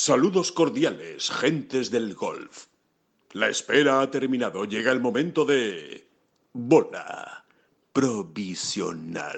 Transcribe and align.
Saludos 0.00 0.52
cordiales, 0.52 1.28
gentes 1.28 1.90
del 1.90 2.14
golf. 2.14 2.66
La 3.32 3.48
espera 3.48 4.00
ha 4.00 4.08
terminado. 4.08 4.64
Llega 4.64 4.92
el 4.92 5.00
momento 5.00 5.44
de... 5.44 6.06
Bola 6.52 7.44
provisional. 7.92 9.34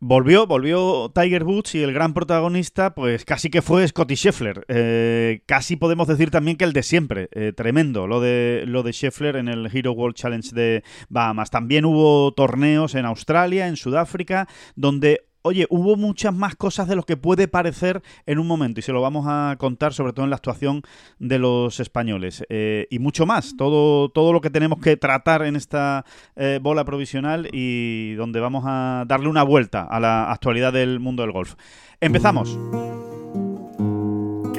Volvió, 0.00 0.48
volvió 0.48 1.12
Tiger 1.14 1.44
Woods 1.44 1.76
y 1.76 1.84
el 1.84 1.92
gran 1.92 2.14
protagonista, 2.14 2.96
pues 2.96 3.24
casi 3.24 3.48
que 3.48 3.62
fue 3.62 3.86
Scotty 3.86 4.16
Scheffler. 4.16 4.64
Eh, 4.66 5.42
casi 5.46 5.76
podemos 5.76 6.08
decir 6.08 6.32
también 6.32 6.56
que 6.56 6.64
el 6.64 6.72
de 6.72 6.82
siempre. 6.82 7.28
Eh, 7.30 7.52
tremendo 7.52 8.08
lo 8.08 8.20
de, 8.20 8.64
lo 8.66 8.82
de 8.82 8.92
Scheffler 8.92 9.36
en 9.36 9.46
el 9.46 9.70
Hero 9.72 9.92
World 9.92 10.16
Challenge 10.16 10.50
de 10.52 10.82
Bahamas. 11.08 11.50
También 11.50 11.84
hubo 11.84 12.34
torneos 12.34 12.96
en 12.96 13.04
Australia, 13.04 13.68
en 13.68 13.76
Sudáfrica, 13.76 14.48
donde 14.74 15.28
oye, 15.46 15.66
hubo 15.70 15.96
muchas 15.96 16.34
más 16.34 16.56
cosas 16.56 16.88
de 16.88 16.96
lo 16.96 17.04
que 17.04 17.16
puede 17.16 17.48
parecer 17.48 18.02
en 18.26 18.38
un 18.38 18.46
momento 18.46 18.80
y 18.80 18.82
se 18.82 18.92
lo 18.92 19.00
vamos 19.00 19.26
a 19.28 19.56
contar 19.58 19.92
sobre 19.92 20.12
todo 20.12 20.24
en 20.24 20.30
la 20.30 20.36
actuación 20.36 20.82
de 21.18 21.38
los 21.38 21.80
españoles 21.80 22.44
eh, 22.48 22.86
y 22.90 22.98
mucho 22.98 23.26
más, 23.26 23.56
todo, 23.56 24.08
todo 24.10 24.32
lo 24.32 24.40
que 24.40 24.50
tenemos 24.50 24.80
que 24.80 24.96
tratar 24.96 25.42
en 25.42 25.56
esta 25.56 26.04
eh, 26.34 26.58
bola 26.60 26.84
provisional 26.84 27.48
y 27.52 28.14
donde 28.14 28.40
vamos 28.40 28.64
a 28.66 29.04
darle 29.06 29.28
una 29.28 29.42
vuelta 29.42 29.82
a 29.82 30.00
la 30.00 30.32
actualidad 30.32 30.72
del 30.72 31.00
mundo 31.00 31.22
del 31.22 31.32
golf. 31.32 31.54
Empezamos 32.00 32.58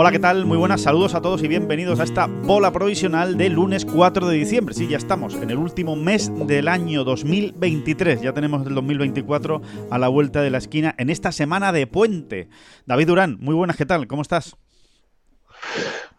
Hola, 0.00 0.12
¿qué 0.12 0.20
tal? 0.20 0.46
Muy 0.46 0.56
buenas, 0.56 0.82
saludos 0.82 1.16
a 1.16 1.20
todos 1.20 1.42
y 1.42 1.48
bienvenidos 1.48 1.98
a 1.98 2.04
esta 2.04 2.26
bola 2.26 2.70
provisional 2.70 3.36
de 3.36 3.48
lunes 3.48 3.84
4 3.84 4.28
de 4.28 4.36
diciembre. 4.36 4.72
Sí, 4.72 4.86
ya 4.86 4.96
estamos 4.96 5.34
en 5.34 5.50
el 5.50 5.58
último 5.58 5.96
mes 5.96 6.30
del 6.46 6.68
año 6.68 7.02
2023. 7.02 8.20
Ya 8.20 8.32
tenemos 8.32 8.64
el 8.64 8.76
2024 8.76 9.60
a 9.90 9.98
la 9.98 10.06
vuelta 10.06 10.40
de 10.40 10.50
la 10.50 10.58
esquina 10.58 10.94
en 10.98 11.10
esta 11.10 11.32
semana 11.32 11.72
de 11.72 11.88
puente. 11.88 12.48
David 12.86 13.08
Durán, 13.08 13.38
muy 13.40 13.56
buenas, 13.56 13.76
¿qué 13.76 13.86
tal? 13.86 14.06
¿Cómo 14.06 14.22
estás? 14.22 14.56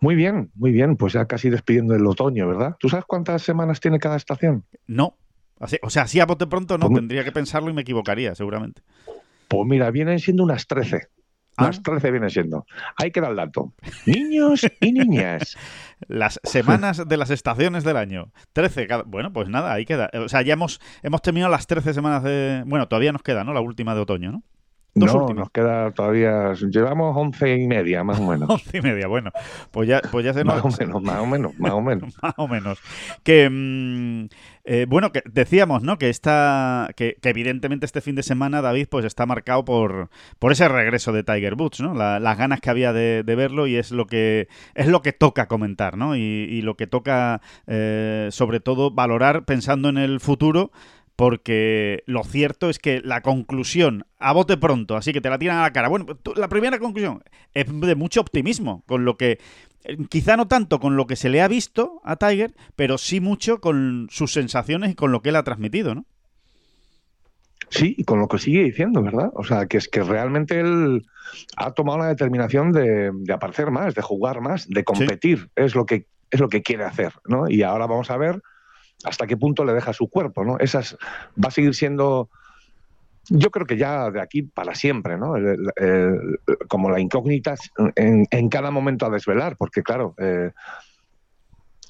Muy 0.01 0.15
bien, 0.15 0.51
muy 0.55 0.71
bien. 0.71 0.97
Pues 0.97 1.13
ya 1.13 1.25
casi 1.25 1.49
despidiendo 1.49 1.95
el 1.95 2.05
otoño, 2.05 2.49
¿verdad? 2.49 2.75
¿Tú 2.79 2.89
sabes 2.89 3.05
cuántas 3.05 3.43
semanas 3.43 3.79
tiene 3.79 3.97
cada 3.97 4.17
estación? 4.17 4.65
No. 4.87 5.15
O 5.59 5.89
sea, 5.89 6.03
así 6.03 6.19
a 6.19 6.25
bote 6.25 6.47
pronto 6.47 6.77
no, 6.77 6.87
pues 6.87 6.99
tendría 6.99 7.23
que 7.23 7.31
pensarlo 7.31 7.69
y 7.69 7.73
me 7.73 7.81
equivocaría, 7.81 8.35
seguramente. 8.35 8.81
Pues 9.47 9.67
mira, 9.67 9.91
vienen 9.91 10.19
siendo 10.19 10.43
unas 10.43 10.67
13. 10.67 11.09
Más 11.57 11.83
13 11.83 12.11
viene 12.11 12.29
siendo. 12.29 12.65
Ahí 12.95 13.11
queda 13.11 13.27
el 13.27 13.35
dato. 13.35 13.73
Niños 14.05 14.65
y 14.79 14.91
niñas. 14.93 15.57
Las 16.07 16.39
semanas 16.43 17.03
de 17.05 17.17
las 17.17 17.29
estaciones 17.29 17.83
del 17.83 17.97
año. 17.97 18.31
13. 18.53 18.87
Bueno, 19.05 19.33
pues 19.33 19.49
nada, 19.49 19.73
ahí 19.73 19.85
queda. 19.85 20.09
O 20.13 20.29
sea, 20.29 20.41
ya 20.41 20.53
hemos, 20.53 20.79
hemos 21.03 21.21
terminado 21.21 21.51
las 21.51 21.67
13 21.67 21.93
semanas 21.93 22.23
de... 22.23 22.63
Bueno, 22.65 22.87
todavía 22.87 23.11
nos 23.11 23.21
queda, 23.21 23.43
¿no? 23.43 23.53
La 23.53 23.59
última 23.59 23.93
de 23.93 23.99
otoño, 23.99 24.31
¿no? 24.31 24.43
no, 24.95 25.33
nos 25.33 25.49
queda 25.51 25.91
todavía. 25.91 26.53
Llevamos 26.53 27.15
once 27.15 27.55
y 27.55 27.67
media, 27.67 28.03
más 28.03 28.19
o 28.19 28.27
menos. 28.27 28.49
once 28.49 28.77
y 28.77 28.81
media, 28.81 29.07
bueno. 29.07 29.31
Pues 29.71 29.87
ya, 29.87 30.01
pues 30.11 30.25
ya 30.25 30.33
se 30.33 30.43
nos. 30.43 30.63
Más 30.63 30.65
o 30.65 30.77
menos, 30.83 31.03
más 31.03 31.19
o 31.19 31.25
menos, 31.25 31.59
más 31.59 31.71
o 31.73 31.81
menos. 31.81 32.13
más 32.21 32.33
o 32.37 32.47
menos. 32.47 32.79
Que. 33.23 34.29
Eh, 34.71 34.85
bueno, 34.87 35.11
que 35.11 35.23
decíamos, 35.25 35.81
¿no? 35.81 35.97
Que 35.97 36.09
está. 36.09 36.91
Que, 36.95 37.17
evidentemente 37.23 37.87
este 37.87 38.01
fin 38.01 38.13
de 38.13 38.21
semana, 38.21 38.61
David, 38.61 38.85
pues 38.87 39.03
está 39.03 39.25
marcado 39.25 39.65
por, 39.65 40.11
por 40.37 40.51
ese 40.51 40.67
regreso 40.67 41.11
de 41.11 41.23
Tiger 41.23 41.55
Woods, 41.55 41.79
¿no? 41.79 41.95
las 41.95 42.37
ganas 42.37 42.61
que 42.61 42.69
había 42.69 42.93
de, 42.93 43.23
verlo 43.23 43.65
y 43.65 43.77
es 43.77 43.89
lo 43.89 44.05
que. 44.05 44.47
es 44.75 44.85
lo 44.85 45.01
que 45.01 45.11
toca 45.11 45.47
comentar, 45.47 45.97
¿no? 45.97 46.15
Y, 46.15 46.61
lo 46.61 46.77
que 46.77 46.85
toca, 46.85 47.41
eh, 47.65 48.27
sobre 48.31 48.59
todo, 48.59 48.91
valorar 48.91 49.43
pensando 49.43 49.89
en 49.89 49.97
el 49.97 50.19
futuro 50.19 50.71
porque 51.15 52.03
lo 52.05 52.23
cierto 52.23 52.69
es 52.69 52.79
que 52.79 53.01
la 53.03 53.19
conclusión, 53.21 54.05
a 54.19 54.31
bote 54.31 54.55
pronto, 54.55 54.95
así 54.95 55.11
que 55.11 55.19
te 55.19 55.29
la 55.29 55.37
tiran 55.37 55.57
a 55.57 55.63
la 55.63 55.73
cara. 55.73 55.89
Bueno, 55.89 56.05
la 56.37 56.47
primera 56.47 56.79
conclusión 56.79 57.23
es 57.53 57.65
de 57.67 57.95
mucho 57.95 58.21
optimismo, 58.21 58.83
con 58.85 59.03
lo 59.03 59.17
que, 59.17 59.37
quizá 60.09 60.37
no 60.37 60.47
tanto 60.47 60.79
con 60.79 60.95
lo 60.95 61.07
que 61.07 61.15
se 61.15 61.29
le 61.29 61.41
ha 61.41 61.47
visto 61.47 62.01
a 62.03 62.15
Tiger, 62.15 62.53
pero 62.75 62.97
sí 62.97 63.19
mucho 63.19 63.59
con 63.59 64.07
sus 64.09 64.33
sensaciones 64.33 64.91
y 64.91 64.95
con 64.95 65.11
lo 65.11 65.21
que 65.21 65.29
él 65.29 65.35
ha 65.35 65.43
transmitido, 65.43 65.95
¿no? 65.95 66.05
Sí, 67.69 67.95
y 67.97 68.03
con 68.03 68.19
lo 68.19 68.27
que 68.27 68.39
sigue 68.39 68.63
diciendo, 68.63 69.03
¿verdad? 69.03 69.31
O 69.35 69.43
sea, 69.43 69.67
que 69.67 69.77
es 69.77 69.87
que 69.87 70.01
realmente 70.01 70.59
él 70.59 71.05
ha 71.55 71.71
tomado 71.71 71.99
la 71.99 72.07
determinación 72.07 72.71
de, 72.71 73.11
aparecer 73.31 73.69
más, 73.69 73.93
de 73.93 74.01
jugar 74.01 74.41
más, 74.41 74.67
de 74.67 74.83
competir. 74.83 75.49
Es 75.55 75.75
lo 75.75 75.85
que 75.85 76.07
es 76.31 76.39
lo 76.39 76.49
que 76.49 76.61
quiere 76.61 76.83
hacer, 76.83 77.13
¿no? 77.25 77.49
Y 77.49 77.63
ahora 77.63 77.87
vamos 77.87 78.11
a 78.11 78.17
ver 78.17 78.41
hasta 79.03 79.27
qué 79.27 79.37
punto 79.37 79.65
le 79.65 79.73
deja 79.73 79.93
su 79.93 80.09
cuerpo, 80.09 80.43
¿no? 80.43 80.57
Esas 80.59 80.97
va 81.37 81.47
a 81.47 81.51
seguir 81.51 81.73
siendo 81.73 82.29
yo 83.27 83.51
creo 83.51 83.65
que 83.65 83.77
ya 83.77 84.09
de 84.11 84.21
aquí 84.21 84.43
para 84.43 84.75
siempre, 84.75 85.17
¿no? 85.17 85.33
como 86.67 86.89
la 86.89 86.99
incógnita 86.99 87.55
en, 87.95 88.49
cada 88.49 88.71
momento 88.71 89.05
a 89.05 89.09
desvelar, 89.09 89.55
porque 89.57 89.83
claro, 89.83 90.15
eh, 90.17 90.51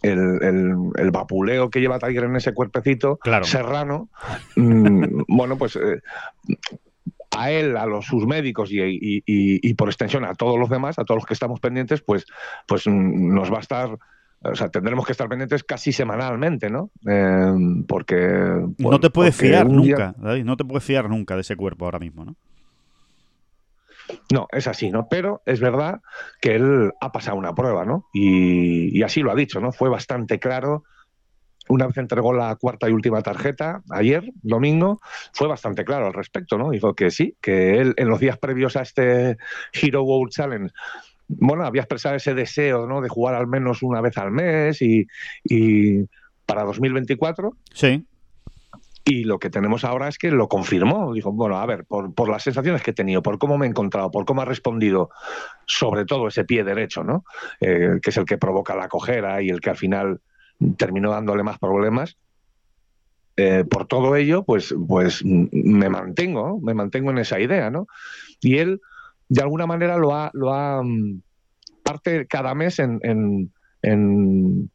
el, 0.01 1.11
vapuleo 1.11 1.69
que 1.69 1.79
lleva 1.79 1.99
Tiger 1.99 2.25
en 2.25 2.35
ese 2.35 2.53
cuerpecito 2.53 3.19
serrano, 3.43 4.09
mm, 4.55 5.23
bueno, 5.27 5.57
pues 5.57 5.75
eh, 5.75 6.01
a 7.35 7.51
él, 7.51 7.77
a 7.77 7.85
los, 7.85 8.05
sus 8.05 8.25
médicos 8.25 8.69
y, 8.71 8.79
y, 9.25 9.73
por 9.75 9.89
extensión 9.89 10.25
a 10.25 10.35
todos 10.35 10.59
los 10.59 10.69
demás, 10.69 10.99
a 10.99 11.05
todos 11.05 11.19
los 11.19 11.25
que 11.25 11.33
estamos 11.33 11.59
pendientes, 11.59 12.01
pues, 12.01 12.25
pues 12.67 12.87
mm, 12.87 13.33
nos 13.33 13.51
va 13.51 13.57
a 13.57 13.61
estar 13.61 13.97
o 14.41 14.55
sea, 14.55 14.69
tendremos 14.69 15.05
que 15.05 15.11
estar 15.11 15.27
pendientes 15.27 15.63
casi 15.63 15.91
semanalmente, 15.91 16.69
¿no? 16.69 16.91
Eh, 17.07 17.83
porque... 17.87 18.65
no 18.77 18.99
te 18.99 19.09
puedes 19.09 19.35
fiar 19.35 19.67
nunca, 19.67 20.15
David, 20.17 20.45
no 20.45 20.55
te 20.55 20.65
puedes 20.65 20.83
fiar 20.83 21.09
nunca 21.09 21.35
de 21.35 21.41
ese 21.41 21.55
cuerpo 21.55 21.85
ahora 21.85 21.99
mismo, 21.99 22.25
¿no? 22.25 22.35
No, 24.31 24.47
es 24.51 24.67
así, 24.67 24.89
¿no? 24.89 25.07
Pero 25.09 25.41
es 25.45 25.59
verdad 25.59 26.01
que 26.41 26.55
él 26.55 26.91
ha 26.99 27.11
pasado 27.11 27.37
una 27.37 27.53
prueba, 27.53 27.85
¿no? 27.85 28.07
Y, 28.13 29.01
así 29.03 29.21
lo 29.21 29.31
ha 29.31 29.35
dicho, 29.35 29.59
¿no? 29.59 29.71
Fue 29.71 29.89
bastante 29.89 30.39
claro. 30.39 30.83
Una 31.67 31.85
vez 31.85 31.97
entregó 31.97 32.33
la 32.33 32.55
cuarta 32.55 32.89
y 32.89 32.93
última 32.93 33.21
tarjeta, 33.21 33.83
ayer, 33.91 34.23
domingo, 34.41 35.01
fue 35.33 35.47
bastante 35.47 35.85
claro 35.85 36.07
al 36.07 36.13
respecto, 36.13 36.57
¿no? 36.57 36.71
Dijo 36.71 36.95
que 36.95 37.11
sí, 37.11 37.35
que 37.41 37.79
él 37.79 37.93
en 37.97 38.09
los 38.09 38.19
días 38.19 38.39
previos 38.39 38.75
a 38.75 38.81
este 38.81 39.37
Hero 39.73 40.01
World 40.03 40.31
Challenge 40.31 40.71
bueno, 41.29 41.63
había 41.65 41.83
expresado 41.83 42.15
ese 42.15 42.33
deseo 42.33 42.87
¿no? 42.87 43.01
de 43.01 43.09
jugar 43.09 43.35
al 43.35 43.47
menos 43.47 43.83
una 43.83 44.01
vez 44.01 44.17
al 44.17 44.31
mes 44.31 44.81
y, 44.81 45.05
para 46.45 46.63
2024. 46.63 47.55
Sí. 47.73 48.05
Y 49.05 49.23
lo 49.23 49.39
que 49.39 49.49
tenemos 49.49 49.85
ahora 49.85 50.07
es 50.07 50.17
que 50.17 50.31
lo 50.31 50.47
confirmó. 50.47 51.13
Dijo, 51.13 51.31
bueno, 51.31 51.57
a 51.57 51.65
ver, 51.65 51.85
por, 51.85 52.29
las 52.29 52.43
sensaciones 52.43 52.81
que 52.81 52.91
he 52.91 52.93
tenido, 52.93 53.21
por 53.21 53.37
cómo 53.37 53.57
me 53.57 53.65
he 53.65 53.69
encontrado, 53.69 54.11
por 54.11 54.25
cómo 54.25 54.41
ha 54.41 54.45
respondido, 54.45 55.09
sobre 55.65 56.05
todo 56.05 56.27
ese 56.27 56.43
pie 56.45 56.63
derecho, 56.63 57.03
¿no? 57.03 57.23
Eh, 57.61 57.99
que 58.01 58.09
es 58.09 58.17
el 58.17 58.25
que 58.25 58.37
provoca 58.37 58.75
la 58.75 58.87
cojera 58.87 59.41
y 59.41 59.49
el 59.49 59.61
que 59.61 59.69
al 59.69 59.77
final 59.77 60.21
terminó 60.77 61.11
dándole 61.11 61.43
más 61.43 61.59
problemas. 61.59 62.17
Eh, 63.37 63.63
por 63.63 63.85
todo 63.85 64.15
ello, 64.15 64.43
pues, 64.43 64.75
pues 64.87 65.23
me 65.23 65.89
mantengo, 65.89 66.59
me 66.59 66.73
mantengo 66.73 67.11
en 67.11 67.19
esa 67.19 67.39
idea, 67.39 67.69
¿no? 67.69 67.87
Y 68.41 68.57
él, 68.57 68.81
de 69.29 69.41
alguna 69.41 69.65
manera 69.65 69.97
lo 69.97 70.13
ha, 70.13 70.29
lo 70.33 70.53
ha 70.53 70.83
mm, 70.83 71.21
parte 71.89 72.27
cada 72.27 72.53
mes 72.53 72.79
en, 72.79 72.99
en, 73.03 73.51
en, 73.81 74.69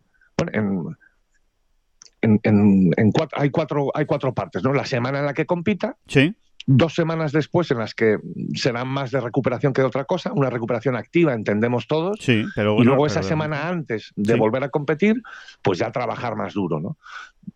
en, 2.32 3.12
cuatro, 3.12 3.38
hay 3.40 3.50
cuatro 3.50 3.90
hay 3.94 4.06
cuatro 4.06 4.34
partes, 4.34 4.64
¿no? 4.64 4.72
La 4.72 4.84
semana 4.84 5.20
en 5.20 5.26
la 5.26 5.34
que 5.34 5.46
compita, 5.46 5.96
sí. 6.08 6.34
dos 6.66 6.94
semanas 6.94 7.30
después 7.30 7.70
en 7.70 7.78
las 7.78 7.94
que 7.94 8.18
serán 8.54 8.88
más 8.88 9.10
de 9.12 9.20
recuperación 9.20 9.72
que 9.72 9.82
de 9.82 9.86
otra 9.86 10.04
cosa, 10.04 10.32
una 10.32 10.50
recuperación 10.50 10.96
activa, 10.96 11.34
entendemos 11.34 11.86
todos, 11.86 12.18
sí, 12.20 12.44
pero 12.56 12.80
y 12.80 12.84
luego 12.84 13.06
esa 13.06 13.22
semana 13.22 13.68
antes 13.68 14.12
de 14.16 14.34
volver 14.34 14.64
a 14.64 14.70
competir, 14.70 15.22
pues 15.62 15.78
ya 15.78 15.92
trabajar 15.92 16.34
más 16.34 16.54
duro, 16.54 16.80
¿no? 16.80 16.96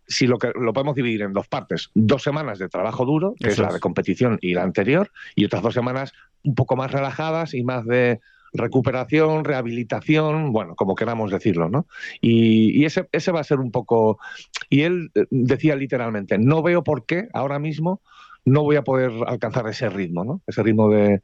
Si 0.07 0.27
lo 0.27 0.37
que 0.37 0.51
lo 0.55 0.71
podemos 0.71 0.95
dividir 0.95 1.23
en 1.23 1.33
dos 1.33 1.47
partes, 1.47 1.89
dos 1.95 2.21
semanas 2.23 2.59
de 2.59 2.69
trabajo 2.69 3.05
duro, 3.05 3.33
que 3.37 3.49
es 3.49 3.57
la 3.57 3.73
de 3.73 3.79
competición 3.79 4.37
y 4.39 4.53
la 4.53 4.63
anterior, 4.63 5.11
y 5.35 5.43
otras 5.45 5.63
dos 5.63 5.73
semanas 5.73 6.13
un 6.43 6.55
poco 6.55 6.77
más 6.77 6.91
relajadas 6.91 7.53
y 7.53 7.63
más 7.63 7.85
de 7.85 8.21
recuperación, 8.53 9.43
rehabilitación, 9.43 10.51
bueno, 10.51 10.75
como 10.75 10.95
queramos 10.95 11.31
decirlo, 11.31 11.69
¿no? 11.69 11.87
Y, 12.21 12.85
ese, 12.85 13.07
ese 13.11 13.31
va 13.31 13.41
a 13.41 13.43
ser 13.43 13.59
un 13.59 13.71
poco... 13.71 14.19
Y 14.69 14.81
él 14.81 15.11
eh, 15.15 15.25
decía 15.29 15.75
literalmente, 15.75 16.37
no 16.37 16.61
veo 16.61 16.83
por 16.83 17.05
qué 17.05 17.27
ahora 17.33 17.59
mismo 17.59 18.01
no 18.45 18.63
voy 18.63 18.75
a 18.75 18.83
poder 18.83 19.11
alcanzar 19.27 19.67
ese 19.67 19.89
ritmo, 19.89 20.23
¿no? 20.23 20.41
Ese 20.47 20.63
ritmo 20.63 20.89
de 20.89 21.21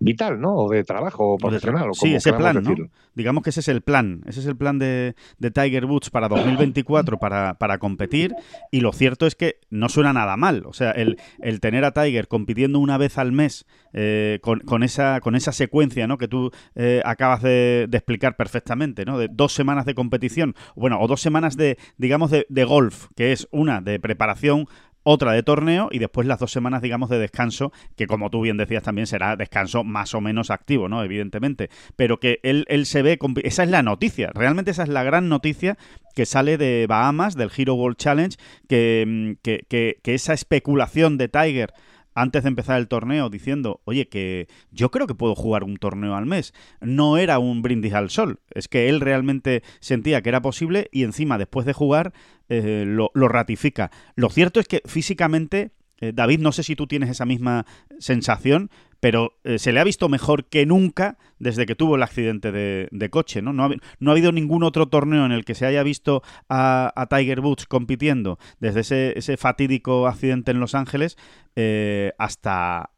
vital, 0.00 0.40
¿no? 0.40 0.54
O 0.54 0.70
de 0.70 0.84
trabajo 0.84 1.36
profesional. 1.38 1.90
O 1.90 1.94
sí, 1.94 2.14
ese 2.14 2.32
plan, 2.32 2.62
¿no? 2.62 2.74
Digamos 3.14 3.42
que 3.42 3.50
ese 3.50 3.60
es 3.60 3.68
el 3.68 3.82
plan. 3.82 4.22
Ese 4.26 4.40
es 4.40 4.46
el 4.46 4.56
plan 4.56 4.78
de, 4.78 5.16
Tiger 5.40 5.86
Woods 5.86 6.10
para 6.10 6.28
2024 6.28 7.18
para, 7.18 7.54
para, 7.54 7.78
competir. 7.78 8.32
Y 8.70 8.80
lo 8.80 8.92
cierto 8.92 9.26
es 9.26 9.34
que 9.34 9.58
no 9.70 9.88
suena 9.88 10.12
nada 10.12 10.36
mal. 10.36 10.64
O 10.66 10.72
sea, 10.72 10.92
el, 10.92 11.18
el 11.40 11.60
tener 11.60 11.84
a 11.84 11.92
Tiger 11.92 12.28
compitiendo 12.28 12.78
una 12.78 12.96
vez 12.96 13.18
al 13.18 13.32
mes 13.32 13.66
eh, 13.92 14.38
con, 14.42 14.82
esa, 14.84 15.20
con 15.20 15.34
esa 15.34 15.50
secuencia, 15.50 16.06
¿no? 16.06 16.16
Que 16.16 16.28
tú 16.28 16.52
eh, 16.76 17.02
acabas 17.04 17.42
de, 17.42 17.86
de, 17.88 17.98
explicar 17.98 18.36
perfectamente, 18.36 19.04
¿no? 19.04 19.18
De 19.18 19.28
dos 19.30 19.52
semanas 19.52 19.84
de 19.84 19.94
competición, 19.94 20.54
bueno, 20.76 21.00
o 21.00 21.08
dos 21.08 21.20
semanas 21.20 21.56
de, 21.56 21.76
digamos, 21.96 22.30
de, 22.30 22.46
de 22.48 22.64
golf, 22.64 23.06
que 23.16 23.32
es 23.32 23.48
una 23.50 23.80
de 23.80 23.98
preparación 23.98 24.66
otra 25.10 25.32
de 25.32 25.42
torneo 25.42 25.88
y 25.90 26.00
después 26.00 26.26
las 26.26 26.38
dos 26.38 26.52
semanas, 26.52 26.82
digamos, 26.82 27.08
de 27.08 27.18
descanso, 27.18 27.72
que 27.96 28.06
como 28.06 28.28
tú 28.28 28.42
bien 28.42 28.58
decías 28.58 28.82
también 28.82 29.06
será 29.06 29.36
descanso 29.36 29.82
más 29.82 30.14
o 30.14 30.20
menos 30.20 30.50
activo, 30.50 30.86
¿no? 30.86 31.02
Evidentemente. 31.02 31.70
Pero 31.96 32.20
que 32.20 32.40
él, 32.42 32.66
él 32.68 32.84
se 32.84 33.00
ve... 33.00 33.18
Esa 33.42 33.62
es 33.62 33.70
la 33.70 33.82
noticia, 33.82 34.30
realmente 34.34 34.70
esa 34.70 34.82
es 34.82 34.90
la 34.90 35.04
gran 35.04 35.30
noticia 35.30 35.78
que 36.14 36.26
sale 36.26 36.58
de 36.58 36.84
Bahamas, 36.86 37.36
del 37.36 37.50
Hero 37.56 37.74
World 37.74 37.96
Challenge, 37.96 38.36
que, 38.68 39.04
mm, 39.06 39.32
que, 39.42 39.64
que, 39.66 39.98
que 40.02 40.14
esa 40.14 40.34
especulación 40.34 41.16
de 41.16 41.28
Tiger 41.28 41.72
antes 42.20 42.42
de 42.42 42.48
empezar 42.48 42.78
el 42.78 42.88
torneo 42.88 43.30
diciendo, 43.30 43.80
oye, 43.84 44.08
que 44.08 44.48
yo 44.70 44.90
creo 44.90 45.06
que 45.06 45.14
puedo 45.14 45.34
jugar 45.34 45.62
un 45.64 45.76
torneo 45.76 46.16
al 46.16 46.26
mes. 46.26 46.52
No 46.80 47.16
era 47.16 47.38
un 47.38 47.62
brindis 47.62 47.94
al 47.94 48.10
sol, 48.10 48.40
es 48.50 48.68
que 48.68 48.88
él 48.88 49.00
realmente 49.00 49.62
sentía 49.80 50.20
que 50.20 50.28
era 50.28 50.42
posible 50.42 50.88
y 50.92 51.04
encima 51.04 51.38
después 51.38 51.64
de 51.64 51.72
jugar 51.72 52.12
eh, 52.48 52.84
lo, 52.86 53.10
ratifica. 53.28 53.90
Lo 54.16 54.30
cierto 54.30 54.58
es 54.58 54.66
que 54.66 54.82
físicamente, 54.84 55.70
eh, 56.00 56.12
David, 56.12 56.40
no 56.40 56.52
sé 56.52 56.62
si 56.62 56.74
tú 56.74 56.86
tienes 56.86 57.10
esa 57.10 57.24
misma 57.24 57.66
sensación, 57.98 58.70
pero 59.00 59.38
eh, 59.44 59.58
se 59.58 59.72
le 59.72 59.80
ha 59.80 59.84
visto 59.84 60.08
mejor 60.08 60.46
que 60.46 60.66
nunca 60.66 61.18
desde 61.38 61.66
que 61.66 61.76
tuvo 61.76 61.96
el 61.96 62.02
accidente 62.02 62.50
de, 62.50 63.10
coche. 63.10 63.42
¿no? 63.42 63.52
No 63.52 63.62
ha, 63.64 64.10
habido 64.10 64.32
ningún 64.32 64.64
otro 64.64 64.88
torneo 64.88 65.24
en 65.24 65.32
el 65.32 65.44
que 65.44 65.54
se 65.54 65.66
haya 65.66 65.82
visto 65.82 66.22
a, 66.48 67.06
Tiger 67.08 67.40
Woods 67.40 67.66
compitiendo 67.66 68.38
desde 68.58 69.14
ese, 69.16 69.36
fatídico 69.36 70.08
accidente 70.08 70.50
en 70.50 70.60
Los 70.60 70.74
Ángeles 70.74 71.16
eh, 71.54 72.12
hasta, 72.18 72.90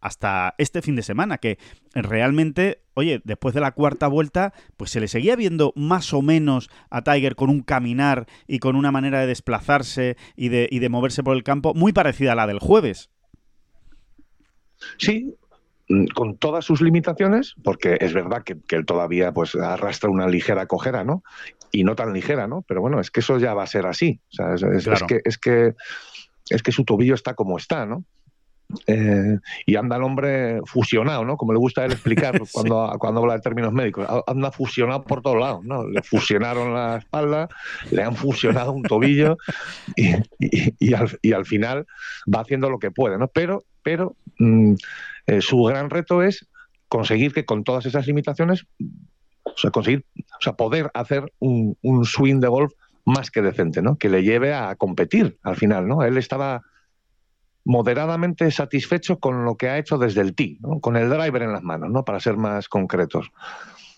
este 0.58 0.82
fin 0.82 0.96
de 0.96 1.02
semana, 1.02 1.38
que 1.38 1.58
realmente, 1.92 2.82
oye, 2.94 3.20
después 3.24 3.54
de 3.54 3.60
la 3.60 3.72
cuarta 3.72 4.08
vuelta, 4.08 4.54
pues 4.76 4.90
se 4.90 5.00
le 5.00 5.08
seguía 5.08 5.36
viendo 5.36 5.72
más 5.76 6.12
o 6.14 6.22
menos 6.22 6.70
a 6.88 7.02
Tiger 7.02 7.36
con 7.36 7.50
un 7.50 7.60
caminar 7.60 8.26
y 8.46 8.58
con 8.58 8.74
una 8.74 8.90
manera 8.90 9.20
de 9.20 9.26
desplazarse 9.26 10.16
y 10.34 10.48
de, 10.48 10.68
y 10.70 10.78
de 10.78 10.88
moverse 10.88 11.22
por 11.22 11.36
el 11.36 11.44
campo 11.44 11.74
muy 11.74 11.92
parecida 11.92 12.32
a 12.32 12.36
la 12.36 12.46
del 12.46 12.58
jueves. 12.58 13.10
Sí, 14.96 15.36
con 16.14 16.36
todas 16.36 16.64
sus 16.64 16.80
limitaciones, 16.80 17.54
porque 17.64 17.98
es 18.00 18.12
verdad 18.12 18.42
que, 18.44 18.58
él 18.76 18.86
todavía 18.86 19.32
pues 19.32 19.54
arrastra 19.54 20.10
una 20.10 20.28
ligera 20.28 20.66
cojera, 20.66 21.04
¿no? 21.04 21.22
Y 21.72 21.84
no 21.84 21.96
tan 21.96 22.12
ligera, 22.12 22.46
¿no? 22.46 22.62
Pero 22.62 22.80
bueno, 22.80 23.00
es 23.00 23.10
que 23.10 23.20
eso 23.20 23.38
ya 23.38 23.54
va 23.54 23.64
a 23.64 23.66
ser 23.66 23.86
así. 23.86 24.20
O 24.30 24.32
sea, 24.32 24.54
es, 24.54 25.02
que, 25.08 25.20
es, 25.24 25.38
que, 25.38 25.74
es 26.48 26.62
que 26.62 26.72
su 26.72 26.84
tobillo 26.84 27.14
está 27.14 27.34
como 27.34 27.58
está, 27.58 27.86
¿no? 27.86 28.04
Eh, 28.86 29.38
y 29.66 29.76
anda 29.76 29.96
el 29.96 30.02
hombre 30.02 30.60
fusionado, 30.64 31.24
¿no? 31.24 31.36
Como 31.36 31.52
le 31.52 31.58
gusta 31.58 31.82
a 31.82 31.86
él 31.86 31.92
explicar 31.92 32.40
cuando, 32.52 32.94
cuando 32.98 33.20
habla 33.20 33.34
de 33.34 33.40
términos 33.40 33.72
médicos. 33.72 34.06
Anda 34.26 34.52
fusionado 34.52 35.02
por 35.02 35.22
todos 35.22 35.38
lados, 35.38 35.64
¿no? 35.64 35.86
Le 35.88 36.02
fusionaron 36.02 36.74
la 36.74 36.98
espalda, 36.98 37.48
le 37.90 38.02
han 38.02 38.14
fusionado 38.14 38.72
un 38.72 38.82
tobillo 38.82 39.38
y, 39.96 40.12
y, 40.38 40.94
al, 40.94 41.18
y 41.22 41.32
al, 41.32 41.46
final 41.46 41.86
va 42.32 42.40
haciendo 42.40 42.70
lo 42.70 42.78
que 42.78 42.90
puede, 42.90 43.18
¿no? 43.18 43.28
Pero, 43.28 43.64
pero 43.82 44.16
mm, 44.38 44.74
eh, 45.26 45.40
su 45.40 45.62
gran 45.62 45.90
reto 45.90 46.22
es 46.22 46.46
conseguir 46.88 47.32
que 47.32 47.44
con 47.44 47.64
todas 47.64 47.86
esas 47.86 48.06
limitaciones, 48.06 48.66
o 49.44 49.56
sea, 49.56 49.70
conseguir, 49.70 50.04
poder 50.56 50.90
hacer 50.94 51.32
un, 51.38 51.76
swing 52.04 52.40
de 52.40 52.48
golf 52.48 52.72
más 53.04 53.30
que 53.30 53.42
decente, 53.42 53.82
¿no? 53.82 53.96
Que 53.96 54.08
le 54.08 54.22
lleve 54.22 54.54
a 54.54 54.74
competir 54.76 55.38
al 55.42 55.56
final, 55.56 55.86
¿no? 55.86 56.02
Él 56.02 56.16
estaba 56.18 56.62
moderadamente 57.64 58.50
satisfecho 58.50 59.18
con 59.18 59.44
lo 59.44 59.56
que 59.56 59.68
ha 59.68 59.78
hecho 59.78 59.98
desde 59.98 60.22
el 60.22 60.34
tee, 60.34 60.58
¿no? 60.60 60.80
con 60.80 60.96
el 60.96 61.10
driver 61.10 61.42
en 61.42 61.52
las 61.52 61.62
manos, 61.62 61.90
¿no? 61.90 62.04
Para 62.04 62.18
ser 62.18 62.36
más 62.36 62.68
concretos. 62.68 63.30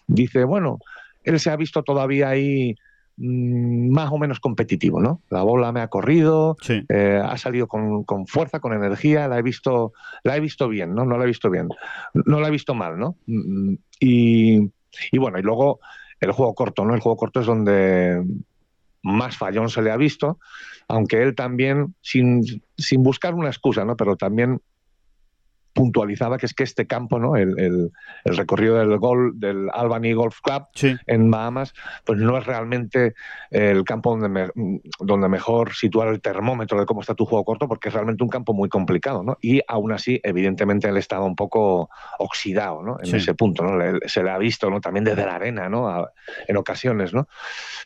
Dice, 0.06 0.44
bueno, 0.44 0.79
él 1.25 1.38
se 1.38 1.50
ha 1.50 1.56
visto 1.56 1.82
todavía 1.82 2.29
ahí 2.29 2.75
más 3.17 4.11
o 4.11 4.19
menos 4.19 4.41
competitivo, 4.41 5.00
¿no? 5.00 5.20
La 5.29 5.43
bola 5.43 5.70
me 5.73 5.81
ha 5.81 5.88
corrido, 5.88 6.56
eh, 6.69 7.20
ha 7.23 7.37
salido 7.37 7.69
con, 7.69 8.26
fuerza, 8.26 8.61
con 8.61 8.73
energía, 8.73 9.29
la 9.29 9.38
he 9.38 9.43
visto, 9.43 9.93
la 10.25 10.37
he 10.37 10.41
visto 10.41 10.69
bien, 10.69 10.94
¿no? 10.94 11.05
No 11.05 11.19
la 11.19 11.25
he 11.25 11.26
visto 11.26 11.50
bien, 11.50 11.69
no 12.14 12.41
la 12.41 12.49
he 12.49 12.50
visto 12.50 12.75
mal, 12.75 12.99
¿no? 12.99 13.17
Mm, 13.26 13.75
y, 14.00 14.70
bueno, 15.19 15.38
y 15.38 15.43
luego 15.43 15.81
el 16.20 16.32
juego 16.32 16.55
corto, 16.55 16.85
¿no? 16.85 16.94
El 16.94 17.00
juego 17.00 17.17
corto 17.17 17.41
es 17.41 17.47
donde 17.47 18.25
más 19.03 19.37
fallón 19.37 19.69
se 19.69 19.82
le 19.82 19.91
ha 19.91 19.97
visto, 19.97 20.38
aunque 20.88 21.23
él 21.23 21.35
también, 21.35 21.94
sin, 22.00 22.43
sin 22.76 23.03
buscar 23.03 23.35
una 23.35 23.49
excusa, 23.49 23.85
¿no? 23.85 23.97
Pero 23.97 24.17
también 24.17 24.61
puntualizaba 25.73 26.39
que 26.39 26.47
es 26.47 26.55
que 26.55 26.65
este 26.65 26.87
campo, 26.87 27.19
¿no? 27.19 27.37
el, 27.37 27.59
el, 27.59 27.91
recorrido 28.25 28.77
del 28.77 28.99
gol 28.99 29.33
del 29.39 29.69
Albany 29.73 30.13
Golf 30.13 30.41
Club 30.43 30.65
en 31.07 31.31
Bahamas, 31.31 31.75
pues 32.05 32.19
no 32.19 32.37
es 32.39 32.47
realmente 32.47 33.15
el 33.51 33.85
campo 33.85 34.17
donde, 34.17 34.51
donde 35.01 35.29
mejor 35.29 35.75
situar 35.75 36.09
el 36.09 36.21
termómetro 36.21 36.79
de 36.79 36.87
cómo 36.87 37.01
está 37.01 37.15
tu 37.15 37.25
juego 37.25 37.45
corto, 37.45 37.69
porque 37.69 37.89
es 37.89 37.95
realmente 37.95 38.23
un 38.23 38.31
campo 38.31 38.53
muy 38.55 38.69
complicado, 38.69 39.23
¿no? 39.23 39.39
Y 39.41 39.61
aún 39.67 39.93
así, 39.93 40.21
evidentemente, 40.23 40.89
él 40.89 40.97
estaba 40.97 41.25
un 41.25 41.37
poco 41.37 41.91
oxidado, 42.19 42.83
¿no? 42.83 42.99
En 43.03 43.15
ese 43.15 43.35
punto, 43.35 43.65
¿no? 43.65 43.99
se 44.07 44.23
le 44.23 44.31
ha 44.31 44.39
visto, 44.39 44.71
¿no? 44.71 44.81
También 44.81 45.05
desde 45.05 45.25
la 45.25 45.37
arena, 45.37 45.69
¿no? 45.69 46.07
en 46.47 46.57
ocasiones, 46.57 47.13
¿no? 47.13 47.29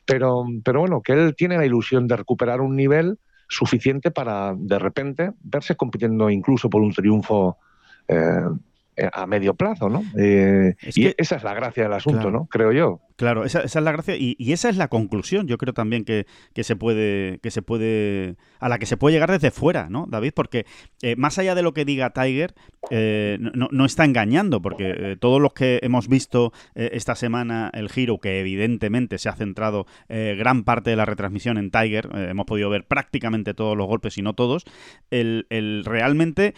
Pero, 0.05 0.45
pero 0.65 0.81
bueno, 0.81 1.03
que 1.03 1.13
él 1.13 1.35
tiene 1.37 1.57
la 1.57 1.67
ilusión 1.67 2.07
de 2.07 2.17
recuperar 2.17 2.61
un 2.61 2.77
nivel 2.77 3.19
suficiente 3.49 4.11
para 4.11 4.55
de 4.57 4.79
repente 4.79 5.33
verse 5.41 5.77
compitiendo 5.77 6.31
incluso 6.31 6.69
por 6.69 6.83
un 6.83 6.93
triunfo 6.93 7.59
eh, 7.59 7.66
a 8.09 9.27
medio 9.27 9.55
plazo, 9.55 9.89
¿no? 9.89 10.03
Eh, 10.17 10.75
y 10.95 11.13
esa 11.19 11.37
es 11.37 11.45
la 11.45 11.55
gracia 11.55 11.83
del 11.83 11.93
asunto, 11.93 12.31
¿no? 12.31 12.47
Creo 12.47 12.73
yo. 12.73 13.01
Claro, 13.17 13.45
esa, 13.45 13.61
es 13.61 13.75
la 13.75 13.93
gracia 13.93 14.15
y, 14.17 14.37
esa 14.53 14.69
es 14.69 14.77
la 14.77 14.89
conclusión, 14.89 15.47
yo 15.47 15.57
creo 15.57 15.73
también 15.73 16.05
que, 16.05 16.27
se 16.63 16.77
puede, 16.77 17.39
que 17.43 17.51
se 17.51 17.63
puede, 17.63 18.37
a 18.59 18.69
la 18.69 18.79
que 18.79 18.85
se 18.85 18.99
puede 18.99 19.15
llegar 19.15 19.31
desde 19.31 19.51
fuera, 19.51 19.89
¿no, 19.89 20.07
David? 20.09 20.33
Porque 20.35 20.67
eh, 21.01 21.17
más 21.17 21.39
allá 21.39 21.55
de 21.55 21.63
lo 21.63 21.73
que 21.73 21.87
diga 21.87 22.11
Tiger, 22.11 22.55
no, 22.91 23.85
está 23.85 24.05
engañando, 24.05 24.61
porque 24.61 25.17
todos 25.19 25.41
los 25.41 25.55
que 25.55 25.81
hemos 25.83 26.09
visto 26.09 26.53
esta 26.75 27.15
semana 27.17 27.71
el 27.73 27.89
giro, 27.89 28.19
que 28.19 28.41
evidentemente 28.41 29.19
se 29.19 29.29
ha 29.29 29.35
centrado 29.35 29.87
gran 30.09 30.65
parte 30.65 30.91
de 30.91 30.97
la 30.97 31.07
retransmisión 31.07 31.57
en 31.57 31.71
Tiger, 31.71 32.11
hemos 32.15 32.47
podido 32.47 32.69
ver 32.71 32.87
prácticamente 32.87 33.55
todos 33.55 33.77
los 33.77 33.87
golpes 33.87 34.19
y 34.19 34.23
no 34.23 34.35
todos, 34.35 34.65
el, 35.11 35.47
el 35.49 35.85
realmente 35.85 36.55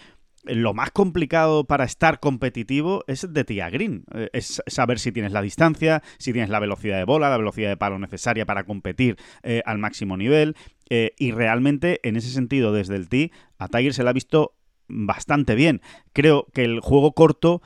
lo 0.55 0.73
más 0.73 0.91
complicado 0.91 1.65
para 1.65 1.83
estar 1.83 2.19
competitivo 2.19 3.03
es 3.07 3.31
de 3.31 3.43
tía 3.43 3.69
green. 3.69 4.03
Eh, 4.13 4.29
es 4.33 4.61
saber 4.67 4.99
si 4.99 5.11
tienes 5.11 5.31
la 5.31 5.41
distancia, 5.41 6.01
si 6.17 6.33
tienes 6.33 6.49
la 6.49 6.59
velocidad 6.59 6.97
de 6.97 7.03
bola, 7.05 7.29
la 7.29 7.37
velocidad 7.37 7.69
de 7.69 7.77
palo 7.77 7.99
necesaria 7.99 8.45
para 8.45 8.63
competir 8.63 9.17
eh, 9.43 9.61
al 9.65 9.77
máximo 9.77 10.17
nivel. 10.17 10.55
Eh, 10.89 11.13
y 11.17 11.31
realmente, 11.31 11.99
en 12.03 12.15
ese 12.15 12.29
sentido, 12.29 12.73
desde 12.73 12.95
el 12.95 13.09
tee, 13.09 13.31
a 13.57 13.67
Tiger 13.67 13.93
se 13.93 14.03
le 14.03 14.09
ha 14.09 14.13
visto 14.13 14.55
bastante 14.87 15.55
bien. 15.55 15.81
Creo 16.13 16.47
que 16.53 16.63
el 16.63 16.79
juego 16.79 17.13
corto 17.13 17.61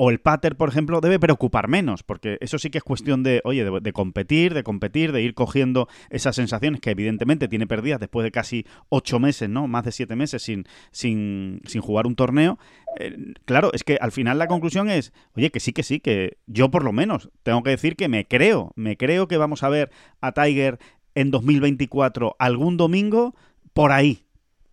o 0.00 0.10
el 0.10 0.20
pater, 0.20 0.56
por 0.56 0.68
ejemplo, 0.68 1.00
debe 1.00 1.18
preocupar 1.18 1.66
menos, 1.66 2.04
porque 2.04 2.38
eso 2.40 2.58
sí 2.58 2.70
que 2.70 2.78
es 2.78 2.84
cuestión 2.84 3.24
de, 3.24 3.42
oye, 3.44 3.68
de, 3.68 3.92
competir, 3.92 4.54
de 4.54 4.62
competir, 4.62 5.10
de 5.10 5.22
ir 5.22 5.34
cogiendo 5.34 5.88
esas 6.08 6.36
sensaciones 6.36 6.80
que 6.80 6.92
evidentemente 6.92 7.48
tiene 7.48 7.66
perdidas 7.66 7.98
después 7.98 8.22
de 8.22 8.30
casi 8.30 8.64
ocho 8.90 9.18
meses, 9.18 9.48
¿no? 9.48 9.66
Más 9.66 9.84
de 9.84 9.90
siete 9.90 10.14
meses 10.14 10.40
sin, 10.42 10.66
sin, 10.92 11.60
sin 11.66 11.82
jugar 11.82 12.06
un 12.06 12.14
torneo. 12.14 12.60
Eh, 13.00 13.34
claro, 13.44 13.72
es 13.72 13.82
que 13.82 13.98
al 14.00 14.12
final 14.12 14.38
la 14.38 14.46
conclusión 14.46 14.88
es, 14.88 15.12
oye, 15.36 15.50
que 15.50 15.58
sí, 15.58 15.72
que 15.72 15.82
sí, 15.82 15.98
que 15.98 16.38
yo 16.46 16.70
por 16.70 16.84
lo 16.84 16.92
menos 16.92 17.30
tengo 17.42 17.64
que 17.64 17.70
decir 17.70 17.96
que 17.96 18.08
me 18.08 18.24
creo, 18.24 18.72
me 18.76 18.96
creo 18.96 19.26
que 19.26 19.36
vamos 19.36 19.64
a 19.64 19.68
ver 19.68 19.90
a 20.20 20.30
Tiger 20.30 20.78
en 21.16 21.32
2024 21.32 22.36
algún 22.38 22.76
domingo 22.76 23.34
por 23.72 23.90
ahí, 23.90 24.27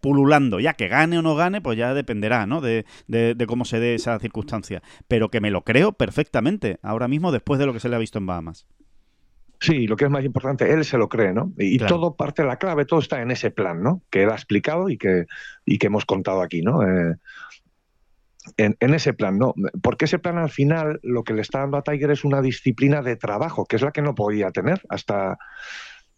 pululando. 0.05 0.59
Ya 0.59 0.73
que 0.73 0.87
gane 0.87 1.17
o 1.17 1.23
no 1.23 1.33
gane, 1.35 1.61
pues 1.61 1.79
ya 1.79 1.95
dependerá, 1.95 2.45
¿no? 2.45 2.61
De, 2.61 2.85
cómo 3.47 3.65
se 3.65 3.79
dé 3.79 3.95
esa 3.95 4.19
circunstancia. 4.19 4.83
Pero 5.07 5.29
que 5.29 5.41
me 5.41 5.49
lo 5.49 5.63
creo 5.63 5.93
perfectamente 5.93 6.77
ahora 6.83 7.07
mismo 7.07 7.31
después 7.31 7.59
de 7.59 7.65
lo 7.65 7.73
que 7.73 7.79
se 7.79 7.89
le 7.89 7.95
ha 7.95 7.99
visto 7.99 8.19
en 8.19 8.27
Bahamas. 8.27 8.67
Sí, 9.59 9.87
lo 9.87 9.95
que 9.95 10.05
es 10.05 10.11
más 10.11 10.23
importante, 10.23 10.71
él 10.71 10.85
se 10.85 10.99
lo 10.99 11.09
cree, 11.09 11.33
¿no? 11.33 11.51
Y 11.57 11.79
todo 11.79 12.15
parte 12.15 12.43
de 12.43 12.47
la 12.47 12.57
clave, 12.57 12.85
todo 12.85 12.99
está 12.99 13.21
en 13.21 13.31
ese 13.31 13.49
plan, 13.49 13.81
¿no? 13.81 14.03
Que 14.11 14.23
él 14.23 14.29
ha 14.29 14.35
explicado 14.35 14.89
y 14.89 14.97
que, 14.97 15.25
y 15.65 15.79
que 15.79 15.87
hemos 15.87 16.05
contado 16.05 16.41
aquí, 16.41 16.61
¿no? 16.61 16.83
Eh, 16.83 17.15
en, 18.57 18.77
en, 18.79 18.93
ese 18.93 19.13
plan, 19.13 19.39
¿no? 19.39 19.55
Porque 19.81 20.05
ese 20.05 20.19
plan 20.19 20.37
al 20.37 20.51
final 20.51 20.99
lo 21.01 21.23
que 21.23 21.33
le 21.33 21.41
está 21.41 21.61
dando 21.61 21.77
a 21.77 21.83
Tiger 21.83 22.11
es 22.11 22.23
una 22.23 22.41
disciplina 22.41 23.01
de 23.01 23.15
trabajo, 23.15 23.65
que 23.65 23.77
es 23.77 23.81
la 23.81 23.91
que 23.91 24.03
no 24.03 24.13
podía 24.13 24.51
tener 24.51 24.81
hasta, 24.89 25.39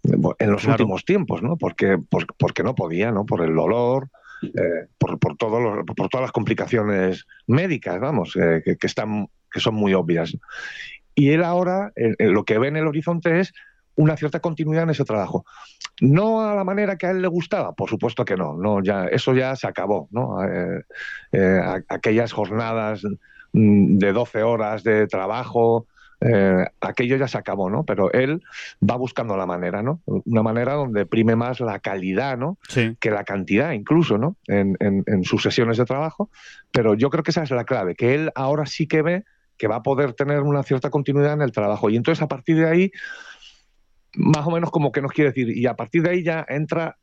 en 0.03 0.51
los 0.51 0.65
últimos 0.65 1.05
tiempos, 1.05 1.41
¿no? 1.41 1.57
Porque, 1.57 1.97
porque 2.37 2.63
no 2.63 2.75
podía, 2.75 3.11
¿no? 3.11 3.25
Por 3.25 3.41
el 3.43 3.55
dolor, 3.55 4.09
eh, 4.41 4.87
por, 4.97 5.19
por, 5.19 5.35
todo 5.37 5.83
por 5.85 6.09
todas 6.09 6.23
las 6.23 6.31
complicaciones 6.31 7.25
médicas, 7.47 7.99
vamos, 7.99 8.35
eh, 8.35 8.61
que, 8.63 8.77
que, 8.77 8.87
están, 8.87 9.27
que 9.51 9.59
son 9.59 9.75
muy 9.75 9.93
obvias. 9.93 10.37
Y 11.15 11.29
él 11.31 11.43
ahora 11.43 11.91
lo 12.19 12.43
que 12.45 12.59
ve 12.59 12.67
en 12.67 12.77
el 12.77 12.87
horizonte 12.87 13.39
es 13.39 13.51
una 13.97 14.15
cierta 14.15 14.39
continuidad 14.39 14.83
en 14.83 14.91
ese 14.91 15.03
trabajo. 15.03 15.45
No 15.99 16.47
a 16.47 16.55
la 16.55 16.63
manera 16.63 16.97
que 16.97 17.07
a 17.07 17.11
él 17.11 17.21
le 17.21 17.27
gustaba, 17.27 17.73
por 17.73 17.89
supuesto 17.89 18.23
que 18.23 18.37
no, 18.37 18.55
no 18.55 18.81
ya, 18.81 19.05
eso 19.05 19.33
ya 19.33 19.55
se 19.55 19.67
acabó, 19.67 20.07
¿no? 20.11 20.43
Eh, 20.43 20.83
eh, 21.31 21.59
aquellas 21.89 22.31
jornadas 22.31 23.01
mm, 23.53 23.97
de 23.97 24.13
12 24.13 24.43
horas 24.43 24.83
de 24.83 25.07
trabajo, 25.07 25.87
eh, 26.21 26.65
aquello 26.81 27.17
ya 27.17 27.27
se 27.27 27.37
acabó, 27.37 27.69
¿no? 27.69 27.83
Pero 27.83 28.11
él 28.11 28.41
va 28.87 28.95
buscando 28.95 29.37
la 29.37 29.45
manera, 29.45 29.83
¿no? 29.83 30.01
Una 30.05 30.41
manera 30.41 30.73
donde 30.73 31.05
prime 31.05 31.35
más 31.35 31.59
la 31.59 31.79
calidad, 31.79 32.37
¿no? 32.37 32.57
Que 32.99 33.11
la 33.11 33.23
cantidad, 33.23 33.71
incluso, 33.71 34.17
¿no? 34.17 34.35
En, 34.47 34.75
en, 34.79 35.23
sus 35.23 35.43
sesiones 35.43 35.77
de 35.77 35.85
trabajo. 35.85 36.29
Pero 36.71 36.95
yo 36.95 37.09
creo 37.09 37.23
que 37.23 37.31
esa 37.31 37.43
es 37.43 37.51
la 37.51 37.65
clave, 37.65 37.95
que 37.95 38.15
él 38.15 38.31
ahora 38.35 38.65
sí 38.65 38.87
que 38.87 39.01
ve 39.01 39.23
que 39.57 39.67
va 39.67 39.77
a 39.77 39.83
poder 39.83 40.13
tener 40.13 40.41
una 40.41 40.63
cierta 40.63 40.89
continuidad 40.89 41.33
en 41.33 41.41
el 41.41 41.51
trabajo. 41.51 41.89
Y 41.89 41.95
entonces, 41.95 42.21
a 42.21 42.27
partir 42.27 42.57
de 42.57 42.69
ahí, 42.69 42.91
más 44.15 44.45
o 44.45 44.51
menos 44.51 44.71
como 44.71 44.91
que 44.91 45.01
nos 45.01 45.11
quiere 45.11 45.31
decir, 45.31 45.55
y 45.55 45.65
a 45.65 45.75
partir 45.75 46.03
de 46.03 46.11
ahí 46.11 46.23
ya 46.23 46.45
entra 46.47 46.97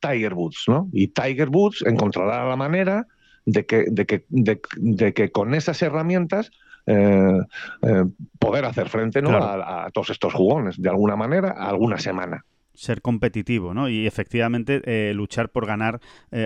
Tiger 0.00 0.34
Woods, 0.34 0.64
¿no? 0.68 0.88
Y 0.92 1.08
Tiger 1.08 1.48
Woods 1.48 1.82
encontrará 1.86 2.48
la 2.48 2.56
manera 2.56 3.06
de 3.44 3.66
que, 3.66 3.86
de 3.88 4.06
que, 4.06 4.24
de, 4.28 5.14
que 5.14 5.30
con 5.30 5.54
esas 5.54 5.80
herramientas 5.82 6.50
eh, 6.86 7.40
eh, 7.82 8.04
poder 8.38 8.64
hacer 8.64 8.88
frente 8.88 9.20
¿no? 9.20 9.30
a, 9.30 9.86
a, 9.86 9.90
todos 9.90 10.10
estos 10.10 10.32
jugones, 10.32 10.80
de 10.80 10.88
alguna 10.88 11.16
manera, 11.16 11.54
a 11.56 11.68
alguna 11.68 11.98
semana 11.98 12.44
ser 12.74 13.00
competitivo, 13.00 13.72
¿no? 13.72 13.88
Y 13.88 14.06
efectivamente 14.06 14.82
eh, 14.84 15.14
luchar 15.14 15.48
por 15.48 15.66
ganar 15.66 15.98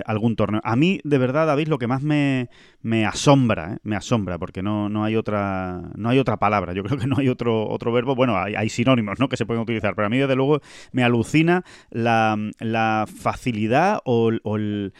algún 0.05 0.37
torneo. 0.37 0.61
A 0.63 0.77
mí, 0.77 1.01
de 1.03 1.17
verdad, 1.17 1.45
David, 1.45 1.67
lo 1.67 1.77
que 1.77 1.87
más 1.87 2.03
me, 2.03 2.49
me 2.81 3.05
asombra, 3.05 3.73
¿eh? 3.73 3.77
me 3.83 3.95
asombra, 3.95 4.37
porque 4.37 4.61
no, 4.61 4.89
no 4.89 5.03
hay 5.03 5.15
otra 5.15 5.81
no 5.95 6.09
hay 6.09 6.19
otra 6.19 6.37
palabra. 6.37 6.73
Yo 6.73 6.83
creo 6.83 6.97
que 6.97 7.07
no 7.07 7.17
hay 7.19 7.29
otro 7.29 7.67
otro 7.69 7.91
verbo. 7.91 8.15
Bueno, 8.15 8.37
hay, 8.37 8.69
sinónimos, 8.69 9.19
¿no? 9.19 9.29
Que 9.29 9.37
se 9.37 9.45
pueden 9.45 9.61
utilizar, 9.61 9.95
pero 9.95 10.07
a 10.07 10.09
mí 10.09 10.17
desde 10.17 10.35
luego 10.35 10.61
me 10.91 11.03
alucina 11.03 11.63
la, 11.89 12.37
la 12.59 13.07
facilidad 13.07 13.99
o, 14.05 14.29
el 14.29 14.93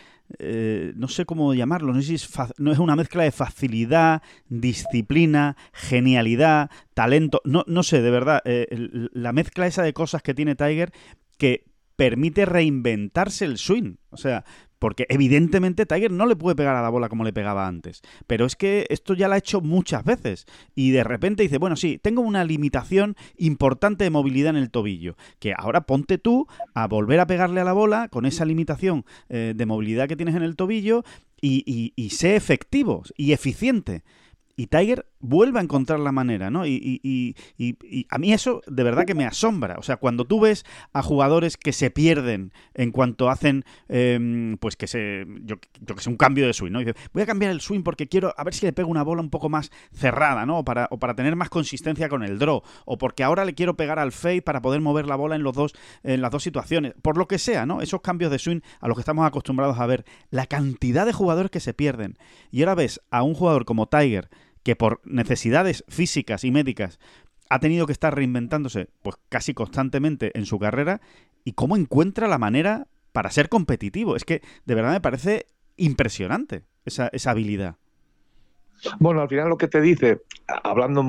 no 0.96 1.10
sé 1.10 1.26
cómo 1.26 1.54
llamarlo, 1.54 1.94
no 1.94 2.02
sé 2.02 2.08
si 2.08 2.16
es, 2.16 2.30
no 2.58 2.72
es 2.72 2.80
una 2.80 2.96
mezcla 2.96 3.24
de 3.24 3.32
facilidad, 3.32 4.22
disciplina, 4.48 5.58
genialidad, 5.74 6.70
talento, 6.94 7.42
no, 7.44 7.66
no 7.68 7.84
sé, 7.84 8.02
de 8.02 8.12
verdad, 8.12 8.42
la 8.72 9.34
mezcla 9.34 9.68
esa 9.68 9.84
de 9.84 9.92
cosas 9.92 10.22
que 10.22 10.34
tiene 10.34 10.56
Tiger 10.56 10.94
que 11.38 11.66
permite 12.02 12.46
reinventarse 12.46 13.46
el 13.46 13.58
swing. 13.58 13.98
O 14.10 14.18
sea, 14.18 14.44
porque 14.82 15.06
evidentemente 15.10 15.86
Tiger 15.86 16.12
no 16.12 16.26
le 16.26 16.36
puede 16.36 16.56
pegar 16.56 16.76
a 16.76 16.82
la 16.82 16.90
bola 16.90 17.08
como 17.08 17.24
le 17.24 17.32
pegaba 17.32 17.68
antes. 17.68 18.02
Pero 18.26 18.48
es 18.48 18.56
que 18.56 18.88
esto 18.90 19.14
ya 19.14 19.28
lo 19.28 19.36
ha 19.36 19.38
hecho 19.38 19.62
muchas 19.62 20.04
veces. 20.04 20.48
Y 20.74 20.90
de 20.90 21.04
repente 21.04 21.44
dice, 21.44 21.60
bueno, 21.60 21.76
sí, 21.76 22.00
tengo 22.02 22.24
una 22.24 22.44
limitación 22.44 23.16
importante 23.38 24.06
de 24.06 24.10
movilidad 24.10 24.50
en 24.50 24.56
el 24.56 24.72
tobillo. 24.72 25.18
Que 25.38 25.54
ahora 25.56 25.82
ponte 25.82 26.18
tú 26.18 26.48
a 26.74 26.88
volver 26.88 27.20
a 27.20 27.28
pegarle 27.28 27.62
a 27.62 27.64
la 27.64 27.74
bola 27.74 28.08
con 28.08 28.26
esa 28.26 28.44
limitación 28.44 29.06
eh, 29.30 29.54
de 29.56 29.66
movilidad 29.68 30.08
que 30.08 30.16
tienes 30.16 30.34
en 30.34 30.42
el 30.42 30.56
tobillo 30.56 31.04
y, 31.40 31.94
y 31.96 32.10
sé 32.10 32.36
efectivo 32.36 33.04
y 33.16 33.34
eficiente. 33.34 34.02
Y 34.56 34.66
Tiger 34.66 35.06
vuelve 35.22 35.60
a 35.60 35.63
encontrar 35.63 36.00
la 36.00 36.12
manera, 36.12 36.50
¿no? 36.50 36.66
Y, 36.66 37.36
a 38.10 38.18
mí 38.18 38.34
eso 38.34 38.62
de 38.68 38.84
verdad 38.84 39.06
que 39.06 39.16
me 39.16 39.25
asombra. 39.25 39.75
O 39.78 39.84
sea, 39.84 39.98
cuando 39.98 40.25
tú 40.25 40.42
ves 40.42 40.66
a 40.94 41.01
jugadores 41.01 41.58
que 41.58 41.74
se 41.74 41.90
pierden 41.90 42.51
en 42.74 42.92
cuanto 42.92 43.30
hacen, 43.30 43.63
em, 43.88 44.58
pues 44.58 44.75
que 44.75 44.88
se, 44.88 45.25
yo, 45.44 45.58
que 45.60 46.01
sé, 46.01 46.10
un 46.10 46.18
cambio 46.18 46.46
de 46.48 46.54
swing, 46.54 46.72
¿no? 46.72 46.82
Y 46.82 46.86
voy 47.13 47.24
a 47.24 47.25
cambiar 47.25 47.51
el 47.51 47.62
swing 47.62 47.84
porque 47.84 48.08
quiero, 48.08 48.34
a 48.38 48.44
ver 48.44 48.54
si 48.54 48.66
le 48.66 48.74
pego 48.74 48.90
una 48.90 49.04
bola 49.04 49.22
un 49.22 49.30
poco 49.30 49.50
más 49.50 49.72
cerrada, 49.94 50.46
¿no? 50.46 50.60
O 50.60 50.66
para, 50.66 50.88
o 50.92 51.00
para 51.00 51.16
tener 51.16 51.36
más 51.36 51.50
consistencia 51.50 52.10
con 52.10 52.24
el 52.24 52.40
draw. 52.40 52.62
O 52.86 52.98
porque 52.98 53.24
ahora 53.24 53.46
le 53.46 53.54
quiero 53.54 53.75
pegar 53.75 54.00
al 54.00 54.12
fade 54.12 54.42
para 54.42 54.62
poder 54.62 54.82
mover 54.82 55.08
la 55.08 55.16
bola 55.16 55.36
en, 55.36 55.44
los 55.44 55.54
dos, 55.54 55.74
en 56.04 56.22
las 56.22 56.32
dos 56.32 56.44
situaciones. 56.44 56.94
Por 57.01 57.18
lo 57.18 57.28
que 57.28 57.40
sea, 57.40 57.66
¿no? 57.66 57.82
Esos 57.82 58.01
cambios 58.01 58.32
de 58.32 58.40
swing 58.40 58.62
a 58.80 58.88
los 58.88 58.98
que 58.98 59.01
estamos 59.01 59.25
acostumbrados 59.25 59.80
a 59.80 59.86
ver. 59.86 60.06
La 60.30 60.46
cantidad 60.46 61.06
de 61.06 61.13
jugadores 61.13 61.51
que 61.51 61.60
se 61.60 61.74
pierden. 61.74 62.18
Y 62.51 62.62
ahora 62.62 62.75
ves 62.75 63.01
a 63.12 63.24
un 63.24 63.34
jugador 63.34 63.66
como 63.66 63.88
Tiger, 63.88 64.30
que 64.63 64.75
por 64.75 65.01
necesidades 65.06 65.84
físicas 65.88 66.44
y 66.44 66.51
médicas 66.51 67.00
ha 67.50 67.60
tenido 67.60 67.86
que 67.86 67.91
estar 67.91 68.15
reinventándose 68.15 68.89
pues 69.01 69.18
casi 69.30 69.53
constantemente 69.53 70.38
en 70.38 70.46
su 70.46 70.60
carrera 70.60 71.01
y 71.44 71.53
cómo 71.53 71.75
encuentra 71.75 72.27
la 72.27 72.38
manera 72.38 72.88
para 73.12 73.32
ser 73.32 73.50
competitivo. 73.50 74.15
Es 74.15 74.24
que 74.24 74.41
de 74.65 74.75
verdad 74.75 74.91
me 74.91 75.01
parece 75.01 75.48
impresionante 75.75 76.63
esa, 76.86 77.10
esa 77.12 77.32
habilidad. 77.32 77.75
Bueno, 79.00 79.22
al 79.22 79.30
final 79.30 79.50
lo 79.50 79.58
que 79.58 79.68
te 79.68 79.82
dice, 79.82 80.22
hablando 80.64 81.04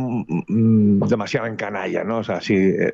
demasiado 0.49 1.47
en 1.47 1.57
canalla, 1.57 2.05
¿no? 2.05 2.19
O 2.19 2.25
sea, 2.25 2.37
así, 2.37 2.55
eh, 2.55 2.93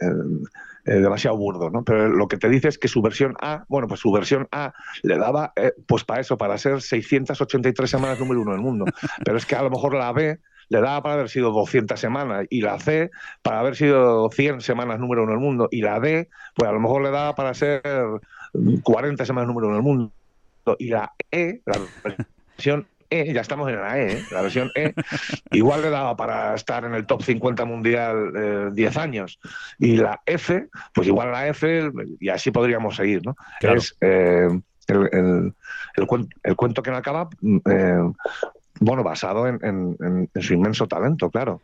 eh, 0.85 1.01
demasiado 1.01 1.37
burdo, 1.37 1.71
¿no? 1.71 1.85
Pero 1.85 2.09
lo 2.09 2.29
que 2.29 2.37
te 2.37 2.49
dice 2.49 2.69
es 2.69 2.79
que 2.79 2.89
su 2.89 3.03
versión 3.03 3.35
A, 3.41 3.65
bueno, 3.69 3.89
pues 3.89 4.01
su 4.01 4.11
versión 4.11 4.49
A 4.53 4.73
le 5.03 5.19
daba, 5.19 5.53
eh, 5.57 5.73
pues 5.87 6.05
para 6.05 6.21
eso, 6.21 6.39
para 6.39 6.57
ser 6.59 6.81
683 6.81 7.91
semanas 7.91 8.19
número 8.19 8.43
uno 8.43 8.53
del 8.53 8.61
mundo. 8.61 8.85
Pero 9.25 9.37
es 9.37 9.45
que 9.45 9.57
a 9.57 9.63
lo 9.63 9.71
mejor 9.71 9.95
la 9.95 10.13
B 10.13 10.39
le 10.71 10.81
daba 10.81 11.03
para 11.03 11.15
haber 11.15 11.29
sido 11.29 11.51
200 11.51 11.99
semanas 11.99 12.47
y 12.51 12.61
la 12.61 12.79
C 12.79 13.11
para 13.43 13.61
haber 13.61 13.77
sido 13.77 14.31
100 14.31 14.61
semanas 14.61 14.99
número 14.99 15.25
uno 15.25 15.33
del 15.33 15.41
mundo 15.41 15.69
y 15.71 15.83
la 15.83 15.99
D, 16.01 16.29
pues 16.55 16.69
a 16.69 16.73
lo 16.73 16.81
mejor 16.81 17.03
le 17.03 17.11
daba 17.11 17.35
para 17.35 17.55
ser 17.55 17.83
40 18.83 19.25
semanas 19.25 19.49
número 19.49 19.69
uno 19.69 19.77
del 19.77 19.85
mundo 19.85 20.13
y 20.79 20.89
la 20.89 21.13
E, 21.31 21.63
la 21.65 21.79
versión 22.57 22.87
E, 23.11 23.33
ya 23.33 23.41
estamos 23.41 23.69
en 23.69 23.81
la 23.81 23.99
E, 23.99 24.13
¿eh? 24.13 24.25
la 24.31 24.43
versión 24.43 24.71
E, 24.75 24.95
igual 25.53 25.83
le 25.83 25.91
daba 25.91 26.17
para 26.17 26.55
estar 26.55 26.85
en 26.85 26.95
el 26.95 27.07
top 27.07 27.23
50 27.23 27.65
mundial 27.65 28.75
10 28.75 28.97
eh, 28.97 29.01
años. 29.01 29.39
Y 29.79 29.97
la 29.97 30.21
F, 30.27 30.69
pues 30.95 31.09
igual 31.09 31.33
la 31.33 31.49
F, 31.49 31.91
y 32.21 32.29
así 32.29 32.51
podríamos 32.51 32.97
seguir, 32.97 33.23
¿no? 33.25 33.37
Es 33.61 33.97
eh, 34.01 34.49
el, 34.87 35.55
el, 35.95 36.57
cuento 36.57 36.83
que 36.83 36.91
no 36.91 36.97
acaba, 36.97 37.29
mm, 37.41 38.11
bueno, 38.81 39.03
basado 39.03 39.47
en, 39.49 39.59
en, 39.63 40.43
su 40.43 40.55
inmenso 40.55 40.87
talento, 40.87 41.31
claro 41.31 41.61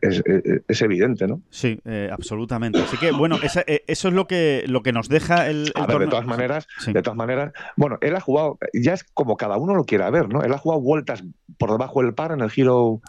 es, 0.00 0.82
evidente, 0.82 1.26
¿no? 1.26 1.40
Sí, 1.50 1.80
eh, 1.84 2.08
absolutamente. 2.12 2.78
Así 2.80 2.96
que, 2.96 3.12
bueno, 3.12 3.38
eh, 3.66 3.84
eso 3.86 4.08
es 4.08 4.14
lo 4.14 4.26
que, 4.26 4.64
lo 4.66 4.82
que 4.82 4.92
nos 4.92 5.08
deja 5.08 5.48
el, 5.48 5.72
A 5.74 5.86
ver, 5.86 5.98
de 6.00 6.06
todas 6.08 6.26
maneras, 6.26 6.66
de 6.86 7.02
todas 7.02 7.16
maneras, 7.16 7.52
bueno, 7.76 7.98
él 8.00 8.14
ha 8.16 8.20
jugado, 8.20 8.58
ya 8.72 8.94
es 8.94 9.04
como 9.04 9.36
cada 9.36 9.56
uno 9.56 9.74
lo 9.74 9.84
quiera 9.84 10.10
ver, 10.10 10.28
¿no? 10.28 10.42
Él 10.42 10.52
ha 10.52 10.58
jugado 10.58 10.80
vueltas 10.80 11.24
por 11.58 11.70
debajo 11.70 12.02
del 12.02 12.14
par 12.14 12.32
en 12.32 12.40
el 12.40 12.50
giro, 12.50 13.00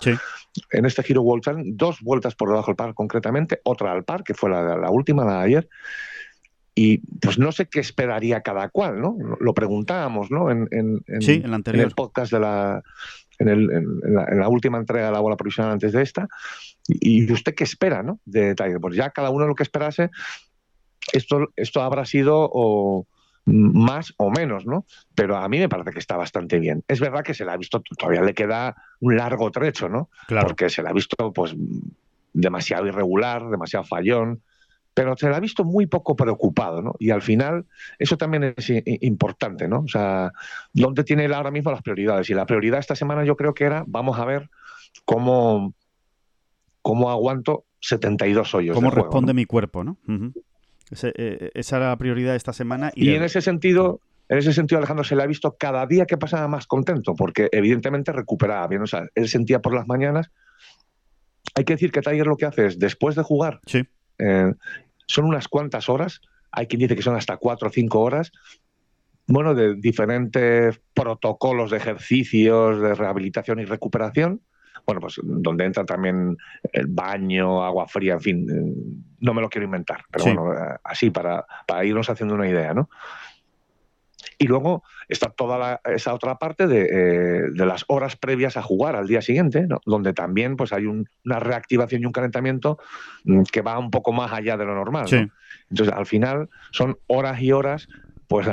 en 0.71 0.85
este 0.85 1.03
giro 1.03 1.21
World 1.21 1.43
Challenge, 1.43 1.71
dos 1.73 2.01
vueltas 2.01 2.35
por 2.35 2.49
debajo 2.49 2.67
del 2.67 2.77
par 2.77 2.93
concretamente, 2.93 3.59
otra 3.63 3.91
al 3.91 4.03
par, 4.03 4.23
que 4.23 4.33
fue 4.33 4.49
la, 4.49 4.89
última, 4.89 5.25
la 5.25 5.39
de 5.39 5.45
ayer. 5.45 5.69
Y 6.73 6.99
pues 7.19 7.39
no 7.39 7.51
sé 7.51 7.67
qué 7.67 7.79
esperaría 7.79 8.41
cada 8.41 8.69
cual, 8.69 9.01
¿no? 9.01 9.17
Lo 9.39 9.55
preguntábamos, 9.55 10.29
¿no? 10.29 10.51
En, 10.51 10.67
en, 10.69 11.03
en, 11.07 11.53
anterior. 11.53 11.83
en 11.83 11.89
el 11.89 11.95
podcast 11.95 12.31
de 12.31 12.39
la, 12.39 12.83
en, 13.39 13.47
el, 13.49 13.71
en, 13.71 14.39
la, 14.39 14.49
última 14.49 14.77
entrega 14.77 15.07
de 15.07 15.11
la 15.11 15.19
bola 15.19 15.37
provisional 15.37 15.71
antes 15.71 15.91
de 15.91 16.01
esta. 16.01 16.27
¿Y 16.87 17.31
usted 17.31 17.55
qué 17.55 17.63
espera 17.63 18.03
¿no? 18.03 18.19
de 18.25 18.55
Tiger? 18.55 18.79
Pues 18.79 18.95
ya 18.95 19.09
cada 19.11 19.29
uno 19.29 19.47
lo 19.47 19.55
que 19.55 19.63
esperase, 19.63 20.09
esto, 21.13 21.49
esto 21.55 21.81
habrá 21.81 22.05
sido 22.05 22.49
o 22.51 23.07
más 23.47 24.13
o 24.17 24.29
menos, 24.29 24.65
¿no? 24.65 24.85
Pero 25.15 25.37
a 25.37 25.47
mí 25.47 25.57
me 25.57 25.69
parece 25.69 25.91
que 25.91 25.99
está 25.99 26.17
bastante 26.17 26.59
bien. 26.59 26.83
Es 26.87 26.99
verdad 26.99 27.23
que 27.23 27.33
se 27.33 27.45
le 27.45 27.51
ha 27.51 27.57
visto, 27.57 27.81
todavía 27.97 28.21
le 28.21 28.33
queda 28.33 28.75
un 28.99 29.15
largo 29.15 29.51
trecho, 29.51 29.87
¿no? 29.87 30.09
Claro. 30.27 30.47
Porque 30.47 30.69
se 30.69 30.83
le 30.83 30.89
ha 30.89 30.93
visto, 30.93 31.31
pues, 31.31 31.55
demasiado 32.33 32.87
irregular, 32.87 33.49
demasiado 33.49 33.85
fallón, 33.85 34.41
pero 34.97 35.15
se 35.15 35.29
le 35.29 35.35
ha 35.35 35.39
visto 35.39 35.63
muy 35.63 35.85
poco 35.85 36.15
preocupado, 36.15 36.81
¿no? 36.81 36.95
Y 36.97 37.11
al 37.11 37.21
final, 37.21 37.67
eso 37.99 38.17
también 38.17 38.55
es 38.57 38.73
importante, 39.01 39.67
¿no? 39.67 39.81
O 39.81 39.87
sea, 39.87 40.31
¿dónde 40.73 41.03
tiene 41.03 41.25
él 41.25 41.35
ahora 41.35 41.51
mismo 41.51 41.69
las 41.69 41.83
prioridades? 41.83 42.31
Y 42.31 42.33
la 42.33 42.47
prioridad 42.47 42.79
esta 42.79 42.95
semana 42.95 43.23
yo 43.23 43.37
creo 43.37 43.53
que 43.53 43.65
era, 43.65 43.83
vamos 43.85 44.17
a 44.17 44.25
ver 44.25 44.49
cómo 45.05 45.75
cómo 46.81 47.11
aguanto 47.11 47.65
72 47.79 48.55
hoyos. 48.55 48.73
¿Cómo 48.73 48.89
responde 48.89 49.35
mi 49.35 49.45
cuerpo, 49.45 49.83
no? 49.83 49.99
Eh, 51.03 51.51
esa 51.53 51.77
era 51.77 51.89
la 51.89 51.97
prioridad 51.97 52.35
esta 52.35 52.51
semana. 52.51 52.91
Y, 52.95 53.11
en 53.11 53.21
ese 53.21 53.41
sentido, 53.41 54.01
en 54.29 54.39
ese 54.39 54.51
sentido, 54.51 54.79
Alejandro 54.79 55.03
se 55.03 55.15
le 55.15 55.21
ha 55.21 55.27
visto 55.27 55.57
cada 55.59 55.85
día 55.85 56.07
que 56.07 56.17
pasaba 56.17 56.47
más 56.47 56.65
contento, 56.65 57.13
porque 57.13 57.49
evidentemente 57.51 58.11
recuperaba 58.11 58.65
bien. 58.65 58.81
O 58.81 58.87
sea, 58.87 59.05
él 59.13 59.27
sentía 59.27 59.59
por 59.59 59.75
las 59.75 59.85
mañanas. 59.85 60.31
Hay 61.53 61.65
que 61.65 61.73
decir 61.73 61.91
que 61.91 62.01
Tiger 62.01 62.25
lo 62.25 62.35
que 62.35 62.47
hace 62.47 62.65
es, 62.65 62.79
después 62.79 63.15
de 63.15 63.21
jugar, 63.21 63.59
sí. 63.67 63.83
Eh, 64.19 64.53
son 65.07 65.25
unas 65.25 65.47
cuantas 65.47 65.89
horas. 65.89 66.21
Hay 66.51 66.67
quien 66.67 66.79
dice 66.79 66.95
que 66.95 67.01
son 67.01 67.15
hasta 67.15 67.37
cuatro 67.37 67.69
o 67.69 67.71
cinco 67.71 68.01
horas. 68.01 68.31
Bueno, 69.27 69.55
de 69.55 69.75
diferentes 69.75 70.79
protocolos 70.93 71.71
de 71.71 71.77
ejercicios, 71.77 72.81
de 72.81 72.95
rehabilitación 72.95 73.59
y 73.59 73.65
recuperación 73.65 74.41
bueno, 74.87 75.01
pues 75.01 75.19
donde 75.21 75.65
entra 75.65 75.85
también 75.85 76.37
el 76.71 76.87
baño, 76.87 77.61
agua 77.61 77.87
fría, 77.87 78.13
en 78.13 78.21
fin, 78.21 78.47
eh, 78.49 79.03
no 79.19 79.33
me 79.33 79.41
lo 79.41 79.49
quiero 79.49 79.65
inventar, 79.65 80.05
pero 80.09 80.23
bueno, 80.23 80.53
eh, 80.53 80.77
así 80.81 81.09
para, 81.09 81.45
para 81.67 81.83
irnos 81.83 82.09
haciendo 82.09 82.35
una 82.35 82.47
idea, 82.47 82.73
¿no? 82.73 82.89
Y 84.39 84.45
luego 84.45 84.83
está 85.07 85.29
toda 85.29 85.81
esa 85.85 86.13
otra 86.13 86.37
parte 86.37 86.67
de, 86.67 87.49
las 87.55 87.85
horas 87.87 88.15
previas 88.15 88.55
a 88.57 88.61
jugar 88.61 88.95
al 88.95 89.07
día 89.07 89.21
siguiente, 89.21 89.67
donde 89.85 90.13
también 90.13 90.57
pues 90.57 90.73
hay 90.73 90.85
una 90.85 91.39
reactivación 91.39 92.03
y 92.03 92.05
un 92.05 92.11
calentamiento 92.11 92.77
mm, 93.23 93.43
que 93.51 93.61
va 93.61 93.79
un 93.79 93.89
poco 93.89 94.13
más 94.13 94.31
allá 94.31 94.57
de 94.57 94.65
lo 94.65 94.75
normal. 94.75 95.07
Entonces, 95.69 95.95
al 95.95 96.05
final 96.05 96.49
son 96.71 96.97
horas 97.07 97.41
y 97.41 97.51
horas, 97.51 97.87
pues 98.27 98.47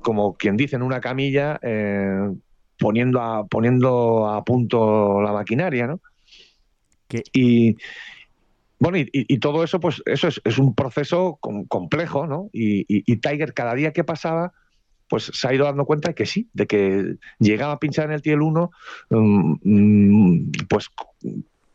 como 0.00 0.36
quien 0.36 0.56
dice, 0.56 0.76
en 0.76 0.82
una 0.82 1.00
camilla, 1.00 1.58
eh, 1.62 2.30
poniendo, 2.78 3.20
a, 3.20 3.46
poniendo 3.46 4.28
a 4.28 4.44
punto 4.44 5.22
la 5.22 5.32
maquinaria, 5.32 5.86
¿no? 5.86 6.00
Y, 7.32 7.76
bueno, 8.78 8.98
y, 8.98 9.38
todo 9.38 9.62
eso, 9.62 9.78
pues 9.78 10.02
eso 10.04 10.28
es, 10.28 10.58
un 10.58 10.74
proceso 10.74 11.38
complejo, 11.68 12.26
¿no? 12.26 12.50
Y, 12.52 13.16
Tiger 13.16 13.54
cada 13.54 13.74
día 13.74 13.92
que 13.92 14.04
pasaba, 14.04 14.52
pues 15.14 15.30
se 15.32 15.46
ha 15.46 15.54
ido 15.54 15.64
dando 15.64 15.84
cuenta 15.84 16.08
de 16.08 16.14
que 16.16 16.26
sí, 16.26 16.48
de 16.54 16.66
que 16.66 17.18
llegaba 17.38 17.74
a 17.74 17.78
pinchar 17.78 18.06
en 18.06 18.14
el 18.14 18.20
Tiel 18.20 18.42
1, 18.42 18.70
mm, 19.10 20.50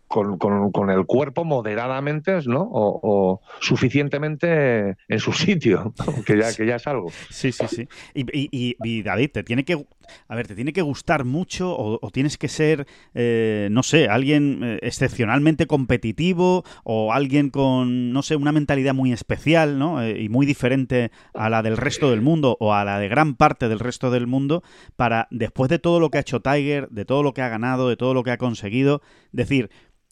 mm, 0.09 0.37
pues 0.37 0.71
con, 0.73 0.89
el 0.89 1.05
cuerpo 1.05 1.45
moderadamente, 1.45 2.39
¿no? 2.45 2.67
O, 2.71 3.41
suficientemente 3.59 4.97
en 5.07 5.19
su 5.19 5.31
sitio, 5.33 5.93
que 6.25 6.37
ya, 6.37 6.53
que 6.53 6.65
ya 6.65 6.75
es 6.75 6.87
algo. 6.87 7.09
Sí, 7.29 7.51
sí, 7.51 7.65
sí. 7.67 7.87
Y, 8.13 9.03
David, 9.03 9.31
te 9.31 9.43
tiene 9.43 9.63
que, 9.65 9.85
a 10.27 10.35
ver, 10.35 10.47
te 10.47 10.55
tiene 10.55 10.73
que 10.73 10.81
gustar 10.81 11.25
mucho 11.25 11.75
o, 11.77 12.09
tienes 12.11 12.37
que 12.37 12.47
ser, 12.47 12.87
eh, 13.13 13.69
no 13.71 13.83
sé, 13.83 14.07
alguien 14.07 14.61
eh, 14.63 14.79
excepcionalmente 14.81 15.67
competitivo 15.67 16.63
o 16.83 17.13
alguien 17.13 17.49
con, 17.49 18.11
no 18.11 18.21
sé, 18.23 18.35
una 18.35 18.51
mentalidad 18.51 18.93
muy 18.93 19.13
especial, 19.13 19.77
¿no? 19.77 20.01
Eh, 20.01 20.23
y 20.23 20.29
muy 20.29 20.45
diferente 20.45 21.11
a 21.33 21.49
la 21.49 21.61
del 21.61 21.77
resto 21.77 22.09
del 22.09 22.21
mundo 22.21 22.57
o 22.59 22.73
a 22.73 22.83
la 22.83 22.99
de 22.99 23.07
gran 23.07 23.35
parte 23.35 23.69
del 23.69 23.79
resto 23.79 24.11
del 24.11 24.27
mundo 24.27 24.63
para, 24.95 25.27
después 25.31 25.69
de 25.69 25.79
todo 25.79 25.99
lo 25.99 26.09
que 26.09 26.17
ha 26.17 26.21
hecho 26.21 26.41
Tiger, 26.41 26.89
de 26.89 27.05
todo 27.05 27.23
lo 27.23 27.33
que 27.33 27.41
ha 27.41 27.49
ganado, 27.49 27.89
de 27.89 27.97
todo 27.97 28.13
lo 28.13 28.23
que 28.23 28.31
ha 28.31 28.37
conseguido, 28.37 29.01
decir, 29.31 29.69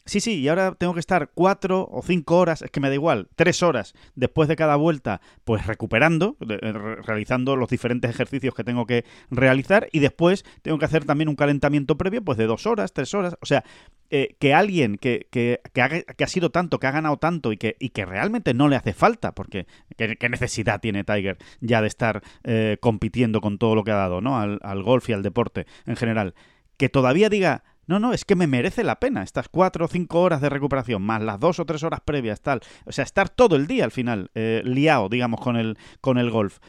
sí, 0.08 0.20
sí, 0.20 0.40
y 0.40 0.48
ahora 0.48 0.74
tengo 0.76 0.94
que 0.94 1.00
estar 1.00 1.30
cuatro 1.34 1.88
o 1.92 2.02
cinco 2.02 2.38
horas, 2.38 2.62
es 2.62 2.72
que 2.72 2.80
me 2.80 2.90
da 2.90 2.96
igual, 2.96 3.28
tres 3.36 3.62
horas 3.62 3.94
después 4.16 4.50
de 4.50 4.56
cada 4.56 4.76
vuelta, 4.76 5.22
pues 5.44 5.68
recuperando, 5.68 6.38
eh, 6.50 6.74
realizando 7.06 7.56
los 7.56 7.70
diferentes 7.70 8.10
ejercicios 8.10 8.56
que 8.56 8.64
tengo 8.64 8.86
que 8.86 9.06
realizar 9.30 9.88
y 9.92 10.00
después 10.00 10.46
tengo 10.62 10.80
que 10.80 10.86
hacer 10.86 11.06
también 11.06 11.30
un 11.30 11.36
calentamiento 11.36 11.98
previo, 11.98 12.24
pues 12.24 12.38
de 12.38 12.46
dos 12.46 12.66
horas, 12.66 12.94
tres 12.94 13.14
horas, 13.14 13.38
o 13.42 13.46
sea, 13.46 13.64
eh, 14.10 14.36
que 14.40 14.54
alguien 14.54 14.98
que, 14.98 15.28
que, 15.30 15.62
que, 15.74 15.82
ha, 15.82 15.90
que, 15.90 16.24
ha, 16.24 16.28
sido 16.28 16.50
tanto, 16.50 16.80
que 16.80 16.88
ha 16.88 16.92
ganado 16.92 17.18
tanto 17.18 17.52
y 17.52 17.58
que, 17.58 17.76
y 17.80 17.90
que 17.90 18.06
realmente 18.06 18.54
no 18.54 18.70
le 18.70 18.78
hace 18.78 18.94
falta, 18.94 19.34
porque 19.34 19.68
qué 19.98 20.30
necesidad 20.30 20.80
tiene 20.80 21.04
Tiger 21.04 21.38
ya 21.60 21.82
de 21.82 21.88
estar 21.88 22.24
eh, 22.44 22.78
compitiendo 22.80 23.42
con 23.42 23.58
todo 23.58 23.76
lo 23.76 23.84
que 23.84 23.92
ha 23.92 23.96
dado, 23.96 24.22
¿no? 24.22 24.40
Al, 24.40 24.60
al 24.64 24.84
golf 24.84 25.10
y 25.10 25.14
al 25.14 25.24
deporte 25.24 25.68
en 25.86 25.96
general, 25.96 26.34
que 26.78 26.90
todavía 26.90 27.30
diga 27.30 27.64
no, 27.88 28.00
no, 28.00 28.13
es 28.13 28.25
que 28.25 28.36
me 28.36 28.48
merece 28.48 28.84
la 28.84 29.00
pena 29.00 29.24
estas 29.24 29.50
cuatro 29.50 29.86
o 29.86 29.88
cinco 29.88 30.22
horas 30.22 30.41
de 30.41 30.50
recuperación, 30.50 31.01
más 31.01 31.22
las 31.22 31.39
dos 31.39 31.60
o 31.60 31.65
tres 31.65 31.84
horas 31.84 32.01
previas, 32.03 32.41
tal. 32.41 32.62
O 32.86 32.91
sea, 32.91 33.03
estar 33.03 33.29
todo 33.29 33.56
el 33.56 33.65
día 33.65 33.86
al 33.86 33.91
final 33.91 34.29
eh, 34.36 34.62
liado, 34.65 35.10
digamos, 35.10 35.39
con 35.41 35.56
el, 35.56 35.77
con 36.01 36.17
el 36.17 36.29
golf. 36.29 36.60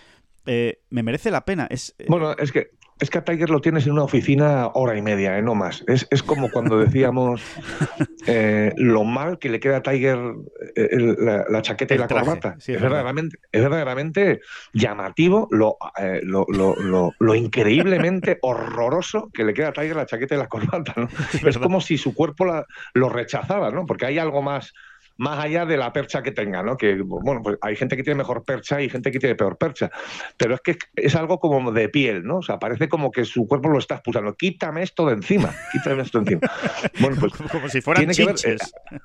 Eh, 0.46 0.80
me 0.90 1.02
merece 1.02 1.30
la 1.30 1.44
pena. 1.44 1.66
Es, 1.68 1.94
eh, 1.98 2.06
Bueno, 2.08 2.32
es 2.32 2.52
que 2.52 2.70
es 3.00 3.10
que 3.10 3.18
a 3.18 3.24
Tiger 3.24 3.50
lo 3.50 3.60
tienes 3.60 3.86
en 3.86 3.92
una 3.92 4.02
oficina 4.02 4.68
hora 4.74 4.96
y 4.96 5.02
media, 5.02 5.38
¿eh? 5.38 5.42
no 5.42 5.54
más. 5.54 5.84
Es, 5.86 6.06
es 6.10 6.22
como 6.22 6.50
cuando 6.50 6.78
decíamos 6.78 7.40
eh, 8.26 8.72
lo 8.76 9.04
mal 9.04 9.38
que 9.38 9.48
le 9.48 9.60
queda 9.60 9.78
a 9.78 9.82
Tiger 9.82 10.18
eh, 10.74 11.16
la, 11.48 11.62
chaqueta 11.62 11.94
y 11.94 11.98
la 11.98 12.08
corbata. 12.08 12.56
es, 12.58 12.80
verdaderamente, 12.80 13.38
es, 13.52 13.62
verdaderamente, 13.62 14.40
llamativo 14.72 15.48
lo, 15.50 15.76
lo, 16.22 16.46
lo, 16.48 17.14
lo, 17.18 17.34
increíblemente 17.34 18.38
horroroso 18.42 19.30
que 19.32 19.44
le 19.44 19.54
queda 19.54 19.68
a 19.68 19.72
Tiger 19.72 19.96
la 19.96 20.06
chaqueta 20.06 20.34
y 20.34 20.38
la 20.38 20.48
corbata. 20.48 20.94
¿no? 20.96 21.08
Es, 21.46 21.58
como 21.58 21.80
si 21.80 21.98
su 21.98 22.14
cuerpo 22.14 22.44
la, 22.44 22.66
lo 22.94 23.08
rechazara, 23.08 23.70
¿no? 23.70 23.86
porque 23.86 24.06
hay 24.06 24.18
algo 24.18 24.42
más 24.42 24.72
más 25.18 25.44
allá 25.44 25.66
de 25.66 25.76
la 25.76 25.92
percha 25.92 26.22
que 26.22 26.32
tenga, 26.32 26.62
¿no? 26.62 26.76
Que, 26.76 27.00
bueno, 27.02 27.42
pues 27.42 27.58
hay 27.60 27.76
gente 27.76 27.96
que 27.96 28.02
tiene 28.02 28.18
mejor 28.18 28.44
percha 28.44 28.80
y 28.80 28.88
gente 28.88 29.10
que 29.10 29.18
tiene 29.18 29.34
peor 29.34 29.58
percha, 29.58 29.90
pero 30.36 30.54
es 30.54 30.60
que 30.60 30.78
es 30.94 31.14
algo 31.16 31.38
como 31.40 31.72
de 31.72 31.88
piel, 31.88 32.24
¿no? 32.24 32.38
O 32.38 32.42
sea, 32.42 32.58
parece 32.58 32.88
como 32.88 33.10
que 33.10 33.24
su 33.24 33.46
cuerpo 33.46 33.68
lo 33.68 33.78
está 33.78 33.96
expulsando. 33.96 34.34
Quítame 34.34 34.82
esto 34.82 35.06
de 35.06 35.14
encima, 35.14 35.54
quítame 35.72 36.02
esto 36.02 36.20
de 36.20 36.34
encima. 36.34 36.52
Bueno, 37.00 37.16
pues 37.20 37.32
como 37.32 37.68
si 37.68 37.80
fueran 37.80 38.08
chinches. 38.10 38.72
Eh, 38.90 38.98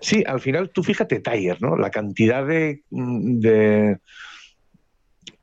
sí, 0.00 0.24
al 0.26 0.40
final 0.40 0.70
tú 0.70 0.82
fíjate 0.82 1.20
Tiger, 1.20 1.60
¿no? 1.60 1.76
La 1.76 1.90
cantidad 1.90 2.46
de, 2.46 2.82
de 2.90 3.98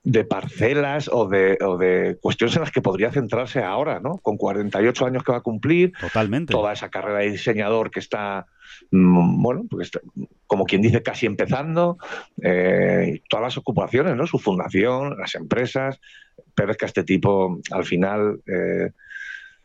de 0.03 0.25
parcelas 0.25 1.09
o 1.11 1.27
de, 1.29 1.57
o 1.61 1.77
de, 1.77 2.17
cuestiones 2.19 2.55
en 2.57 2.61
las 2.61 2.71
que 2.71 2.81
podría 2.81 3.11
centrarse 3.11 3.63
ahora, 3.63 4.01
¿no? 4.01 4.17
Con 4.17 4.35
48 4.35 5.05
años 5.05 5.23
que 5.23 5.31
va 5.31 5.37
a 5.37 5.41
cumplir. 5.41 5.93
Totalmente. 5.99 6.51
Toda 6.51 6.73
esa 6.73 6.89
carrera 6.89 7.19
de 7.19 7.31
diseñador 7.31 7.89
que 7.89 8.01
está, 8.01 8.45
mm, 8.91 9.41
bueno, 9.41 9.63
pues 9.69 9.91
como 10.45 10.65
quien 10.65 10.81
dice, 10.81 11.01
casi 11.01 11.25
empezando. 11.25 11.97
Eh, 12.41 13.21
todas 13.29 13.43
las 13.43 13.57
ocupaciones, 13.57 14.15
¿no? 14.17 14.27
Su 14.27 14.39
fundación, 14.39 15.17
las 15.17 15.35
empresas. 15.35 16.01
Pero 16.53 16.71
es 16.71 16.77
que 16.77 16.85
a 16.85 16.87
este 16.87 17.03
tipo, 17.03 17.59
al 17.71 17.85
final. 17.85 18.41
Eh, 18.45 18.91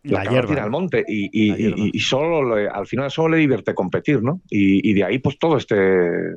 la, 0.04 0.22
la 0.22 0.62
al 0.62 0.70
monte 0.70 1.04
y, 1.06 1.28
y, 1.32 2.00
solo 2.00 2.54
al 2.54 2.86
final 2.86 3.10
solo 3.10 3.34
le 3.34 3.38
divierte 3.38 3.74
competir, 3.74 4.22
¿no? 4.22 4.40
Y, 4.48 4.94
de 4.94 5.04
ahí 5.04 5.18
pues 5.18 5.38
todo 5.38 5.56
este 5.56 6.36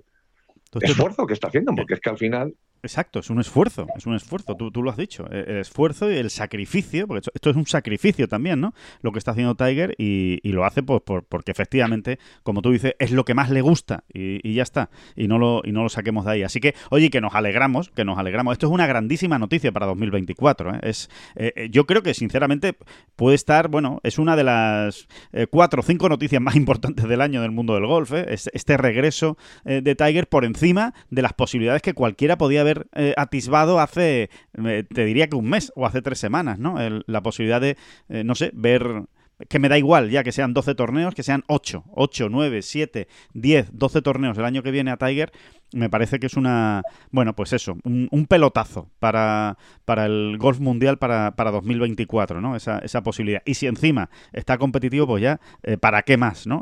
esfuerzo 0.82 1.28
que 1.28 1.34
está 1.34 1.48
haciendo, 1.48 1.74
porque 1.76 1.94
es 1.94 2.00
que 2.02 2.10
al 2.10 2.18
final 2.18 2.56
Exacto, 2.84 3.20
es 3.20 3.30
un 3.30 3.40
esfuerzo, 3.40 3.88
es 3.96 4.06
un 4.08 4.16
esfuerzo, 4.16 4.56
tú, 4.56 4.72
tú 4.72 4.82
lo 4.82 4.90
has 4.90 4.98
dicho, 4.98 5.28
e, 5.32 5.42
el 5.48 5.58
esfuerzo 5.58 6.12
y 6.12 6.16
el 6.16 6.30
sacrificio, 6.32 7.08
porque 7.08 7.30
esto, 7.34 7.50
es 7.50 7.56
un 7.56 7.68
sacrificio 7.68 8.28
también, 8.28 8.60
¿no? 8.60 8.74
Lo 9.02 9.12
que 9.12 9.20
está 9.20 9.32
haciendo 9.32 9.56
Tiger 9.56 9.96
y, 9.98 10.40
lo 10.52 10.66
hace 10.66 10.84
pues, 10.84 11.02
por, 11.02 11.24
porque 11.24 11.52
efectivamente, 11.52 12.20
como 12.44 12.62
tú 12.62 12.72
dices, 12.72 12.96
es 13.00 13.12
lo 13.12 13.24
que 13.24 13.34
más 13.34 13.50
le 13.50 13.62
gusta 13.62 14.04
y, 14.12 14.54
ya 14.54 14.64
está, 14.64 14.90
y 15.16 15.28
no, 15.28 15.38
lo, 15.38 15.62
y 15.64 15.72
no 15.72 15.84
lo 15.84 15.90
saquemos 15.90 16.26
de 16.26 16.32
ahí. 16.32 16.44
Así 16.44 16.60
que, 16.60 16.76
oye, 16.90 17.10
que 17.10 17.22
nos 17.22 17.36
alegramos, 17.36 17.90
que 17.90 18.04
nos 18.04 18.18
alegramos. 18.18 18.54
Esto 18.54 18.68
es 18.68 18.74
una 18.74 18.88
grandísima 18.88 19.40
noticia 19.40 19.72
para 19.72 19.86
2024. 19.86 20.76
¿eh? 20.76 20.80
Es, 20.84 21.10
eh, 21.36 21.54
eh, 21.56 21.70
yo 21.72 21.86
creo 21.86 22.02
que, 22.02 22.14
sinceramente, 22.14 22.76
puede 23.16 23.36
estar, 23.36 23.68
bueno, 23.68 24.00
es 24.04 24.18
una 24.18 24.36
de 24.36 24.44
las 24.44 25.08
eh, 25.32 25.48
cuatro 25.50 25.82
o 25.82 25.84
cinco 25.84 26.10
noticias 26.10 26.42
más 26.42 26.56
importantes 26.58 27.08
del 27.08 27.22
año 27.22 27.42
del 27.42 27.52
mundo 27.52 27.76
del 27.76 27.86
golf, 27.86 28.12
es, 28.14 28.50
este 28.54 28.78
regreso 28.78 29.38
de 29.64 29.96
Tiger 29.96 30.28
por 30.28 30.46
encima 30.46 30.94
de 31.10 31.22
las 31.22 31.34
posibilidades 31.34 31.82
que 31.82 31.94
cualquiera 31.94 32.38
podía 32.38 32.62
haber 32.62 32.71
eh, 32.96 33.14
atisbado 33.18 33.80
hace, 33.80 34.30
eh, 34.66 34.84
te 34.94 35.06
diría 35.06 35.28
que 35.28 35.36
un 35.36 35.50
mes 35.50 35.72
o 35.76 35.86
hace 35.86 36.02
tres 36.02 36.20
semanas, 36.20 36.60
¿no? 36.60 36.78
la 37.06 37.24
posibilidad 37.24 37.62
de, 37.62 37.78
eh, 38.10 38.24
no 38.24 38.36
sé, 38.36 38.52
ver 38.54 39.04
que 39.50 39.58
me 39.58 39.70
da 39.70 39.78
igual 39.78 40.12
ya 40.12 40.24
que 40.24 40.32
sean 40.32 40.54
12 40.54 40.76
torneos, 40.76 41.16
que 41.16 41.24
sean 41.24 41.44
8, 41.48 41.86
8, 41.96 42.30
9, 42.30 42.62
7, 42.62 43.08
10, 43.34 43.70
12 43.74 44.02
torneos 44.04 44.38
el 44.38 44.46
año 44.46 44.62
que 44.62 44.70
viene 44.70 44.92
a 44.92 44.98
Tiger, 44.98 45.32
me 45.74 45.90
parece 45.90 46.20
que 46.20 46.28
es 46.28 46.36
una, 46.36 46.84
bueno, 47.10 47.36
pues 47.36 47.54
eso, 47.54 47.78
un, 47.84 48.28
pelotazo 48.28 48.90
para, 49.00 49.58
para 49.86 50.06
el 50.06 50.38
golf 50.38 50.60
mundial 50.60 50.98
para, 50.98 51.36
para 51.36 51.50
2024, 51.50 52.40
¿no? 52.40 52.56
Esa, 52.56 52.80
esa 52.80 53.02
posibilidad. 53.02 53.42
Y 53.46 53.56
si 53.56 53.68
encima 53.68 54.10
está 54.32 54.58
competitivo, 54.58 55.08
pues 55.08 55.24
ya, 55.24 55.40
¿para 55.80 56.04
qué 56.04 56.18
más, 56.18 56.46
¿no? 56.46 56.62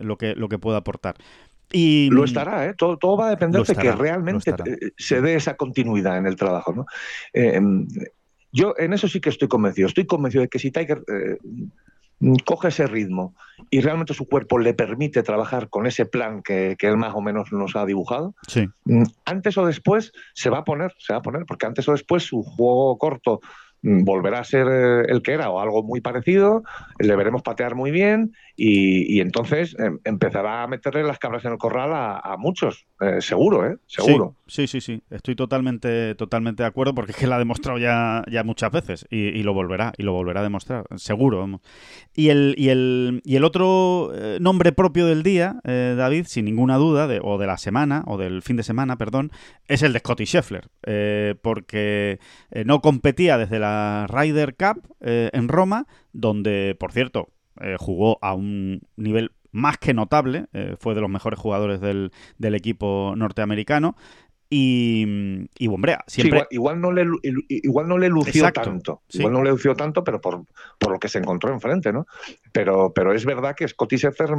lo, 0.00 0.18
que, 0.18 0.34
lo 0.34 0.48
que 0.48 0.58
pueda 0.58 0.78
aportar. 0.78 1.14
Y, 1.72 2.08
lo 2.10 2.24
estará, 2.24 2.66
¿eh? 2.66 2.74
todo, 2.74 2.96
todo 2.96 3.16
va 3.16 3.26
a 3.26 3.30
depender 3.30 3.62
de 3.62 3.74
que 3.74 3.92
realmente 3.92 4.50
eh, 4.50 4.90
se 4.96 5.20
dé 5.20 5.34
esa 5.34 5.54
continuidad 5.54 6.16
en 6.16 6.26
el 6.26 6.36
trabajo. 6.36 6.72
¿no? 6.72 6.86
Eh, 7.34 7.60
yo 8.52 8.74
en 8.78 8.92
eso 8.92 9.08
sí 9.08 9.20
que 9.20 9.28
estoy 9.28 9.48
convencido. 9.48 9.88
Estoy 9.88 10.06
convencido 10.06 10.42
de 10.42 10.48
que 10.48 10.58
si 10.58 10.70
Tiger 10.70 11.02
eh, 11.08 11.38
coge 12.44 12.68
ese 12.68 12.86
ritmo 12.86 13.34
y 13.70 13.80
realmente 13.80 14.14
su 14.14 14.26
cuerpo 14.26 14.58
le 14.58 14.74
permite 14.74 15.22
trabajar 15.22 15.68
con 15.68 15.86
ese 15.86 16.06
plan 16.06 16.42
que, 16.42 16.76
que 16.78 16.88
él 16.88 16.96
más 16.96 17.14
o 17.14 17.20
menos 17.20 17.52
nos 17.52 17.76
ha 17.76 17.84
dibujado, 17.84 18.34
mm, 18.84 19.02
antes 19.26 19.58
o 19.58 19.66
después 19.66 20.12
se 20.34 20.50
va 20.50 20.58
a 20.58 20.64
poner, 20.64 20.94
se 20.98 21.12
va 21.12 21.18
a 21.18 21.22
poner, 21.22 21.44
porque 21.46 21.66
antes 21.66 21.86
o 21.88 21.92
después 21.92 22.22
su 22.22 22.42
juego 22.42 22.96
corto 22.96 23.40
mm, 23.82 24.04
volverá 24.04 24.40
a 24.40 24.44
ser 24.44 24.66
el 25.08 25.22
que 25.22 25.32
era 25.32 25.50
o 25.50 25.60
algo 25.60 25.82
muy 25.82 26.00
parecido, 26.00 26.64
le 26.98 27.14
veremos 27.14 27.42
patear 27.42 27.74
muy 27.74 27.90
bien 27.90 28.32
y, 28.60 29.20
entonces 29.20 29.76
em, 29.78 30.00
empezará 30.02 30.64
a 30.64 30.66
meterle 30.66 31.04
las 31.04 31.20
cabras 31.20 31.44
en 31.44 31.52
el 31.52 31.58
corral 31.58 31.90
a, 31.92 32.36
muchos, 32.38 32.86
eh, 33.00 33.20
seguro, 33.20 33.64
¿eh? 33.64 33.76
Seguro. 33.86 34.34
Sí, 34.48 34.66
sí, 34.66 34.80
sí, 34.80 35.00
estoy 35.10 35.36
totalmente, 35.36 36.16
totalmente 36.16 36.64
de 36.64 36.66
acuerdo 36.66 36.92
porque 36.92 37.12
es 37.12 37.16
que 37.16 37.28
la 37.28 37.36
ha 37.36 37.38
demostrado 37.38 37.78
ya, 37.78 38.24
ya 38.28 38.42
muchas 38.42 38.72
veces 38.72 39.06
y, 39.10 39.44
lo 39.44 39.54
volverá, 39.54 39.92
y 39.96 40.02
lo 40.02 40.12
volverá 40.12 40.40
a 40.40 40.42
demostrar, 40.42 40.86
seguro. 40.96 41.60
Y 42.16 42.30
el, 42.30 42.56
y 42.58 42.70
el, 42.70 43.22
y 43.24 43.36
el 43.36 43.44
otro 43.44 44.10
eh, 44.12 44.38
nombre 44.40 44.72
propio 44.72 45.06
del 45.06 45.22
día, 45.22 45.60
eh, 45.62 45.94
David, 45.96 46.24
sin 46.26 46.44
ninguna 46.44 46.78
duda, 46.78 47.08
o 47.22 47.38
de 47.38 47.46
la 47.46 47.58
semana, 47.58 48.02
o 48.08 48.18
del 48.18 48.42
fin 48.42 48.56
de 48.56 48.64
semana, 48.64 48.98
perdón, 48.98 49.30
es 49.68 49.84
el 49.84 49.92
de 49.92 50.00
Scotty 50.00 50.24
Scheffler, 50.24 50.68
porque 51.42 52.18
no 52.64 52.80
competía 52.80 53.38
desde 53.38 53.60
la 53.60 54.08
Ryder 54.08 54.56
Cup 54.56 54.96
en 54.98 55.46
Roma, 55.46 55.86
donde, 56.12 56.76
por 56.76 56.90
cierto, 56.90 57.28
eh, 57.60 57.76
jugó 57.78 58.18
a 58.22 58.34
un 58.34 58.82
nivel 58.96 59.32
más 59.50 59.78
que 59.78 59.94
notable, 59.94 60.46
eh, 60.52 60.76
fue 60.78 60.94
de 60.94 61.00
los 61.00 61.10
mejores 61.10 61.38
jugadores 61.38 61.80
del, 61.80 62.10
equipo 62.40 63.14
norteamericano. 63.16 63.96
Y, 64.50 65.46
y 65.58 65.68
hombre, 65.68 65.98
siempre... 66.06 66.46
igual, 66.50 66.80
no 66.80 66.90
le, 66.90 67.04
igual 67.48 67.86
no 67.86 67.98
le 67.98 68.08
lució 68.08 68.50
tanto. 68.50 69.02
Igual 69.10 69.34
no 69.34 69.42
le 69.42 69.50
lució 69.50 69.74
tanto, 69.74 70.02
pero 70.04 70.22
por, 70.22 70.44
por, 70.78 70.92
lo 70.92 70.98
que 70.98 71.08
se 71.08 71.18
encontró 71.18 71.52
enfrente, 71.52 71.92
¿no? 71.92 72.06
Pero, 72.52 72.92
pero 72.94 73.12
es 73.12 73.26
verdad 73.26 73.54
que 73.54 73.68
Scotty 73.68 73.98
Scheffler 73.98 74.30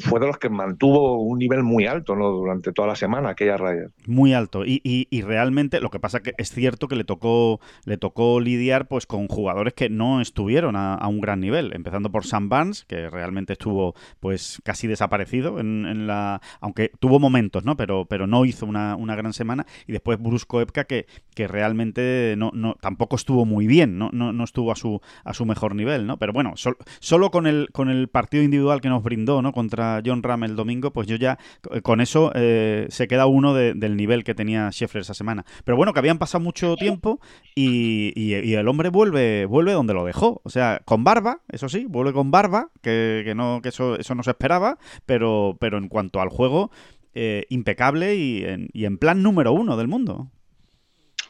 fue 0.00 0.20
de 0.20 0.26
los 0.26 0.36
que 0.36 0.50
mantuvo 0.50 1.22
un 1.22 1.38
nivel 1.38 1.62
muy 1.62 1.86
alto 1.86 2.14
¿no? 2.14 2.30
durante 2.30 2.72
toda 2.72 2.88
la 2.88 2.96
semana 2.96 3.30
aquella 3.30 3.56
raya. 3.56 3.88
Muy 4.06 4.34
alto. 4.34 4.64
Y, 4.64 4.80
y, 4.84 5.22
realmente 5.22 5.80
lo 5.80 5.90
que 5.90 5.98
pasa 6.00 6.20
que 6.20 6.34
es 6.36 6.50
cierto 6.50 6.86
que 6.86 6.96
le 6.96 7.04
tocó, 7.04 7.60
le 7.84 7.96
tocó 7.96 8.40
lidiar 8.40 8.88
pues 8.88 9.06
con 9.06 9.28
jugadores 9.28 9.72
que 9.72 9.88
no 9.88 10.20
estuvieron 10.20 10.76
a, 10.76 11.06
un 11.08 11.20
gran 11.20 11.40
nivel. 11.40 11.72
Empezando 11.74 12.10
por 12.10 12.26
Sam 12.26 12.48
Barnes, 12.48 12.84
que 12.84 13.08
realmente 13.08 13.54
estuvo 13.54 13.94
pues 14.20 14.60
casi 14.64 14.86
desaparecido 14.86 15.58
en, 15.60 15.86
en, 15.86 16.06
la. 16.06 16.40
aunque 16.60 16.90
tuvo 17.00 17.18
momentos, 17.18 17.64
¿no? 17.64 17.76
Pero, 17.76 18.04
pero 18.04 18.26
no 18.26 18.44
hizo 18.44 18.66
una, 18.66 18.96
una 18.96 19.16
gran 19.16 19.32
semana. 19.32 19.66
Y 19.86 19.92
después 19.92 20.20
Brusco 20.20 20.60
Epka, 20.60 20.84
que, 20.84 21.06
que 21.34 21.48
realmente 21.48 22.34
no, 22.36 22.50
no, 22.54 22.74
tampoco 22.80 23.16
estuvo 23.16 23.46
muy 23.46 23.66
bien, 23.66 23.98
no, 23.98 24.10
no, 24.12 24.32
no 24.32 24.44
estuvo 24.44 24.72
a 24.72 24.76
su, 24.76 25.00
a 25.24 25.32
su 25.32 25.46
mejor 25.46 25.74
nivel, 25.74 26.06
¿no? 26.06 26.18
Pero 26.18 26.32
bueno, 26.32 26.54
solo 27.00 27.30
con 27.30 27.46
el, 27.46 27.70
con 27.72 27.88
el 27.88 28.08
partido 28.08 28.42
individual 28.42 28.80
que 28.80 28.88
nos 28.88 29.02
brindó, 29.02 29.42
¿no? 29.42 29.52
Contra 29.70 30.02
John 30.04 30.22
Ram 30.22 30.42
el 30.44 30.56
domingo, 30.56 30.92
pues 30.92 31.06
yo 31.06 31.14
ya 31.16 31.38
con 31.82 32.00
eso 32.00 32.32
eh, 32.34 32.86
se 32.90 33.06
queda 33.06 33.26
uno 33.26 33.54
del 33.54 33.96
nivel 33.96 34.24
que 34.24 34.34
tenía 34.34 34.70
Scheffler 34.70 35.02
esa 35.02 35.14
semana. 35.14 35.44
Pero 35.64 35.76
bueno, 35.76 35.92
que 35.92 36.00
habían 36.00 36.18
pasado 36.18 36.42
mucho 36.42 36.74
tiempo 36.76 37.20
y, 37.54 38.32
el 38.52 38.68
hombre 38.68 38.88
vuelve, 38.88 39.46
vuelve 39.46 39.72
donde 39.72 39.94
lo 39.94 40.04
dejó. 40.04 40.40
O 40.44 40.50
sea, 40.50 40.82
con 40.84 41.04
barba, 41.04 41.40
eso 41.48 41.68
sí, 41.68 41.86
vuelve 41.88 42.12
con 42.12 42.30
barba, 42.30 42.70
que, 42.82 43.32
no, 43.36 43.60
que 43.62 43.68
eso, 43.68 43.96
eso 43.96 44.14
no 44.14 44.22
se 44.24 44.30
esperaba, 44.30 44.78
pero, 45.06 45.56
pero 45.60 45.78
en 45.78 45.88
cuanto 45.88 46.20
al 46.20 46.28
juego, 46.28 46.70
eh, 47.14 47.46
impecable 47.48 48.16
y 48.16 48.44
en, 48.44 48.98
plan 48.98 49.22
número 49.22 49.52
uno 49.52 49.76
del 49.76 49.86
mundo. 49.86 50.30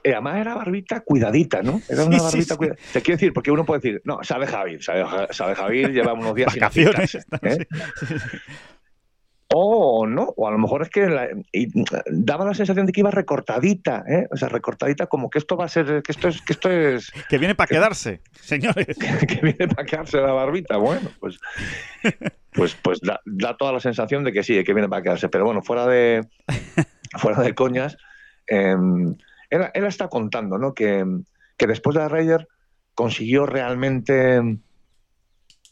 Eh, 0.02 0.12
además 0.12 0.38
era 0.38 0.54
barbita 0.54 1.00
cuidadita, 1.00 1.62
¿no? 1.62 1.80
Era 1.88 2.04
una 2.04 2.22
barbita 2.22 2.56
cuidadita. 2.56 2.82
Te 2.92 3.02
quiero 3.02 3.16
decir, 3.16 3.32
porque 3.32 3.50
uno 3.50 3.64
puede 3.64 3.80
decir, 3.80 4.02
no, 4.04 4.20
sabe 4.22 4.46
Javier, 4.46 4.82
sabe, 4.82 5.04
sabe 5.30 5.54
Javier, 5.54 5.92
lleva 5.92 6.12
unos 6.14 6.34
días 6.34 6.54
Vacaciones, 6.54 7.10
sin 7.10 7.22
¿eh? 7.42 7.66
O 9.52 10.06
no, 10.06 10.32
o 10.36 10.46
a 10.46 10.52
lo 10.52 10.58
mejor 10.58 10.82
es 10.82 10.90
que 10.90 11.08
daba 12.06 12.44
la 12.44 12.54
sensación 12.54 12.86
de 12.86 12.92
que 12.92 13.00
iba 13.00 13.10
recortadita, 13.10 14.04
¿eh? 14.06 14.28
o 14.30 14.36
sea, 14.36 14.48
recortadita 14.48 15.08
como 15.08 15.28
que 15.28 15.40
esto 15.40 15.56
va 15.56 15.64
a 15.64 15.68
ser, 15.68 16.04
que 16.04 16.12
esto 16.12 16.28
es, 16.28 16.40
que 16.40 16.52
esto 16.52 16.70
es, 16.70 17.10
que 17.28 17.36
viene 17.36 17.56
para 17.56 17.66
quedarse, 17.66 18.20
señores, 18.40 18.96
que, 19.26 19.40
viene 19.42 19.66
para 19.66 19.84
quedarse 19.84 20.18
la 20.18 20.30
barbita, 20.30 20.76
bueno, 20.76 21.10
pues, 21.18 21.40
pues, 22.52 22.76
pues 22.80 23.00
da, 23.00 23.56
toda 23.56 23.72
la 23.72 23.80
sensación 23.80 24.22
de 24.22 24.32
que 24.32 24.44
sí, 24.44 24.62
que 24.62 24.72
viene 24.72 24.88
para 24.88 25.02
quedarse, 25.02 25.28
pero 25.28 25.46
bueno, 25.46 25.62
fuera 25.62 25.84
de, 25.88 26.28
fuera 27.18 27.42
de 27.42 27.52
coñas, 27.52 27.96
eh, 28.46 28.76
él, 29.50 29.84
está 29.84 30.08
contando 30.08 30.58
¿no? 30.58 30.74
que, 30.74 31.04
después 31.58 31.96
de 31.96 32.08
Ryder 32.08 32.48
consiguió 32.94 33.46
realmente 33.46 34.40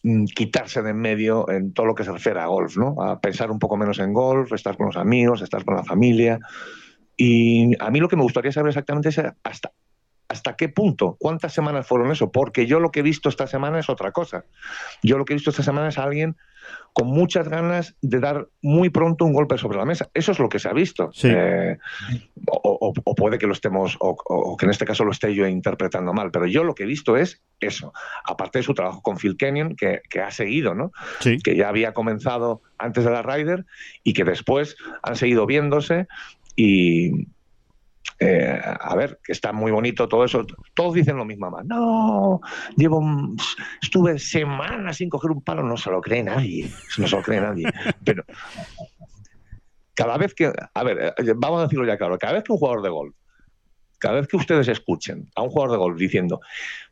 mm, 0.03 0.25
quitarse 0.27 0.83
de 0.83 0.91
en 0.91 1.01
medio 1.01 1.49
en 1.51 1.73
todo 1.73 1.87
lo 1.87 1.95
que 1.95 2.05
se 2.05 2.13
refiere 2.13 2.41
a 2.41 2.47
golf, 2.47 2.77
¿no? 2.77 3.01
A 3.03 3.21
pensar 3.21 3.51
un 3.51 3.59
poco 3.59 3.77
menos 3.77 3.99
en 3.99 4.13
golf, 4.13 4.53
estar 4.53 4.77
con 4.77 4.87
los 4.87 4.97
amigos, 4.97 5.43
estar 5.43 5.65
con 5.65 5.77
la 5.77 5.85
familia. 5.85 6.39
Y 7.17 7.75
a 7.83 7.91
mí 7.91 8.01
lo 8.01 8.09
que 8.09 8.17
me 8.17 8.23
gustaría 8.23 8.53
saber 8.53 8.69
exactamente 8.69 9.09
es 9.09 9.21
hasta, 9.43 9.73
hasta 10.29 10.57
qué 10.57 10.69
punto, 10.69 11.17
cuántas 11.19 11.53
semanas 11.53 11.87
fueron 11.87 12.11
eso, 12.13 12.31
porque 12.31 12.67
yo 12.67 12.81
lo 12.81 12.91
que 12.91 13.01
he 13.01 13.03
visto 13.03 13.29
esta 13.29 13.47
semana 13.47 13.79
es 13.79 13.89
otra 13.89 14.13
cosa. 14.13 14.45
Yo 15.03 15.19
lo 15.19 15.25
que 15.25 15.33
he 15.33 15.37
visto 15.37 15.51
esta 15.51 15.63
semana 15.63 15.89
es 15.89 15.99
a 15.99 16.05
alguien 16.05 16.37
con 16.99 17.07
muchas 17.07 17.49
ganas 17.49 17.95
de 18.03 18.19
dar 18.19 18.49
muy 18.61 18.91
pronto 18.91 19.25
un 19.25 19.33
golpe 19.33 19.57
sobre 19.57 19.79
la 19.79 19.85
mesa. 19.85 20.11
Eso 20.15 20.33
es 20.33 20.41
lo 20.41 20.49
que 20.49 20.59
se 20.59 20.69
ha 20.69 20.73
visto. 20.73 21.13
Eh, 21.23 21.79
o, 22.51 22.93
puede 22.93 23.39
que 23.39 23.47
lo 23.47 23.53
estemos, 23.53 23.97
o, 24.01 24.57
que 24.57 24.67
en 24.67 24.71
este 24.71 24.85
caso 24.85 25.05
lo 25.05 25.13
esté 25.13 25.33
yo 25.33 25.47
interpretando 25.47 26.13
mal, 26.13 26.33
pero 26.33 26.47
yo 26.47 26.65
lo 26.65 26.75
que 26.75 26.83
he 26.83 26.87
visto 26.87 27.17
es 27.17 27.41
eso. 27.61 27.93
Aparte 28.25 28.59
de 28.59 28.65
su 28.65 28.75
trabajo 28.75 29.01
con 29.01 29.17
Phil 29.17 29.37
Kenyon, 29.37 29.77
que, 29.77 30.01
ha 30.21 30.33
seguido, 30.33 30.75
¿no? 30.75 30.91
Que 31.23 31.55
ya 31.55 31.69
había 31.69 31.95
comenzado 31.95 32.63
antes 32.79 33.05
de 33.05 33.13
la 33.13 33.23
Ryder 33.23 33.65
y 34.03 34.13
que 34.13 34.25
después 34.25 34.75
han 35.05 35.15
seguido 35.15 35.47
viéndose 35.47 36.09
y, 36.57 37.29
eh, 38.21 38.61
a 38.63 38.97
ver, 38.97 39.21
que 39.23 39.33
está 39.33 39.53
muy 39.53 39.71
bonito 39.71 40.09
todo 40.09 40.25
eso. 40.25 40.45
Todos 40.75 40.95
dicen 40.95 41.17
lo 41.17 41.25
mismo, 41.25 41.51
más. 41.51 41.65
No, 41.65 42.41
llevo, 42.77 43.03
estuve 43.81 44.19
semanas 44.19 44.97
sin 44.97 45.09
coger 45.09 45.31
un 45.31 45.43
palo, 45.43 45.63
no 45.63 45.77
se 45.77 45.91
lo 45.91 46.01
cree 46.01 46.23
nadie, 46.23 46.71
no 46.99 47.07
se 47.07 47.17
lo 47.17 47.23
cree 47.23 47.41
nadie. 47.41 47.67
Pero 48.05 48.25
cada 49.95 50.17
vez 50.17 50.35
que, 50.35 50.53
a 50.75 50.85
ver, 50.85 51.15
eh, 51.17 51.35
vamos 51.37 51.61
a 51.61 51.63
decirlo 51.65 51.87
ya 51.87 51.97
claro, 51.97 52.19
cada 52.19 52.35
vez 52.35 52.45
que 52.45 52.53
un 52.53 52.59
jugador 52.59 52.83
de 52.83 52.89
golf 52.89 53.15
cada 53.99 54.17
vez 54.17 54.29
que 54.29 54.37
ustedes 54.37 54.69
escuchen 54.69 55.31
a 55.35 55.43
un 55.43 55.51
jugador 55.51 55.73
de 55.73 55.79
golf 55.79 55.99
diciendo, 55.99 56.41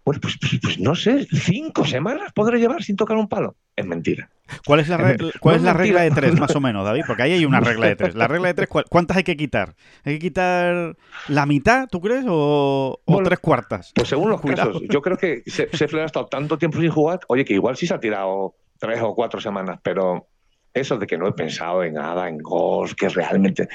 bueno, 0.04 0.20
pues, 0.20 0.38
pues, 0.38 0.60
pues, 0.62 0.78
no 0.78 0.94
sé, 0.94 1.26
cinco 1.30 1.84
semanas 1.84 2.32
podré 2.32 2.58
llevar 2.58 2.82
sin 2.82 2.96
tocar 2.96 3.16
un 3.16 3.28
palo, 3.28 3.56
es 3.74 3.86
mentira. 3.86 4.30
¿Cuál 4.64 4.80
es 4.80 4.88
la, 4.88 4.96
regla, 4.96 5.32
¿cuál 5.40 5.56
es 5.56 5.62
la 5.62 5.72
regla 5.72 6.02
de 6.02 6.10
tres, 6.12 6.38
más 6.38 6.54
o 6.54 6.60
menos, 6.60 6.84
David? 6.84 7.02
Porque 7.06 7.24
ahí 7.24 7.32
hay 7.32 7.44
una 7.44 7.60
regla 7.60 7.88
de 7.88 7.96
tres. 7.96 8.14
La 8.14 8.28
regla 8.28 8.48
de 8.48 8.54
tres, 8.54 8.68
¿cuántas 8.68 9.16
hay 9.16 9.24
que 9.24 9.36
quitar? 9.36 9.74
¿Hay 10.04 10.14
que 10.14 10.18
quitar 10.20 10.96
la 11.28 11.46
mitad, 11.46 11.88
tú 11.90 12.00
crees, 12.00 12.24
o, 12.28 13.00
tres 13.24 13.38
cuartas? 13.40 13.92
Pues 13.94 14.08
según 14.08 14.30
los 14.30 14.40
casos. 14.40 14.82
Yo 14.88 15.02
creo 15.02 15.16
que 15.16 15.42
se, 15.46 15.68
se 15.76 15.84
ha 15.84 16.04
estado 16.04 16.26
tanto 16.26 16.58
tiempo 16.58 16.80
sin 16.80 16.90
jugar, 16.90 17.20
oye, 17.28 17.44
que 17.44 17.54
igual 17.54 17.76
sí 17.76 17.86
se 17.86 17.94
ha 17.94 18.00
tirado 18.00 18.54
tres 18.78 19.00
o 19.02 19.14
cuatro 19.14 19.40
semanas, 19.40 19.80
pero 19.82 20.28
eso 20.72 20.98
de 20.98 21.06
que 21.06 21.16
no 21.16 21.26
he 21.26 21.32
pensado 21.32 21.82
en 21.82 21.94
nada, 21.94 22.28
en 22.28 22.38
golf, 22.38 22.94
que 22.94 23.08
realmente 23.08 23.68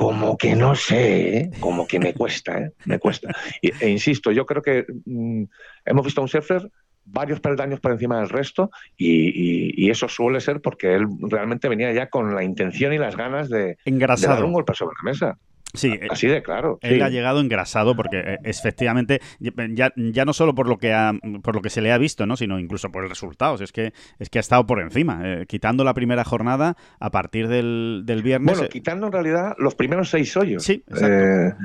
como 0.00 0.38
que 0.38 0.56
no 0.56 0.74
sé, 0.74 1.36
¿eh? 1.36 1.50
como 1.60 1.86
que 1.86 1.98
me 1.98 2.14
cuesta, 2.14 2.58
¿eh? 2.58 2.72
me 2.86 2.98
cuesta. 2.98 3.36
e 3.60 3.86
insisto, 3.90 4.32
yo 4.32 4.46
creo 4.46 4.62
que 4.62 4.86
mm, 5.04 5.42
hemos 5.84 6.04
visto 6.06 6.22
a 6.22 6.24
un 6.24 6.28
Scheffler 6.28 6.70
varios 7.04 7.40
peldaños 7.40 7.80
por 7.80 7.92
encima 7.92 8.18
del 8.18 8.30
resto 8.30 8.70
y, 8.96 9.90
eso 9.90 10.08
suele 10.08 10.40
ser 10.40 10.62
porque 10.62 10.94
él 10.94 11.06
realmente 11.20 11.68
venía 11.68 11.92
ya 11.92 12.08
con 12.08 12.34
la 12.34 12.42
intención 12.42 12.94
y 12.94 12.98
las 12.98 13.14
ganas 13.14 13.50
de, 13.50 13.76
de 13.84 14.26
dar 14.26 14.42
un 14.42 14.54
golpe 14.54 14.72
sobre 14.74 14.94
la 15.02 15.10
mesa. 15.10 15.38
Sí, 15.74 15.88
eh, 15.88 16.08
así 16.10 16.26
de 16.26 16.42
claro. 16.42 16.78
Él 16.82 17.02
ha 17.02 17.08
llegado 17.08 17.40
engrasado 17.40 17.94
porque 17.94 18.18
eh, 18.18 18.38
efectivamente 18.44 19.20
ya, 19.38 19.92
ya 19.96 20.24
no 20.24 20.32
solo 20.32 20.54
por 20.54 20.68
lo 20.68 20.78
que 20.78 20.92
ha, 20.92 21.12
por 21.42 21.54
lo 21.54 21.62
que 21.62 21.70
se 21.70 21.80
le 21.80 21.92
ha 21.92 21.98
visto, 21.98 22.26
¿no? 22.26 22.36
sino 22.36 22.58
incluso 22.58 22.90
por 22.90 23.04
el 23.04 23.10
resultado. 23.10 23.56
Es 23.62 23.72
que 23.72 23.92
es 24.18 24.30
que 24.30 24.38
ha 24.38 24.40
estado 24.40 24.66
por 24.66 24.80
encima, 24.80 25.20
eh, 25.24 25.46
quitando 25.46 25.84
la 25.84 25.94
primera 25.94 26.24
jornada 26.24 26.76
a 26.98 27.10
partir 27.10 27.48
del, 27.48 28.04
viernes. 28.22 28.56
Bueno, 28.56 28.68
quitando 28.68 29.06
en 29.06 29.12
realidad 29.12 29.54
los 29.58 29.74
primeros 29.74 30.10
seis 30.10 30.36
hoyos. 30.36 30.64
Sí, 30.64 30.82
exacto. 30.88 31.56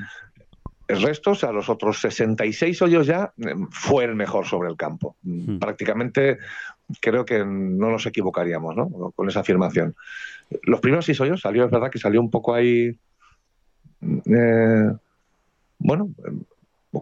el 0.88 1.02
resto, 1.02 1.32
o 1.32 1.36
sea, 1.36 1.52
los 1.52 1.70
otros 1.70 2.00
66 2.00 2.82
hoyos 2.84 3.08
ya 3.08 3.34
fue 3.72 4.06
el 4.06 4.16
mejor 4.16 4.46
sobre 4.46 4.70
el 4.70 4.78
campo. 4.78 5.16
Hmm. 5.24 5.58
Prácticamente 5.58 6.38
creo 7.02 7.26
que 7.26 7.40
no 7.40 7.90
nos 7.90 8.06
equivocaríamos 8.06 8.76
¿no? 8.76 9.12
con 9.16 9.28
esa 9.28 9.40
afirmación. 9.40 9.96
Los 10.64 10.80
primeros 10.80 11.06
seis 11.06 11.20
hoyos 11.20 11.42
salió, 11.42 11.66
es 11.66 11.72
verdad 11.72 11.90
que 11.90 11.98
salió 11.98 12.22
un 12.22 12.30
poco 12.30 12.54
ahí 12.54 12.96
eh, 14.02 14.92
bueno, 15.80 16.10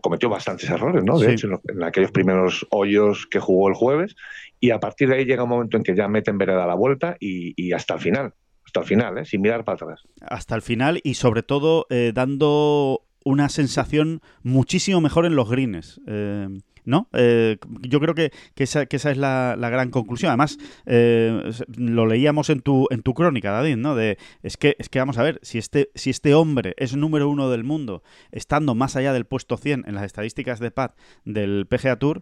cometió 0.01 0.29
bastantes 0.29 0.69
errores, 0.69 1.03
¿no? 1.03 1.19
De 1.19 1.33
hecho, 1.33 1.47
en, 1.47 1.83
aquellos 1.83 2.11
primeros 2.11 2.65
hoyos 2.69 3.27
que 3.27 3.39
jugó 3.39 3.69
el 3.69 3.75
jueves, 3.75 4.15
y 4.59 4.71
a 4.71 4.79
partir 4.79 5.09
de 5.09 5.15
ahí 5.15 5.25
llega 5.25 5.43
un 5.43 5.49
momento 5.49 5.77
en 5.77 5.83
que 5.83 5.95
ya 5.95 6.07
meten 6.07 6.37
vereda 6.37 6.63
a 6.63 6.67
la 6.67 6.75
vuelta 6.75 7.17
y, 7.19 7.71
hasta 7.73 7.95
el 7.95 7.99
final, 7.99 8.33
hasta 8.65 8.79
el 8.81 8.85
final, 8.85 9.17
¿eh? 9.17 9.25
sin 9.25 9.41
mirar 9.41 9.63
para 9.63 9.75
atrás. 9.75 10.01
Hasta 10.21 10.55
el 10.55 10.61
final 10.61 10.99
y 11.03 11.15
sobre 11.15 11.43
todo 11.43 11.85
eh, 11.89 12.11
dando 12.13 13.01
una 13.25 13.49
sensación 13.49 14.21
muchísimo 14.41 15.01
mejor 15.01 15.25
en 15.25 15.35
los 15.35 15.49
greens. 15.49 16.01
Eh, 16.07 16.47
¿no? 16.85 17.07
Eh, 17.13 17.57
yo 17.81 17.99
creo 17.99 18.15
que, 18.15 18.31
esa, 18.55 18.83
es 18.89 19.17
la, 19.17 19.55
gran 19.57 19.89
conclusión. 19.89 20.29
Además, 20.29 20.57
eh, 20.85 21.51
lo 21.75 22.05
leíamos 22.05 22.49
en 22.49 22.61
tu, 22.61 22.87
en 22.89 23.01
tu 23.01 23.13
crónica, 23.13 23.51
David, 23.51 23.77
¿no? 23.77 23.95
De, 23.95 24.17
es, 24.41 24.57
que, 24.57 24.75
es 24.79 24.89
que 24.89 24.99
vamos 24.99 25.17
a 25.17 25.23
ver, 25.23 25.39
si 25.41 25.57
este, 25.57 25.89
si 25.95 26.09
este 26.09 26.33
hombre 26.33 26.73
es 26.77 26.95
número 26.95 27.29
uno 27.29 27.49
del 27.49 27.63
mundo, 27.63 28.03
estando 28.31 28.75
más 28.75 28.95
allá 28.95 29.13
del 29.13 29.25
puesto 29.25 29.57
100 29.57 29.85
en 29.87 29.95
las 29.95 30.05
estadísticas 30.05 30.59
de 30.59 30.71
pad 30.71 30.91
del 31.25 31.67
PGA 31.67 31.97
Tour, 31.97 32.21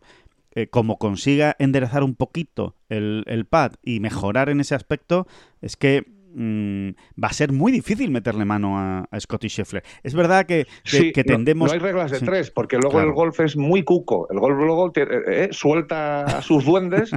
eh, 0.54 0.68
como 0.68 0.98
consiga 0.98 1.56
enderezar 1.60 2.04
un 2.04 2.16
poquito 2.16 2.76
el, 2.90 3.24
el 3.28 3.46
pad 3.46 3.74
y 3.84 4.02
mejorar 4.02 4.50
en 4.50 4.60
ese 4.60 4.76
aspecto, 4.76 5.26
es 5.62 5.78
que 5.78 6.04
Mm, 6.34 6.92
va 7.22 7.28
a 7.28 7.34
ser 7.34 7.52
muy 7.52 7.72
difícil 7.72 8.10
meterle 8.10 8.46
mano 8.46 8.78
a, 8.78 9.08
Scotty 9.20 9.50
Scheffler. 9.50 9.84
Es 10.04 10.14
verdad 10.14 10.46
que, 10.46 10.66
que, 10.84 11.24
tendemos... 11.24 11.68
No, 11.68 11.74
hay 11.74 11.80
reglas 11.80 12.12
de 12.12 12.20
tres, 12.20 12.50
porque 12.52 12.78
luego 12.78 13.02
el 13.02 13.12
golf 13.12 13.40
es 13.42 13.58
muy 13.58 13.84
cuco. 13.84 14.28
El 14.32 14.40
golf 14.40 14.58
luego 14.58 14.92
eh, 14.96 15.24
eh, 15.28 15.50
suelta 15.52 16.24
a 16.24 16.42
sus 16.42 16.66
duendes 16.66 17.12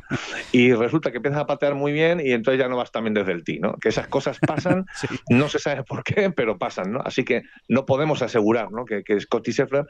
y 0.53 0.73
resulta 0.73 1.11
que 1.11 1.19
empieza 1.19 1.41
a 1.41 1.47
patear 1.47 1.75
muy 1.75 1.93
bien 1.93 2.21
y 2.21 2.33
entonces 2.33 2.61
ya 2.61 2.69
no 2.69 2.77
vas 2.77 2.91
también 2.91 3.15
desde 3.15 3.33
el 3.33 3.45
tee, 3.45 3.61
¿no? 3.61 3.75
Que 3.75 3.91
esas 3.91 4.09
cosas 4.09 4.39
pasan, 4.41 4.87
no 5.31 5.49
se 5.49 5.59
sabe 5.59 5.85
por 5.85 6.03
qué, 6.03 6.31
pero 6.31 6.59
pasan, 6.59 6.93
¿no? 6.93 7.01
Así 7.05 7.25
que 7.25 7.43
no 7.69 7.87
podemos 7.87 8.23
asegurar 8.23 8.73
¿no? 8.73 8.85
que, 8.85 9.05
que 9.05 9.21
Scotty 9.21 9.53
Scheffler, 9.53 9.87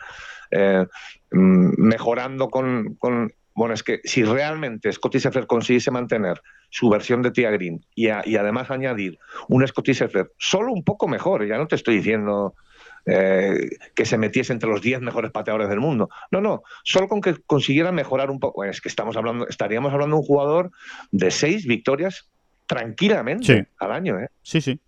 eh, 0.50 0.87
mm, 1.32 1.82
mejorando 1.82 2.48
con, 2.48 2.94
con 2.96 3.32
Bueno, 3.54 3.74
es 3.74 3.82
que 3.82 4.00
si 4.04 4.24
realmente 4.24 4.92
Scotty 4.92 5.18
Scheffler 5.18 5.46
consiguiese 5.46 5.90
mantener 5.90 6.40
su 6.70 6.88
versión 6.90 7.22
de 7.22 7.30
Tia 7.30 7.50
Green 7.50 7.84
y, 7.94 8.08
además 8.08 8.70
añadir 8.70 9.18
un 9.48 9.66
Scotty 9.66 9.94
Scheffler 9.94 10.32
solo 10.38 10.72
un 10.72 10.82
poco 10.82 11.06
mejor, 11.06 11.46
ya 11.46 11.56
no 11.56 11.68
te 11.68 11.76
estoy 11.76 11.96
diciendo 11.96 12.54
eh, 13.06 13.70
que 13.94 14.04
se 14.04 14.18
metiese 14.18 14.52
entre 14.52 14.68
los 14.68 14.82
10 14.82 15.02
mejores 15.02 15.30
pateadores 15.30 15.68
del 15.68 15.78
mundo. 15.78 16.08
No, 16.32 16.40
no, 16.40 16.62
solo 16.82 17.06
con 17.06 17.20
que 17.20 17.36
consiguiera 17.46 17.92
mejorar 17.92 18.30
un 18.30 18.40
poco. 18.40 18.64
Es 18.64 18.80
que 18.80 18.88
estamos 18.88 19.16
hablando, 19.16 19.46
estaríamos 19.46 19.92
hablando 19.92 20.16
de 20.16 20.20
un 20.20 20.26
jugador 20.26 20.70
de 21.12 21.30
seis 21.30 21.64
victorias 21.64 22.28
tranquilamente 22.66 23.68
al 23.78 23.92
año. 23.92 24.18
¿eh? 24.18 24.28
Sí, 24.42 24.60
sí. 24.60 24.80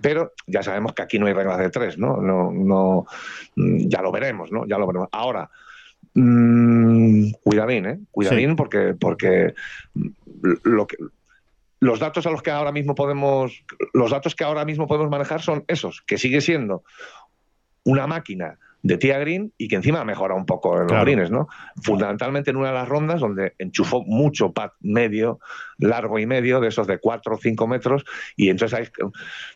Pero 0.00 0.32
ya 0.46 0.62
sabemos 0.62 0.94
que 0.94 1.02
aquí 1.02 1.18
no 1.18 1.26
hay 1.26 1.32
reglas 1.32 1.58
de 1.58 1.70
tres, 1.70 1.98
¿no? 1.98 2.16
No, 2.16 2.50
no, 2.52 3.06
ya 3.56 4.02
lo 4.02 4.12
veremos, 4.12 4.50
¿no? 4.52 4.66
Ya 4.66 4.78
lo 4.78 4.86
veremos. 4.86 5.08
Ahora, 5.12 5.50
mmm, 6.14 7.30
cuidadín, 7.42 7.86
¿eh? 7.86 8.00
Cuidadín 8.10 8.56
porque, 8.56 8.94
porque 8.98 9.54
lo 10.62 10.86
que, 10.86 10.96
los 11.80 12.00
datos 12.00 12.26
a 12.26 12.30
los 12.30 12.42
que 12.42 12.50
ahora 12.50 12.72
mismo 12.72 12.94
podemos, 12.94 13.64
los 13.92 14.10
datos 14.10 14.34
que 14.34 14.44
ahora 14.44 14.64
mismo 14.64 14.86
podemos 14.86 15.10
manejar 15.10 15.42
son 15.42 15.64
esos, 15.68 16.02
que 16.02 16.18
sigue 16.18 16.40
siendo 16.40 16.82
una 17.84 18.06
máquina 18.06 18.58
de 18.84 18.98
Tia 18.98 19.18
Green 19.18 19.50
y 19.56 19.66
que 19.66 19.76
encima 19.76 20.04
mejora 20.04 20.34
un 20.34 20.44
poco 20.44 20.78
en 20.78 20.86
los 20.86 21.04
greens, 21.04 21.30
¿no? 21.30 21.48
Fundamentalmente 21.82 22.50
en 22.50 22.56
una 22.56 22.68
de 22.68 22.74
las 22.74 22.86
rondas 22.86 23.18
donde 23.18 23.54
enchufó 23.58 24.04
mucho 24.04 24.52
pad 24.52 24.72
medio, 24.80 25.40
largo 25.78 26.18
y 26.18 26.26
medio, 26.26 26.60
de 26.60 26.68
esos 26.68 26.86
de 26.86 26.98
4 26.98 27.34
o 27.34 27.38
5 27.38 27.66
metros, 27.66 28.04
y 28.36 28.50
entonces 28.50 28.78
hay, 28.78 28.88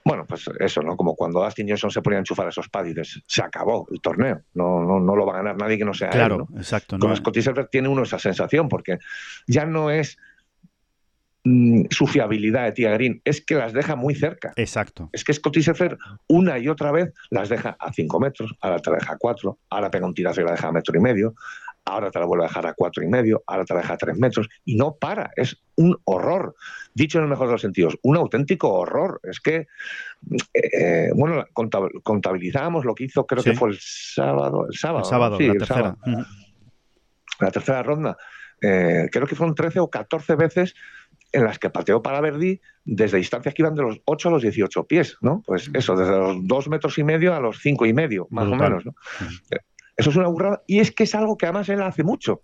bueno, 0.03 0.25
pues 0.27 0.49
eso, 0.59 0.81
¿no? 0.81 0.97
Como 0.97 1.15
cuando 1.15 1.45
Dustin 1.45 1.69
Johnson 1.69 1.91
se 1.91 2.01
ponía 2.01 2.17
a 2.17 2.21
enchufar 2.21 2.49
esos 2.49 2.71
pads 2.71 2.87
y 2.87 2.95
dices, 2.95 3.23
se 3.27 3.43
acabó 3.43 3.87
el 3.93 4.01
torneo, 4.01 4.41
no, 4.55 4.83
no, 4.83 4.99
no 4.99 5.15
lo 5.15 5.27
va 5.27 5.35
a 5.35 5.37
ganar 5.37 5.59
nadie 5.59 5.77
que 5.77 5.85
no 5.85 5.93
sea 5.93 6.09
claro, 6.09 6.37
él, 6.37 6.45
¿no? 6.49 6.59
exacto. 6.59 6.99
Con 6.99 7.15
Scotty 7.15 7.43
Scheffler 7.43 7.67
tiene 7.67 7.89
uno 7.89 8.05
esa 8.05 8.19
sensación, 8.19 8.71
porque 8.71 8.99
ya 9.47 9.67
no 9.67 9.91
es 9.91 10.17
Mm, 11.45 11.85
su 11.91 12.07
fiabilidad 12.07 12.65
de 12.65 12.73
Tia 12.73 12.91
Green 12.91 13.23
es 13.25 13.41
que 13.41 13.55
las 13.55 13.73
deja 13.73 13.97
muy 13.97 14.15
cerca. 14.15 14.53
Exacto. 14.57 15.09
Es 15.13 15.25
que 15.25 15.33
Scotty 15.33 15.63
Scheffler 15.63 15.97
una 16.27 16.59
y 16.59 16.69
otra 16.69 16.91
vez 16.91 17.13
las 17.31 17.49
deja 17.49 17.77
a 17.79 17.93
5 17.93 18.21
metros, 18.21 18.55
ahora 18.61 18.81
te 18.81 18.91
la 18.91 18.97
deja 18.97 19.13
a 19.13 19.19
4, 19.19 19.59
ahora 19.71 19.91
pega 19.91 20.07
un 20.07 20.15
tirazo 20.15 20.41
y 20.41 20.45
la 20.45 20.53
deja 20.53 20.69
a 20.69 20.73
metro 20.73 20.99
y 20.99 21.01
medio, 21.01 21.35
ahora 21.89 22.11
te 22.11 22.19
la 22.19 22.27
vuelve 22.27 22.45
a 22.45 22.49
dejar 22.49 22.67
a 22.67 22.75
cuatro 22.75 23.03
y 23.03 23.09
medio, 23.09 23.43
ahora 23.47 23.65
te 23.65 23.75
la 23.75 23.81
deja 23.81 23.95
a 23.95 23.97
3 23.97 24.19
metros 24.19 24.49
y 24.65 24.77
no 24.77 24.97
para. 24.97 25.31
Es 25.37 25.57
un 25.77 25.99
horror. 26.05 26.55
Dicho 26.95 27.19
en 27.19 27.25
el 27.25 27.31
mejor 27.31 27.47
de 27.47 27.53
los 27.53 27.61
sentidos, 27.61 27.97
un 28.03 28.17
auténtico 28.17 28.73
horror. 28.73 29.21
Es 29.23 29.41
que, 29.41 29.69
eh, 30.53 31.11
bueno, 31.15 31.45
contabilizamos 32.03 32.85
lo 32.85 32.95
que 32.95 33.05
hizo, 33.05 33.27
creo 33.27 33.43
que 33.43 33.55
fue 33.55 33.71
el 33.71 33.79
sábado. 33.81 34.67
El 34.69 34.77
sábado, 34.77 35.05
el 35.05 35.09
sábado, 35.09 35.39
la 35.41 35.53
tercera. 35.55 35.97
La 37.41 37.51
tercera 37.51 37.83
ronda. 37.83 38.17
Eh, 38.61 39.09
creo 39.13 39.27
que 39.27 39.37
fueron 39.37 39.55
13 39.55 39.79
o 39.79 39.89
14 39.89 40.35
veces 40.35 40.75
en 41.33 41.45
las 41.45 41.59
que 41.59 41.71
pateó 41.71 42.03
para 42.03 42.21
Verdi 42.21 42.61
desde 42.85 43.19
distancias 43.19 43.55
que 43.55 43.63
iban 43.63 43.75
de 43.75 43.83
los 43.83 44.01
8 44.05 44.29
a 44.29 44.33
los 44.33 44.43
18 44.43 44.85
pies, 44.85 45.17
¿no? 45.21 45.43
Pues 45.47 45.71
eso, 45.75 45.97
desde 45.97 46.17
los 46.19 46.47
2 46.47 46.69
metros 46.69 46.99
y 46.99 47.05
medio 47.05 47.35
a 47.35 47.41
los 47.41 47.59
5 47.61 47.87
y 47.87 47.93
medio, 47.93 48.27
más 48.31 48.47
o 48.47 48.57
menos, 48.57 48.85
¿no? 48.87 48.95
Eso 49.97 50.11
es 50.11 50.17
una 50.17 50.29
burrada 50.29 50.63
y 50.67 50.79
es 50.79 50.93
que 50.93 51.05
es 51.05 51.15
algo 51.15 51.37
que 51.37 51.47
además 51.47 51.69
él 51.69 51.83
hace 51.83 52.05
mucho. 52.05 52.43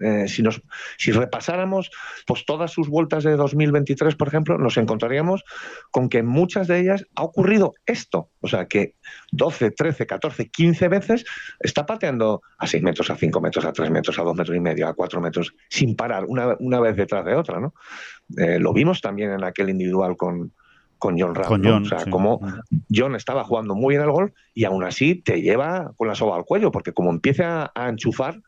Eh, 0.00 0.28
si, 0.28 0.42
nos, 0.42 0.62
si 0.98 1.12
repasáramos 1.12 1.90
pues, 2.26 2.44
todas 2.44 2.70
sus 2.70 2.88
vueltas 2.88 3.24
de 3.24 3.36
2023, 3.36 4.14
por 4.16 4.28
ejemplo, 4.28 4.58
nos 4.58 4.76
encontraríamos 4.76 5.44
con 5.90 6.08
que 6.08 6.18
en 6.18 6.26
muchas 6.26 6.66
de 6.66 6.80
ellas 6.80 7.06
ha 7.14 7.22
ocurrido 7.22 7.74
esto. 7.86 8.30
O 8.40 8.48
sea, 8.48 8.66
que 8.66 8.94
12, 9.32 9.70
13, 9.70 10.06
14, 10.06 10.48
15 10.48 10.88
veces 10.88 11.24
está 11.60 11.86
pateando 11.86 12.42
a 12.58 12.66
6 12.66 12.82
metros, 12.82 13.10
a 13.10 13.16
5 13.16 13.40
metros, 13.40 13.64
a 13.64 13.72
3 13.72 13.90
metros, 13.90 14.18
a 14.18 14.22
2 14.22 14.36
metros 14.36 14.56
y 14.56 14.60
medio, 14.60 14.88
a 14.88 14.94
4 14.94 15.20
metros, 15.20 15.54
sin 15.68 15.96
parar, 15.96 16.24
una, 16.26 16.56
una 16.60 16.80
vez 16.80 16.96
detrás 16.96 17.24
de 17.24 17.34
otra. 17.34 17.60
¿no? 17.60 17.74
Eh, 18.36 18.58
lo 18.58 18.72
vimos 18.72 19.00
también 19.00 19.32
en 19.32 19.44
aquel 19.44 19.70
individual 19.70 20.16
con, 20.16 20.52
con 20.98 21.18
John 21.18 21.34
Ram. 21.34 21.82
o 21.82 21.84
sea, 21.84 22.04
como 22.10 22.40
John 22.92 23.14
estaba 23.14 23.44
jugando 23.44 23.74
muy 23.74 23.94
bien 23.94 24.02
al 24.02 24.10
gol 24.10 24.34
y 24.54 24.64
aún 24.64 24.84
así 24.84 25.16
te 25.16 25.42
lleva 25.42 25.92
con 25.96 26.08
la 26.08 26.14
soga 26.14 26.36
al 26.36 26.44
cuello, 26.44 26.70
porque 26.70 26.92
como 26.92 27.10
empieza 27.10 27.70
a 27.74 27.88
enchufar, 27.88 28.40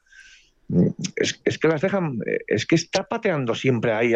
es, 1.17 1.59
que 1.59 1.69
las 1.69 1.81
dejan, 1.81 2.19
es 2.47 2.67
que 2.67 2.75
está 2.75 3.05
pateando 3.05 3.55
siempre 3.55 3.93
ahí 3.93 4.15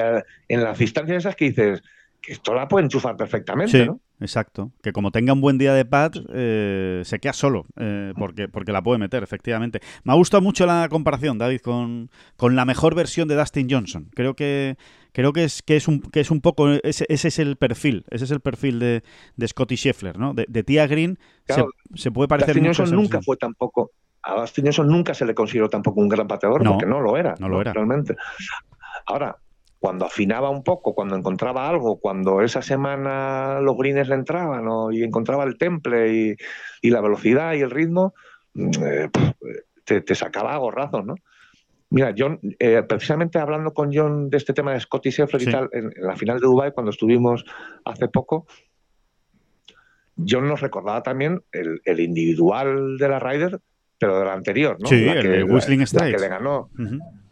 en 0.49 0.62
las 0.62 0.79
distancias 0.79 1.19
esas 1.19 1.37
que 1.37 1.47
dices 1.47 1.83
que 2.21 2.33
esto 2.33 2.55
la 2.55 2.69
puede 2.69 2.85
enchufar 2.85 3.17
perfectamente, 3.17 3.85
¿no? 3.85 4.01
Exacto, 4.21 4.71
que 4.81 4.93
como 4.93 5.11
tenga 5.11 5.33
un 5.33 5.41
buen 5.41 5.59
día 5.59 5.75
de 5.75 5.85
pad, 5.85 6.12
eh, 6.33 7.03
se 7.05 7.19
queda 7.19 7.33
solo, 7.33 7.67
eh, 7.77 8.12
porque, 8.17 8.47
porque 8.47 8.71
la 8.71 8.81
puede 8.81 8.99
meter, 9.01 9.25
efectivamente. 9.25 9.81
Me 10.05 10.12
ha 10.12 10.17
gustado 10.17 10.41
mucho 10.41 10.65
la 10.65 10.88
comparación, 10.88 11.38
David, 11.38 11.61
con, 11.61 12.09
con 12.37 12.55
la 12.55 12.65
mejor 12.65 12.95
versión 12.95 13.27
de 13.27 13.35
Dustin 13.35 13.69
Johnson. 13.69 14.09
Creo 14.15 14.37
que 14.37 14.77
creo 15.12 15.33
que 15.33 15.45
es, 15.45 15.62
que 15.62 15.77
es, 15.77 15.88
un, 15.88 16.01
que 16.01 16.21
es 16.21 16.31
un 16.31 16.41
poco, 16.41 16.71
ese, 16.71 17.05
ese 17.09 17.29
es 17.29 17.38
el 17.41 17.57
perfil, 17.57 18.05
ese 18.11 18.25
es 18.25 18.31
el 18.31 18.41
perfil 18.41 18.79
de, 18.79 19.03
de 19.37 19.49
Scotty 19.49 19.77
Scheffler, 19.77 20.19
¿no? 20.19 20.35
De, 20.35 20.47
de 20.49 20.62
Tia 20.62 20.87
Green 20.87 21.19
se, 21.95 22.11
puede 22.11 22.29
parecer 22.29 22.55
Dustin 22.55 22.73
Johnson 22.73 22.97
nunca 22.97 23.21
fue 23.21 23.37
tampoco, 23.37 23.91
a 24.22 24.40
Dustin 24.40 24.66
Johnson 24.66 24.88
nunca 24.88 25.14
se 25.14 25.24
le 25.24 25.35
consideró 25.35 25.68
tampoco 25.68 26.00
un 26.00 26.08
gran 26.08 26.28
pateador, 26.28 26.62
porque 26.64 26.87
no 26.87 27.00
lo 27.00 27.16
era. 27.16 27.35
No 27.38 27.48
lo 27.48 27.61
era. 27.61 27.72
Realmente. 27.72 28.16
Ahora, 29.06 29.37
cuando 29.82 30.04
afinaba 30.04 30.48
un 30.48 30.62
poco, 30.62 30.94
cuando 30.94 31.16
encontraba 31.16 31.68
algo, 31.68 31.98
cuando 31.98 32.40
esa 32.40 32.62
semana 32.62 33.58
los 33.61 33.76
greens 33.76 34.08
le 34.08 34.14
entraban 34.14 34.64
y 34.92 35.02
encontraba 35.02 35.42
el 35.42 35.58
temple 35.58 36.37
y, 36.82 36.90
la 36.90 37.00
velocidad 37.00 37.54
y 37.54 37.62
el 37.62 37.70
ritmo, 37.70 38.14
mm, 38.54 38.70
eh, 38.85 39.11
te, 39.85 40.14
sacaba 40.14 40.54
a 40.54 40.58
gorrazos, 40.58 41.04
¿no? 41.04 41.16
Mira, 41.90 42.14
John, 42.16 42.38
eh, 42.61 42.82
precisamente 42.88 43.40
hablando 43.40 43.74
con 43.74 43.90
John 43.92 44.30
de 44.30 44.37
este 44.37 44.54
tema 44.54 44.72
de 44.72 44.80
Scotty 44.80 45.11
Scheffler 45.11 45.42
y 45.42 45.50
tal, 45.50 45.68
en, 45.72 45.92
la 45.96 46.16
final 46.16 46.38
de 46.38 46.46
Dubai 46.46 46.72
cuando 46.72 46.90
estuvimos 46.90 47.44
hace 47.85 48.08
poco, 48.08 48.46
John 50.16 50.46
nos 50.46 50.61
recordaba 50.61 51.02
también 51.02 51.42
el, 51.50 52.00
individual 52.00 52.98
de 52.98 53.08
la 53.08 53.18
Ryder 53.18 53.61
pero 54.03 54.19
de 54.19 54.25
la 54.25 54.33
anterior, 54.33 54.77
¿no? 54.81 54.88
Sí, 54.88 54.97
el 54.97 55.45
Whistling 55.45 55.83
Strike. 55.83 56.17
que 56.17 56.23
le 56.23 56.27
ganó, 56.27 56.71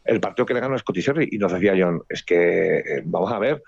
el 0.04 0.20
partido 0.20 0.46
que 0.46 0.54
le 0.54 0.60
ganó 0.60 0.76
a 0.76 0.78
Scotty 0.78 1.00
Sherry. 1.00 1.28
Y 1.32 1.38
nos 1.38 1.52
decía 1.52 1.74
John, 1.76 2.04
es 2.08 2.22
que, 2.22 2.78
eh, 2.78 3.02
vamos 3.04 3.32
a 3.32 3.40
ver, 3.40 3.60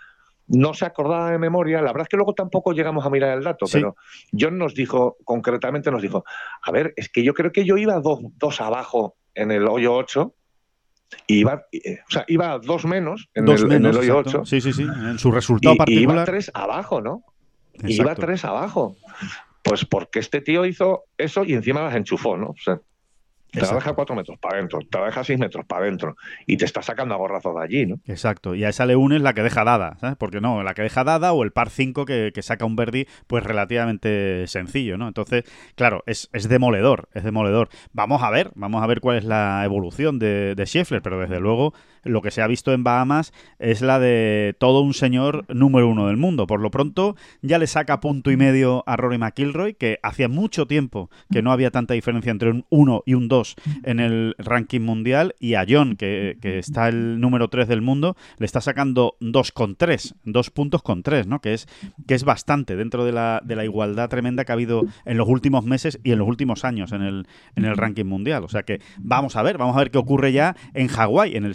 no 0.46 0.72
se 0.72 0.84
acordaba 0.84 1.32
de 1.32 1.38
memoria, 1.38 1.78
la 1.78 1.88
verdad 1.88 2.02
es 2.02 2.08
que 2.08 2.16
luego 2.16 2.32
tampoco 2.32 2.70
llegamos 2.72 3.04
a 3.04 3.10
mirar 3.10 3.36
el 3.36 3.42
dato, 3.42 3.66
pero 3.72 3.96
John 4.38 4.56
nos 4.56 4.76
dijo, 4.76 5.16
concretamente 5.24 5.90
nos 5.90 6.00
dijo, 6.00 6.24
a 6.62 6.70
ver, 6.70 6.94
es 6.94 7.08
que 7.08 7.24
yo 7.24 7.34
creo 7.34 7.50
que 7.50 7.64
yo 7.64 7.76
iba 7.76 7.98
dos, 7.98 8.20
dos 8.38 8.60
abajo 8.60 9.16
en 9.34 9.50
el 9.50 9.66
hoyo 9.66 9.94
8, 9.94 10.32
y 11.26 11.40
iba, 11.40 11.66
eh, 11.72 11.98
o 12.06 12.10
sea, 12.10 12.24
iba 12.28 12.56
dos 12.60 12.84
menos 12.84 13.30
en, 13.34 13.48
el, 13.48 13.72
en 13.72 13.84
el, 13.84 13.96
hoyo 13.96 14.18
8. 14.18 14.44
Sí, 14.44 14.60
sí, 14.60 14.72
sí, 14.72 14.82
en 14.82 15.18
su 15.18 15.32
resultado 15.32 15.74
particular. 15.74 16.00
Y 16.00 16.04
iba 16.04 16.24
tres 16.24 16.52
abajo, 16.54 17.00
¿no? 17.00 17.24
Iba 17.82 18.14
tres 18.14 18.44
abajo. 18.44 18.96
Pues 19.62 19.84
porque 19.84 20.18
este 20.18 20.40
tío 20.40 20.66
hizo 20.66 21.04
eso 21.16 21.44
y 21.44 21.54
encima 21.54 21.82
las 21.82 21.94
enchufó, 21.94 22.36
¿no? 22.36 22.48
O 22.48 22.56
sea, 22.62 22.80
te 23.52 23.60
la 23.60 23.74
deja 23.74 23.92
cuatro 23.92 24.16
metros 24.16 24.38
para 24.38 24.56
adentro, 24.56 24.80
te 24.90 24.98
la 24.98 25.06
deja 25.06 25.22
seis 25.22 25.38
metros 25.38 25.66
para 25.66 25.82
adentro 25.82 26.16
y 26.46 26.56
te 26.56 26.64
está 26.64 26.82
sacando 26.82 27.14
a 27.14 27.18
gorrazos 27.18 27.54
de 27.54 27.62
allí, 27.62 27.86
¿no? 27.86 27.96
Exacto, 28.06 28.54
y 28.54 28.64
a 28.64 28.70
esa 28.70 28.86
le 28.86 28.96
unes 28.96 29.20
la 29.20 29.34
que 29.34 29.42
deja 29.42 29.62
dada, 29.64 29.96
¿sabes? 30.00 30.16
Porque 30.16 30.40
no, 30.40 30.62
la 30.62 30.74
que 30.74 30.82
deja 30.82 31.04
dada 31.04 31.32
o 31.32 31.42
el 31.42 31.52
par 31.52 31.70
5 31.70 32.06
que, 32.06 32.32
saca 32.42 32.64
un 32.64 32.74
Verdi, 32.74 33.06
pues 33.26 33.44
relativamente 33.44 34.46
sencillo, 34.46 34.96
¿no? 34.96 35.06
Entonces, 35.06 35.44
claro, 35.76 36.02
es, 36.06 36.28
demoledor, 36.48 37.08
es 37.14 37.22
demoledor. 37.24 37.68
Vamos 37.92 38.22
a 38.22 38.30
ver, 38.30 38.50
vamos 38.54 38.82
a 38.82 38.86
ver 38.86 39.00
cuál 39.00 39.18
es 39.18 39.24
la 39.24 39.62
evolución 39.64 40.18
de, 40.18 40.54
de 40.56 40.66
Scheffler, 40.66 41.02
pero 41.02 41.20
desde 41.20 41.38
luego 41.38 41.74
lo 42.04 42.22
que 42.22 42.30
se 42.30 42.42
ha 42.42 42.46
visto 42.46 42.72
en 42.72 42.84
Bahamas 42.84 43.32
es 43.58 43.80
la 43.82 43.98
de 43.98 44.56
todo 44.58 44.80
un 44.80 44.94
señor 44.94 45.44
número 45.54 45.88
uno 45.88 46.06
del 46.06 46.16
mundo. 46.16 46.46
Por 46.46 46.60
lo 46.60 46.70
pronto, 46.70 47.16
ya 47.42 47.58
le 47.58 47.66
saca 47.66 48.00
punto 48.00 48.30
y 48.30 48.36
medio 48.36 48.82
a 48.86 48.96
Rory 48.96 49.18
McIlroy, 49.18 49.74
que 49.74 49.98
hacía 50.02 50.28
mucho 50.28 50.66
tiempo 50.66 51.10
que 51.30 51.42
no 51.42 51.52
había 51.52 51.70
tanta 51.70 51.94
diferencia 51.94 52.30
entre 52.30 52.50
un 52.50 52.64
1 52.70 53.02
y 53.06 53.14
un 53.14 53.28
2 53.28 53.56
en 53.84 54.00
el 54.00 54.34
ranking 54.38 54.80
mundial, 54.80 55.34
y 55.38 55.54
a 55.54 55.64
John, 55.68 55.96
que, 55.96 56.36
está 56.42 56.88
el 56.88 57.20
número 57.20 57.48
3 57.48 57.68
del 57.68 57.82
mundo, 57.82 58.16
le 58.38 58.46
está 58.46 58.60
sacando 58.60 59.16
2 59.20 59.52
con 59.52 59.76
3, 59.76 60.14
2 60.24 60.50
puntos 60.50 60.82
con 60.82 61.02
3, 61.02 61.26
¿no? 61.26 61.40
Que 61.40 61.54
es, 61.54 61.68
que 62.06 62.14
es 62.14 62.24
bastante 62.24 62.76
dentro 62.76 63.04
de 63.04 63.12
la, 63.12 63.40
de 63.44 63.56
la 63.56 63.64
igualdad 63.64 64.08
tremenda 64.08 64.44
que 64.44 64.52
ha 64.52 64.54
habido 64.54 64.82
en 65.04 65.16
los 65.16 65.28
últimos 65.28 65.64
meses 65.64 66.00
y 66.02 66.12
en 66.12 66.18
los 66.18 66.28
últimos 66.28 66.64
años 66.64 66.92
en 66.92 67.02
el, 67.02 67.26
en 67.56 67.64
el 67.64 67.76
ranking 67.76 68.04
mundial. 68.04 68.44
O 68.44 68.48
sea 68.48 68.62
que 68.62 68.80
vamos 68.98 69.36
a 69.36 69.42
ver, 69.42 69.58
vamos 69.58 69.76
a 69.76 69.80
ver 69.80 69.90
qué 69.90 69.98
ocurre 69.98 70.32
ya 70.32 70.56
en 70.74 70.88
Hawái, 70.88 71.36
en 71.36 71.44
el 71.44 71.54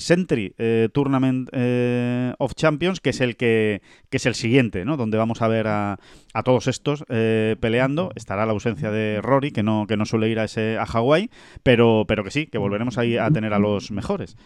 Eh, 0.58 0.90
Tournament 0.94 1.50
eh, 1.52 2.34
of 2.38 2.54
Champions, 2.56 3.02
que 3.02 3.10
es 3.10 3.22
el 3.22 3.36
que, 3.36 3.82
que, 4.10 4.18
es 4.18 4.26
el 4.26 4.36
siguiente, 4.36 4.86
¿no? 4.86 4.98
Donde 4.98 5.18
vamos 5.18 5.42
a 5.42 5.48
ver 5.48 5.68
a, 5.68 6.00
a 6.34 6.44
todos 6.44 6.68
estos 6.68 7.04
eh, 7.10 7.56
peleando. 7.60 8.12
Estará 8.16 8.46
la 8.46 8.54
ausencia 8.54 8.92
de 8.92 9.20
Rory, 9.22 9.52
que 9.52 9.64
no, 9.64 9.86
que 9.88 9.98
no 9.98 10.06
suele 10.06 10.30
ir 10.30 10.40
a 10.40 10.46
ese 10.46 10.78
a 10.78 10.86
Hawái, 10.86 11.30
pero, 11.64 12.06
pero 12.08 12.24
que 12.24 12.32
sí, 12.32 12.48
que 12.48 12.58
volveremos 12.58 12.98
ahí 12.98 13.18
a 13.18 13.30
tener 13.32 13.54
a 13.54 13.60
los 13.60 13.92
mejores. 13.92 14.38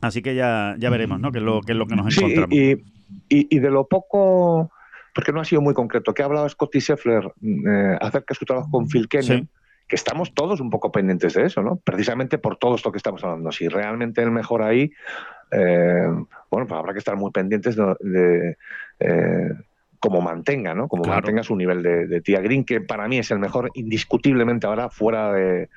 Así 0.00 0.22
que 0.22 0.34
ya, 0.34 0.74
ya 0.78 0.90
veremos, 0.90 1.20
¿no? 1.20 1.32
Qué 1.32 1.38
es 1.38 1.44
lo, 1.44 1.60
qué 1.62 1.72
es 1.72 1.78
lo 1.78 1.86
que 1.86 1.96
nos 1.96 2.16
encontramos. 2.16 2.54
Y, 2.54 2.76
y, 3.28 3.58
de 3.58 3.70
lo 3.70 3.86
poco, 3.86 4.70
porque 5.14 5.32
no 5.32 5.40
ha 5.40 5.44
sido 5.44 5.62
muy 5.62 5.74
concreto, 5.74 6.12
que 6.12 6.22
ha 6.22 6.26
hablado 6.26 6.48
Scotty 6.48 6.80
Scheffler 6.80 7.32
acerca 8.00 8.34
de 8.34 8.38
su 8.38 8.44
trabajo 8.44 8.70
con 8.70 8.88
Phil 8.88 9.08
Kenyon 9.08 9.48
que 9.86 9.96
estamos 9.96 10.34
todos 10.34 10.60
un 10.60 10.70
poco 10.70 10.90
pendientes 10.90 11.34
de 11.34 11.44
eso, 11.44 11.62
¿no? 11.62 11.76
Precisamente 11.76 12.38
por 12.38 12.56
todo 12.56 12.74
esto 12.74 12.90
que 12.90 12.98
estamos 12.98 13.22
hablando. 13.22 13.52
Si 13.52 13.68
realmente 13.68 14.22
el 14.22 14.30
mejor 14.30 14.62
ahí, 14.62 14.92
eh, 15.52 16.06
bueno, 16.50 16.66
pues 16.66 16.72
habrá 16.72 16.92
que 16.92 16.98
estar 16.98 17.16
muy 17.16 17.30
pendientes 17.30 17.76
de, 17.76 18.56
eh, 19.00 19.50
cómo 20.00 20.20
mantenga, 20.20 20.74
¿no? 20.74 20.88
Como 20.88 21.04
mantenga 21.04 21.42
su 21.42 21.54
nivel 21.54 21.82
de, 21.82 22.06
de 22.06 22.20
Tia 22.20 22.40
Green, 22.40 22.64
que 22.64 22.80
para 22.80 23.06
mí 23.06 23.18
es 23.18 23.30
el 23.30 23.38
mejor 23.38 23.70
indiscutiblemente 23.74 24.66
ahora 24.66 24.90
fuera 24.90 25.32
de 25.32 25.68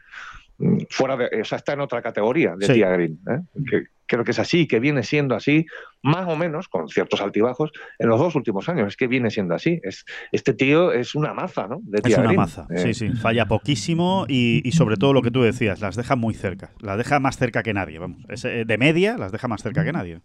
fuera 0.90 1.18
de, 1.18 1.42
o 1.42 1.46
sea, 1.46 1.58
está 1.58 1.74
en 1.74 1.82
otra 1.82 2.02
categoría 2.02 2.56
de 2.56 2.68
Tia 2.68 2.90
Green. 2.90 3.20
¿eh? 3.28 3.84
creo 4.10 4.24
que 4.24 4.32
es 4.32 4.40
así, 4.40 4.68
que 4.68 4.80
viene 4.80 5.04
siendo 5.04 5.36
así, 5.36 5.68
más 6.02 6.28
o 6.28 6.36
menos, 6.36 6.68
con 6.68 6.90
ciertos 6.90 7.22
altibajos, 7.22 7.72
en 8.00 8.10
los 8.10 8.20
dos 8.20 8.36
últimos 8.36 8.68
años. 8.68 8.88
Es 8.88 8.98
que 8.98 9.08
viene 9.08 9.30
siendo 9.30 9.54
así. 9.54 9.80
Es, 9.84 10.04
este 10.32 10.54
tío 10.54 10.92
es 10.92 11.16
una 11.16 11.34
maza, 11.34 11.68
¿no? 11.68 11.80
es 12.04 12.18
una 12.18 12.34
maza, 12.34 12.68
sí, 12.76 12.90
eh, 12.90 12.94
sí. 12.94 13.10
Falla 13.12 13.46
poquísimo 13.46 14.26
y, 14.28 14.70
sobre 14.72 14.98
todo 14.98 15.14
lo 15.14 15.22
que 15.22 15.32
tú 15.32 15.44
decías, 15.44 15.80
las 15.80 15.96
deja 15.96 16.16
muy 16.16 16.34
cerca. 16.34 16.72
Las 16.80 16.98
deja 16.98 17.20
más 17.20 17.38
cerca 17.38 17.64
que 17.64 17.74
nadie, 17.74 18.00
vamos. 18.00 18.24
Eh, 18.44 18.66
de 18.66 18.78
media, 18.78 19.18
las 19.18 19.32
deja 19.32 19.48
más 19.48 19.62
cerca 19.62 19.86
que 19.86 19.94
nadie. 19.94 20.20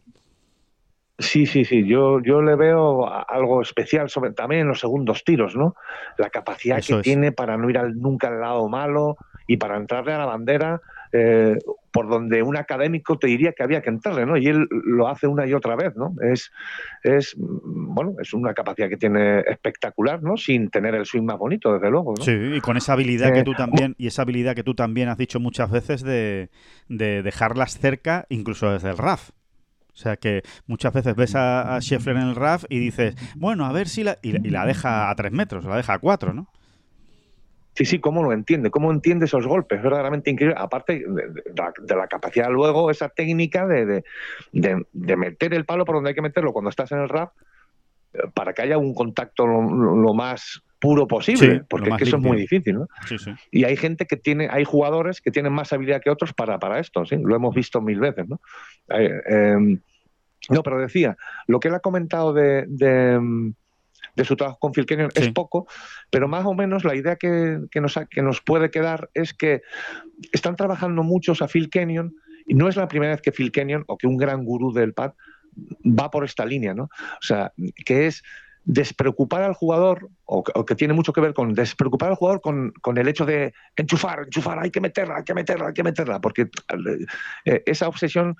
Sí, 1.19 1.47
sí, 1.47 1.65
sí. 1.65 1.87
Yo, 1.87 2.21
yo 2.21 2.43
le 2.43 2.57
veo 2.57 3.07
algo 3.07 3.63
especial 3.63 4.09
sobre, 4.09 4.33
también 4.33 4.63
en 4.63 4.69
los 4.69 4.81
segundos 4.81 5.23
tiros, 5.25 5.55
¿no? 5.55 5.77
La 6.19 6.31
capacidad 6.31 6.83
que 6.83 7.03
tiene 7.03 7.31
para 7.31 7.57
no 7.57 7.71
ir 7.71 7.79
al, 7.79 7.97
nunca 8.01 8.29
al 8.29 8.41
lado 8.41 8.69
malo 8.69 9.17
y 9.47 9.57
para 9.57 9.77
entrarle 9.77 10.13
a 10.13 10.19
la 10.19 10.27
bandera 10.27 10.81
eh, 11.17 11.59
por 11.93 12.09
donde 12.09 12.43
un 12.43 12.57
académico 12.57 13.17
te 13.21 13.29
diría 13.29 13.53
que 13.53 13.63
había 13.63 13.81
que 13.83 13.89
entrarle, 13.89 14.27
¿no? 14.27 14.37
Y 14.37 14.49
él 14.49 14.67
lo 14.69 15.07
hace 15.07 15.29
una 15.29 15.47
y 15.47 15.55
otra 15.55 15.77
vez, 15.77 15.95
¿no? 15.95 16.13
Es, 16.21 16.51
es 17.05 17.37
bueno, 17.39 18.17
es 18.21 18.35
una 18.35 18.53
capacidad 18.53 18.89
que 18.89 18.97
tiene 18.97 19.39
espectacular, 19.47 20.21
¿no? 20.21 20.37
Sin 20.37 20.71
tener 20.71 20.97
el 20.97 21.07
swing 21.07 21.23
más 21.23 21.39
bonito, 21.39 21.73
desde 21.73 21.89
luego. 21.89 22.17
Sí, 22.17 22.33
y 22.33 22.61
con 22.61 22.77
esa 22.77 22.95
habilidad 22.95 23.33
que 23.33 23.45
tú 23.45 23.55
también, 23.55 23.95
y 23.97 24.09
esa 24.09 24.23
habilidad 24.23 24.57
que 24.57 24.65
tú 24.65 24.75
también 24.75 25.09
has 25.09 25.17
dicho 25.17 25.39
muchas 25.39 25.71
veces 25.71 26.03
de, 26.03 26.49
dejarlas 26.89 27.79
cerca, 27.79 28.27
incluso 28.29 28.73
desde 28.73 28.91
el 28.91 28.99
RAF. 28.99 29.31
O 29.93 29.97
sea 29.97 30.17
que 30.17 30.43
muchas 30.67 30.93
veces 30.93 31.15
ves 31.15 31.37
a, 31.37 31.77
a 31.77 31.81
Scheffler 31.81 32.17
en 32.17 32.23
el 32.23 32.35
RAF 32.35 32.65
y 32.69 32.81
dices, 32.81 33.15
bueno, 33.37 33.67
a 33.67 33.73
ver 33.73 33.87
si 33.87 34.03
la. 34.03 34.19
Y, 34.21 34.31
y 34.45 34.51
la 34.51 34.67
deja 34.67 35.11
a 35.11 35.15
tres 35.15 35.31
metros, 35.31 35.65
la 35.65 35.77
deja 35.77 35.93
a 35.95 35.99
cuatro, 36.01 36.33
¿no? 36.33 36.49
Sí, 37.75 37.85
sí, 37.85 37.99
cómo 37.99 38.23
lo 38.23 38.33
entiende, 38.33 38.71
cómo 38.71 38.93
entiende 38.93 39.25
esos 39.25 39.47
golpes, 39.47 39.79
es 39.79 39.83
verdaderamente 39.83 40.31
increíble. 40.31 40.55
Aparte 40.59 41.05
de, 41.07 41.97
la, 41.97 42.07
capacidad 42.07 42.49
luego, 42.49 42.91
esa 42.91 43.09
técnica 43.09 43.67
de, 43.67 44.05
meter 44.53 45.55
el 45.55 45.65
palo 45.65 45.85
por 45.85 45.97
donde 45.97 46.11
hay 46.11 46.15
que 46.15 46.23
meterlo 46.23 46.53
cuando 46.53 46.71
estás 46.71 46.93
en 46.93 47.01
el 47.01 47.09
rap, 47.09 47.33
eh, 48.13 48.19
para 48.33 48.53
que 48.53 48.63
haya 48.63 48.79
un 48.79 48.95
contacto 48.95 49.47
lo, 49.47 50.15
más 50.15 50.63
puro 50.79 51.09
posible, 51.09 51.65
porque 51.69 51.91
eso 51.99 52.17
es 52.17 52.23
muy 52.23 52.37
difícil, 52.37 52.75
¿no? 52.75 52.87
Sí, 53.09 53.19
sí. 53.19 53.33
Y 53.51 53.65
hay 53.65 53.77
gente 53.77 54.07
que 54.07 54.17
tiene, 54.17 54.49
hay 54.51 54.65
jugadores 54.65 55.21
que 55.21 55.33
tienen 55.33 55.53
más 55.53 55.73
habilidad 55.73 56.01
que 56.01 56.11
otros 56.11 56.33
para, 56.33 56.59
para 56.61 56.79
esto, 56.79 57.05
¿sí? 57.07 57.17
Lo 57.17 57.35
hemos 57.35 57.55
visto 57.55 57.81
mil 57.81 57.99
veces, 57.99 58.29
¿no? 58.29 58.41
Eh, 58.91 59.21
em, 59.27 59.81
no, 60.51 60.63
pero 60.63 60.79
decía, 60.79 61.17
lo 61.47 61.59
que 61.59 61.69
él 61.69 61.75
ha 61.75 61.81
comentado 61.81 62.35
de 62.35 62.67
de 62.69 63.19
su 64.23 64.37
trabajo 64.37 64.59
con 64.61 64.73
Phil 64.73 64.87
Kenyon 64.87 65.11
es 65.15 65.31
poco, 65.33 65.67
pero 66.11 66.29
más 66.29 66.45
o 66.45 66.55
menos 66.55 66.85
la 66.85 66.95
idea 66.95 67.17
que, 67.17 67.59
nos, 67.81 67.99
que 68.11 68.23
nos 68.23 68.41
puede 68.41 68.71
quedar 68.71 69.11
es 69.15 69.35
que 69.35 69.63
están 70.31 70.55
trabajando 70.55 71.03
muchos 71.03 71.43
a 71.43 71.49
Phil 71.49 71.71
Kenyon 71.71 72.15
y 72.47 72.55
no 72.55 72.69
es 72.69 72.77
la 72.77 72.87
primera 72.87 73.13
vez 73.13 73.23
que 73.23 73.33
Phil 73.33 73.51
Kenyon 73.51 73.85
o 73.89 73.99
que 73.99 74.07
un 74.07 74.17
gran 74.17 74.45
gurú 74.45 74.73
del 74.73 74.93
pad 74.93 75.15
va 75.85 76.11
por 76.11 76.25
esta 76.25 76.45
línea, 76.45 76.75
¿no? 76.75 76.85
O 76.85 77.23
sea, 77.23 77.53
que 77.85 78.07
es 78.07 78.23
despreocupar 78.65 79.43
al 79.43 79.53
jugador, 79.53 80.09
o, 80.25 80.43
que 80.43 80.75
tiene 80.75 80.95
mucho 80.95 81.13
que 81.13 81.21
ver 81.21 81.35
con 81.35 81.53
despreocupar 81.53 82.11
al 82.11 82.17
jugador 82.17 82.41
con, 82.41 82.73
con, 82.81 82.97
el 82.97 83.09
hecho 83.09 83.27
de 83.27 83.53
enchufar, 83.77 84.21
enchufar, 84.21 84.59
hay 84.59 84.71
que 84.71 84.81
meterla, 84.81 85.17
hay 85.17 85.25
que 85.25 85.35
meterla, 85.35 85.69
hay 85.69 85.75
que 85.75 85.83
meterla, 85.83 86.21
porque 86.21 86.49
eh, 87.45 87.63
esa 87.67 87.89
obsesión 87.89 88.37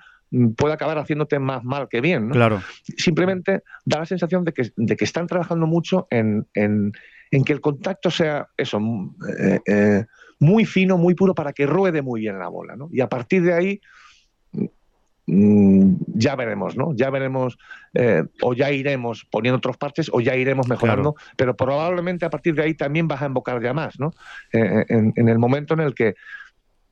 puede 0.57 0.73
acabar 0.73 0.97
haciéndote 0.97 1.39
más 1.39 1.63
mal 1.63 1.87
que 1.89 2.01
bien. 2.01 2.27
¿no? 2.27 2.33
Claro. 2.33 2.61
Simplemente 2.97 3.63
da 3.85 3.99
la 3.99 4.05
sensación 4.05 4.43
de 4.43 4.53
que, 4.53 4.71
de 4.75 4.95
que 4.95 5.05
están 5.05 5.27
trabajando 5.27 5.67
mucho 5.67 6.07
en, 6.09 6.47
en, 6.53 6.91
que 7.45 7.53
el 7.53 7.61
contacto 7.61 8.09
sea 8.11 8.47
eso, 8.57 8.79
mm, 8.79 9.15
eh, 9.39 9.59
eh, 9.65 10.05
muy 10.39 10.65
fino, 10.65 10.97
muy 10.97 11.15
puro, 11.15 11.35
para 11.35 11.53
que 11.53 11.65
ruede 11.65 12.01
muy 12.01 12.21
bien 12.21 12.39
la 12.39 12.47
bola. 12.47 12.75
¿no? 12.75 12.89
Y 12.91 13.01
a 13.01 13.09
partir 13.09 13.43
de 13.43 13.53
ahí 13.53 13.81
mm, 15.27 15.95
ya 16.07 16.35
veremos, 16.35 16.75
¿no? 16.75 16.93
Ya 16.95 17.09
veremos, 17.09 17.57
eh, 17.93 18.23
o 18.41 18.53
ya 18.53 18.71
iremos 18.71 19.25
poniendo 19.29 19.57
otros 19.57 19.77
parches, 19.77 20.09
o 20.11 20.21
ya 20.21 20.35
iremos 20.35 20.67
mejorando, 20.67 21.15
pero 21.37 21.55
probablemente 21.55 22.25
a 22.25 22.29
partir 22.29 22.55
de 22.55 22.63
ahí 22.63 22.73
también 22.73 23.07
vas 23.07 23.21
a 23.21 23.27
invocar 23.27 23.61
ya 23.61 23.73
más, 23.73 23.99
¿no? 23.99 24.11
en, 24.51 25.13
en, 25.15 25.29
el 25.29 25.39
momento 25.39 25.73
en 25.73 25.81
el 25.81 25.93
que 25.93 26.15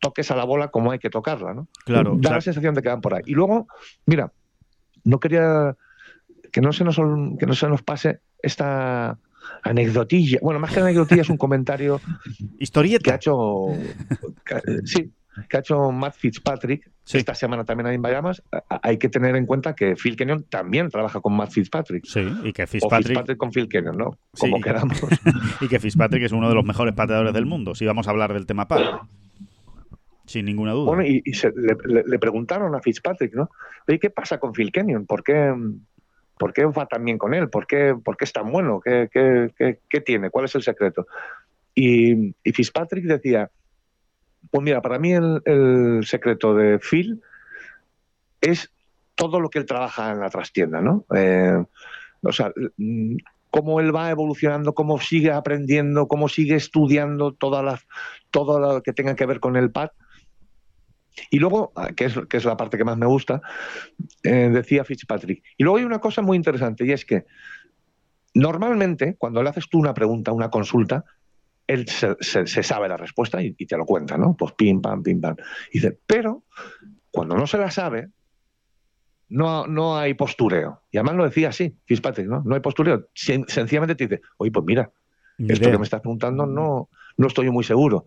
toques 0.04 0.30
a 0.32 0.36
la 0.36 0.44
bola 0.44 0.68
como 0.68 0.92
hay 0.92 1.00
que 1.00 1.10
tocarla, 1.10 1.54
¿no? 1.54 1.70
Claro. 1.86 2.16
Da 2.20 2.32
la 2.32 2.42
sensación 2.42 2.76
de 2.76 2.82
que 2.82 2.90
van 2.90 3.00
por 3.00 3.14
ahí. 3.14 3.22
Y 3.26 3.32
luego, 3.32 3.68
mira, 4.06 4.34
no 5.06 5.20
quería 5.20 5.78
que 6.52 6.60
no 6.60 6.74
se 6.74 6.84
nos, 6.84 6.98
que 7.40 7.46
no 7.46 7.54
se 7.56 7.68
nos 7.70 7.82
pase 7.82 8.20
esta 8.42 9.18
anecdotilla. 9.64 10.40
Bueno, 10.42 10.60
más 10.60 10.74
que 10.74 10.82
anecdotilla 10.82 11.22
es 11.22 11.30
un 11.30 11.38
comentario. 11.38 12.02
Historieta. 12.60 13.04
Que 13.04 13.12
ha 13.12 13.16
hecho. 13.16 13.68
sí, 14.84 15.14
que 15.50 15.58
ha 15.58 15.60
hecho 15.62 15.92
Matt 15.92 16.16
Fitzpatrick 16.16 16.92
esta 17.12 17.34
semana 17.34 17.64
también 17.64 17.88
en 17.88 18.02
Bahamas. 18.02 18.44
Hay 18.82 18.98
que 18.98 19.08
tener 19.08 19.38
en 19.38 19.46
cuenta 19.46 19.74
que 19.74 19.96
Phil 19.96 20.18
Kenyon 20.18 20.44
también 20.44 20.90
trabaja 20.90 21.22
con 21.22 21.34
Matt 21.34 21.52
Fitzpatrick. 21.52 22.06
Sí, 22.06 22.28
y 22.44 22.52
que 22.52 22.68
Fitzpatrick. 22.68 23.06
O 23.06 23.08
Fitzpatrick 23.08 23.38
con 23.38 23.52
Phil 23.52 23.70
Kenyon, 23.70 23.98
¿no? 23.98 24.18
Como 24.38 24.60
queramos. 24.60 25.02
y 25.62 25.68
que 25.70 25.80
Fitzpatrick 25.80 26.24
es 26.24 26.34
uno 26.34 26.50
de 26.50 26.56
los 26.56 26.66
mejores 26.66 26.94
pateadores 26.94 27.34
del 27.34 27.46
mundo, 27.46 27.74
si 27.74 27.86
vamos 27.86 28.08
a 28.08 28.12
hablar 28.12 28.34
del 28.34 28.46
tema 28.46 28.68
par. 28.68 29.02
Sin 30.26 30.46
ninguna 30.46 30.72
duda. 30.72 30.86
Bueno, 30.86 31.04
y, 31.04 31.22
le, 31.86 32.20
preguntaron 32.20 32.74
a 32.76 32.82
Fitzpatrick, 32.82 33.34
¿no? 33.34 33.50
Oye, 33.88 34.00
¿qué 34.00 34.10
pasa 34.10 34.40
con 34.40 34.54
Phil 34.54 34.72
Kenyon? 34.72 35.06
¿Por 35.06 35.24
qué, 35.24 35.54
por 36.38 36.54
qué 36.54 36.66
va 36.66 36.86
tan 36.86 37.04
bien 37.04 37.18
con 37.18 37.34
él? 37.34 37.50
¿Por 37.50 37.68
qué, 37.68 37.96
por 38.02 38.16
qué 38.16 38.26
es 38.26 38.32
tan 38.32 38.50
bueno? 38.50 38.80
¿Qué, 38.80 39.10
qué, 39.12 40.02
tiene? 40.02 40.30
¿Cuál 40.30 40.46
es 40.46 40.56
el 40.56 40.64
secreto? 40.64 41.08
Y, 41.76 42.34
Fitzpatrick 42.44 43.04
decía, 43.04 43.52
pues 44.50 44.64
mira, 44.64 44.82
para 44.82 44.98
mí 44.98 45.14
el, 45.14 46.02
secreto 46.06 46.56
de 46.56 46.80
Phil 46.80 47.22
es 48.40 48.72
todo 49.16 49.42
lo 49.42 49.50
que 49.50 49.60
él 49.60 49.66
trabaja 49.66 50.12
en 50.12 50.22
la 50.22 50.30
trastienda, 50.30 50.80
¿no? 50.80 51.06
Eh, 51.14 51.64
o 52.22 52.32
sea, 52.32 52.54
cómo 53.50 53.82
él 53.82 53.94
va 53.94 54.10
evolucionando, 54.10 54.74
cómo 54.74 55.00
sigue 55.00 55.32
aprendiendo, 55.32 56.08
cómo 56.08 56.30
sigue 56.30 56.56
estudiando 56.56 57.34
todas 57.34 57.64
las, 57.64 57.86
todo 58.32 58.60
lo 58.60 58.82
que 58.82 58.94
tenga 58.94 59.16
que 59.16 59.26
ver 59.26 59.42
con 59.42 59.58
el 59.58 59.70
pad 59.70 59.90
y 61.30 61.40
luego, 61.40 61.72
ah, 61.76 61.90
que 61.96 62.06
es, 62.06 62.20
que 62.30 62.38
es 62.38 62.46
la 62.46 62.58
parte 62.58 62.78
que 62.78 62.84
más 62.84 62.98
me 62.98 63.06
gusta, 63.06 63.42
eh, 64.24 64.50
decía 64.52 64.84
Fitzpatrick. 64.84 65.44
Y 65.58 65.64
luego 65.64 65.78
hay 65.78 65.84
una 65.84 66.00
cosa 66.00 66.22
muy 66.22 66.38
interesante 66.38 66.86
y 66.86 66.92
es 66.92 67.06
que 67.06 67.26
normalmente 68.34 69.16
cuando 69.16 69.44
le 69.44 69.50
haces 69.50 69.70
tú 69.70 69.80
una 69.80 69.94
pregunta, 69.94 70.32
una 70.32 70.50
consulta, 70.50 71.06
él 71.68 71.88
se, 71.88 72.64
sabe 72.64 72.90
la 72.90 72.98
respuesta 72.98 73.42
y, 73.42 73.54
te 73.54 73.78
lo 73.78 73.86
cuenta, 73.86 74.18
¿no? 74.18 74.36
Pues 74.36 74.54
pim, 74.54 74.82
pam, 74.82 75.02
pim, 75.02 75.22
pam. 75.22 75.36
Y 75.72 75.80
dice, 75.80 75.98
pero 76.06 76.44
cuando 77.12 77.36
no 77.36 77.48
se 77.48 77.58
la 77.58 77.72
sabe, 77.72 78.10
no, 79.30 79.66
no 79.68 79.98
hay 79.98 80.14
postureo. 80.14 80.82
Y 80.92 80.98
además 80.98 81.16
lo 81.16 81.24
decía 81.24 81.50
así, 81.50 81.76
Fitzpatrick, 81.86 82.28
¿no? 82.28 82.44
No 82.46 82.56
hay 82.56 82.62
postureo. 82.62 83.08
sencillamente 83.14 83.96
te 83.96 84.08
dice, 84.08 84.22
oye, 84.38 84.52
pues 84.52 84.66
mira, 84.66 84.92
esto 85.38 85.72
que 85.72 85.78
me 85.78 85.84
estás 85.84 86.02
preguntando 86.02 86.46
no, 86.46 86.90
no 87.18 87.28
estoy 87.28 87.50
muy 87.50 87.64
seguro. 87.64 88.06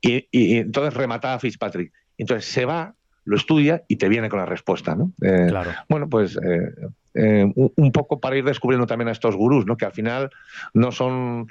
Y, 0.00 0.26
y, 0.30 0.56
entonces 0.58 0.94
remataba 0.94 1.38
Fitzpatrick. 1.38 1.92
Entonces 2.20 2.52
se 2.52 2.66
va, 2.66 2.94
lo 3.24 3.36
estudia 3.36 3.82
y 3.88 3.96
te 3.96 4.08
viene 4.08 4.28
con 4.28 4.38
la 4.38 4.46
respuesta. 4.46 4.94
¿no? 4.94 5.12
Eh, 5.22 5.46
claro. 5.48 5.70
Bueno, 5.88 6.08
pues 6.08 6.36
eh, 6.36 6.72
eh, 7.14 7.52
un 7.54 7.92
poco 7.92 8.20
para 8.20 8.36
ir 8.36 8.44
descubriendo 8.44 8.86
también 8.86 9.08
a 9.08 9.12
estos 9.12 9.34
gurús, 9.36 9.64
¿no? 9.64 9.76
que 9.76 9.86
al 9.86 9.92
final 9.92 10.30
no 10.74 10.92
son 10.92 11.48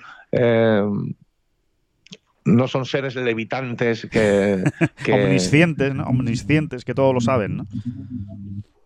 no 2.46 2.68
son 2.68 2.86
seres 2.86 3.16
levitantes 3.16 4.08
que, 4.12 4.64
que... 5.04 5.14
omniscientes, 5.14 5.94
¿no? 5.94 6.04
omniscientes, 6.04 6.86
que 6.86 6.94
todo 6.94 7.14
lo 7.14 7.22
saben, 7.22 7.58
¿no? 7.58 7.68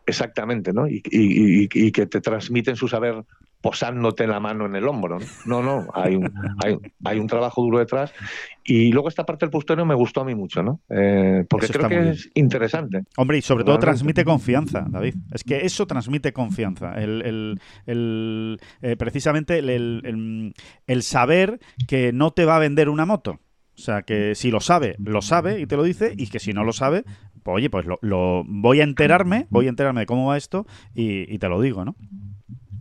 Exactamente, 0.05 0.73
¿no? 0.73 0.87
Y, 0.87 1.01
y, 1.05 1.91
que 1.91 2.05
te 2.05 2.19
transmiten 2.19 2.75
su 2.75 2.89
saber 2.89 3.23
posándote 3.63 4.27
la 4.27 4.41
mano 4.41 4.65
en 4.65 4.75
el 4.75 4.85
hombro. 4.85 5.19
No, 5.45 5.63
no, 5.63 5.87
hay, 5.93 6.15
un, 6.15 6.29
hay, 7.05 7.17
un 7.17 7.27
trabajo 7.27 7.61
duro 7.61 7.79
detrás. 7.79 8.13
Y 8.65 8.91
luego 8.91 9.07
esta 9.07 9.25
parte 9.25 9.45
del 9.45 9.51
postureo 9.51 9.85
me 9.85 9.95
gustó 9.95 10.19
a 10.19 10.25
mí 10.25 10.35
mucho, 10.35 10.61
¿no? 10.61 10.81
Eh, 10.89 11.45
porque 11.49 11.67
creo 11.69 11.87
que 11.87 12.09
es 12.09 12.29
interesante. 12.33 13.03
Hombre, 13.15 13.37
y 13.37 13.41
sobre 13.41 13.63
todo 13.63 13.79
transmite 13.79 14.25
confianza, 14.25 14.85
David. 14.89 15.15
Es 15.31 15.45
que 15.45 15.61
eso 15.65 15.87
transmite 15.87 16.33
confianza. 16.33 16.93
El, 16.95 17.57
el, 17.85 18.59
eh, 18.81 18.97
precisamente 18.97 19.59
el, 19.59 20.53
el 20.85 21.03
saber 21.03 21.59
que 21.87 22.11
no 22.11 22.31
te 22.31 22.43
va 22.43 22.57
a 22.57 22.59
vender 22.59 22.89
una 22.89 23.05
moto. 23.05 23.39
O 23.75 23.81
sea, 23.81 24.03
que 24.03 24.35
si 24.35 24.51
lo 24.51 24.59
sabe, 24.59 24.95
lo 24.99 25.21
sabe 25.21 25.59
y 25.59 25.65
te 25.65 25.77
lo 25.77 25.83
dice, 25.83 26.13
y 26.15 26.27
que 26.27 26.39
si 26.39 26.53
no 26.53 26.63
lo 26.63 26.73
sabe, 26.73 27.05
pues 27.41 27.55
oye, 27.55 27.69
pues 27.69 27.85
lo, 28.01 28.43
voy 28.45 28.81
a 28.81 28.83
enterarme, 28.83 29.47
voy 29.49 29.65
a 29.65 29.69
enterarme 29.69 30.01
de 30.01 30.05
cómo 30.05 30.27
va 30.27 30.37
esto 30.37 30.65
y, 30.93 31.37
te 31.39 31.49
lo 31.49 31.59
digo, 31.59 31.83
¿no? 31.83 31.95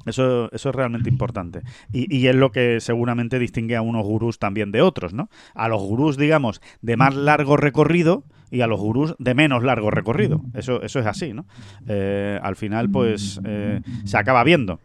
Eso, 0.07 0.50
eso 0.53 0.68
es 0.68 0.74
realmente 0.74 1.09
importante. 1.09 1.62
Y, 1.92 2.26
es 2.26 2.34
lo 2.36 2.53
que 2.53 2.80
seguramente 2.80 3.38
distingue 3.38 3.76
a 3.76 3.82
unos 3.82 4.05
gurús 4.05 4.38
también 4.38 4.72
de 4.72 4.82
otros, 4.82 5.12
¿no? 5.12 5.28
A 5.55 5.68
los 5.68 5.82
gurús, 5.82 6.16
digamos, 6.16 6.61
de 6.80 6.96
más 6.96 7.14
largo 7.14 7.57
recorrido 7.57 8.24
y 8.50 8.61
a 8.61 8.66
los 8.66 8.78
gurús 8.80 9.14
de 9.18 9.34
menos 9.34 9.62
largo 9.62 9.90
recorrido. 9.90 10.42
Eso, 10.55 10.82
eso 10.82 11.00
es 11.00 11.07
así, 11.07 11.32
¿no? 11.32 11.46
Eh, 11.88 12.38
al 12.42 12.57
final, 12.57 12.90
pues, 12.90 13.40
eh, 13.44 13.80
se 14.05 14.18
acaba 14.18 14.44
viendo. 14.44 14.78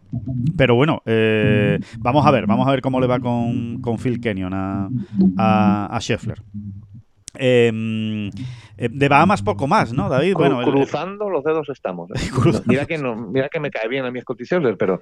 Pero 0.56 0.76
bueno, 0.76 1.02
eh, 1.06 1.80
vamos 2.00 2.26
a 2.26 2.32
ver, 2.32 2.48
vamos 2.48 2.68
a 2.68 2.72
ver 2.72 2.82
cómo 2.82 3.00
le 3.00 3.08
va 3.08 3.20
con, 3.20 3.82
con 3.82 3.98
Phil 3.98 4.22
Kenyon 4.22 4.54
a, 4.54 4.90
a, 5.38 5.96
a 5.96 6.00
Scheffler. 6.00 6.42
Eh, 7.40 8.32
de 8.78 9.10
Bahamas 9.10 9.42
poco 9.42 9.68
más, 9.68 9.92
¿no, 9.92 10.08
David? 10.08 10.34
Bueno, 10.36 10.62
cruzando 10.64 11.30
los 11.30 11.44
dedos 11.44 11.68
estamos. 11.70 12.10
¿eh? 12.12 12.14
mira, 12.66 12.86
que 12.86 12.98
no, 12.98 13.16
mira 13.16 13.50
que 13.50 13.60
me 13.60 13.72
cae 13.72 13.88
bien 13.88 14.06
a 14.06 14.12
mí 14.12 14.22
Scotty 14.22 14.44
pero 14.78 15.02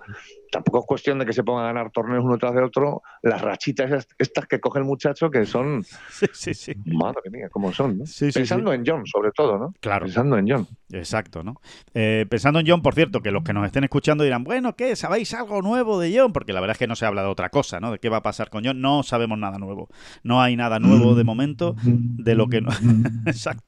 tampoco 0.52 0.80
es 0.80 0.86
cuestión 0.86 1.20
de 1.20 1.26
que 1.26 1.34
se 1.34 1.44
ponga 1.44 1.64
a 1.64 1.66
ganar 1.66 1.92
torneos 1.92 2.24
uno 2.24 2.38
tras 2.38 2.56
de 2.56 2.64
otro. 2.64 3.02
Las 3.22 3.42
rachitas 3.42 4.08
estas 4.18 4.48
que 4.48 4.60
coge 4.60 4.80
el 4.80 4.86
muchacho 4.86 5.30
que 5.30 5.46
son... 5.46 5.84
Sí, 6.10 6.28
sí, 6.34 6.54
sí. 6.54 6.74
Madre 6.86 7.30
mía, 7.30 7.50
cómo 7.52 7.74
son, 7.74 8.00
¿no? 8.00 8.06
Sí, 8.06 8.32
sí, 8.32 8.40
Pensando 8.40 8.72
en 8.72 8.84
John, 8.86 9.06
sobre 9.06 9.32
todo, 9.32 9.58
¿no? 9.58 9.74
Claro. 9.82 10.06
Pensando 10.06 10.38
en 10.38 10.50
John. 10.50 10.68
Exacto, 10.92 11.44
¿no? 11.44 11.56
Eh, 11.94 12.26
pensando 12.30 12.60
en 12.60 12.68
John, 12.68 12.82
por 12.82 12.94
cierto, 12.94 13.22
que 13.22 13.32
los 13.32 13.44
que 13.44 13.54
nos 13.54 13.66
estén 13.66 13.84
escuchando 13.84 14.24
dirán, 14.24 14.44
bueno, 14.44 14.76
¿qué? 14.76 14.96
¿Sabéis 14.96 15.34
algo 15.34 15.62
nuevo 15.62 16.00
de 16.00 16.18
John? 16.18 16.32
Porque 16.32 16.54
la 16.54 16.62
verdad 16.62 16.76
es 16.76 16.78
que 16.78 16.88
no 16.88 16.96
se 16.96 17.06
habla 17.06 17.22
de 17.22 17.28
otra 17.28 17.50
cosa, 17.50 17.80
¿no? 17.80 17.92
De 17.92 18.00
qué 18.00 18.10
va 18.10 18.18
a 18.18 18.24
pasar 18.24 18.50
con 18.50 18.64
John. 18.64 18.80
No 18.80 19.04
sabemos 19.04 19.38
nada 19.38 19.58
nuevo. 19.58 19.90
No 20.24 20.42
hay 20.42 20.56
nada 20.56 20.80
nuevo 20.80 21.16
de 21.16 21.24
momento 21.24 21.76
de 21.84 22.36
lo 22.36 22.48
que... 22.48 22.62
No... 22.62 22.70
Exacto. 23.26 23.65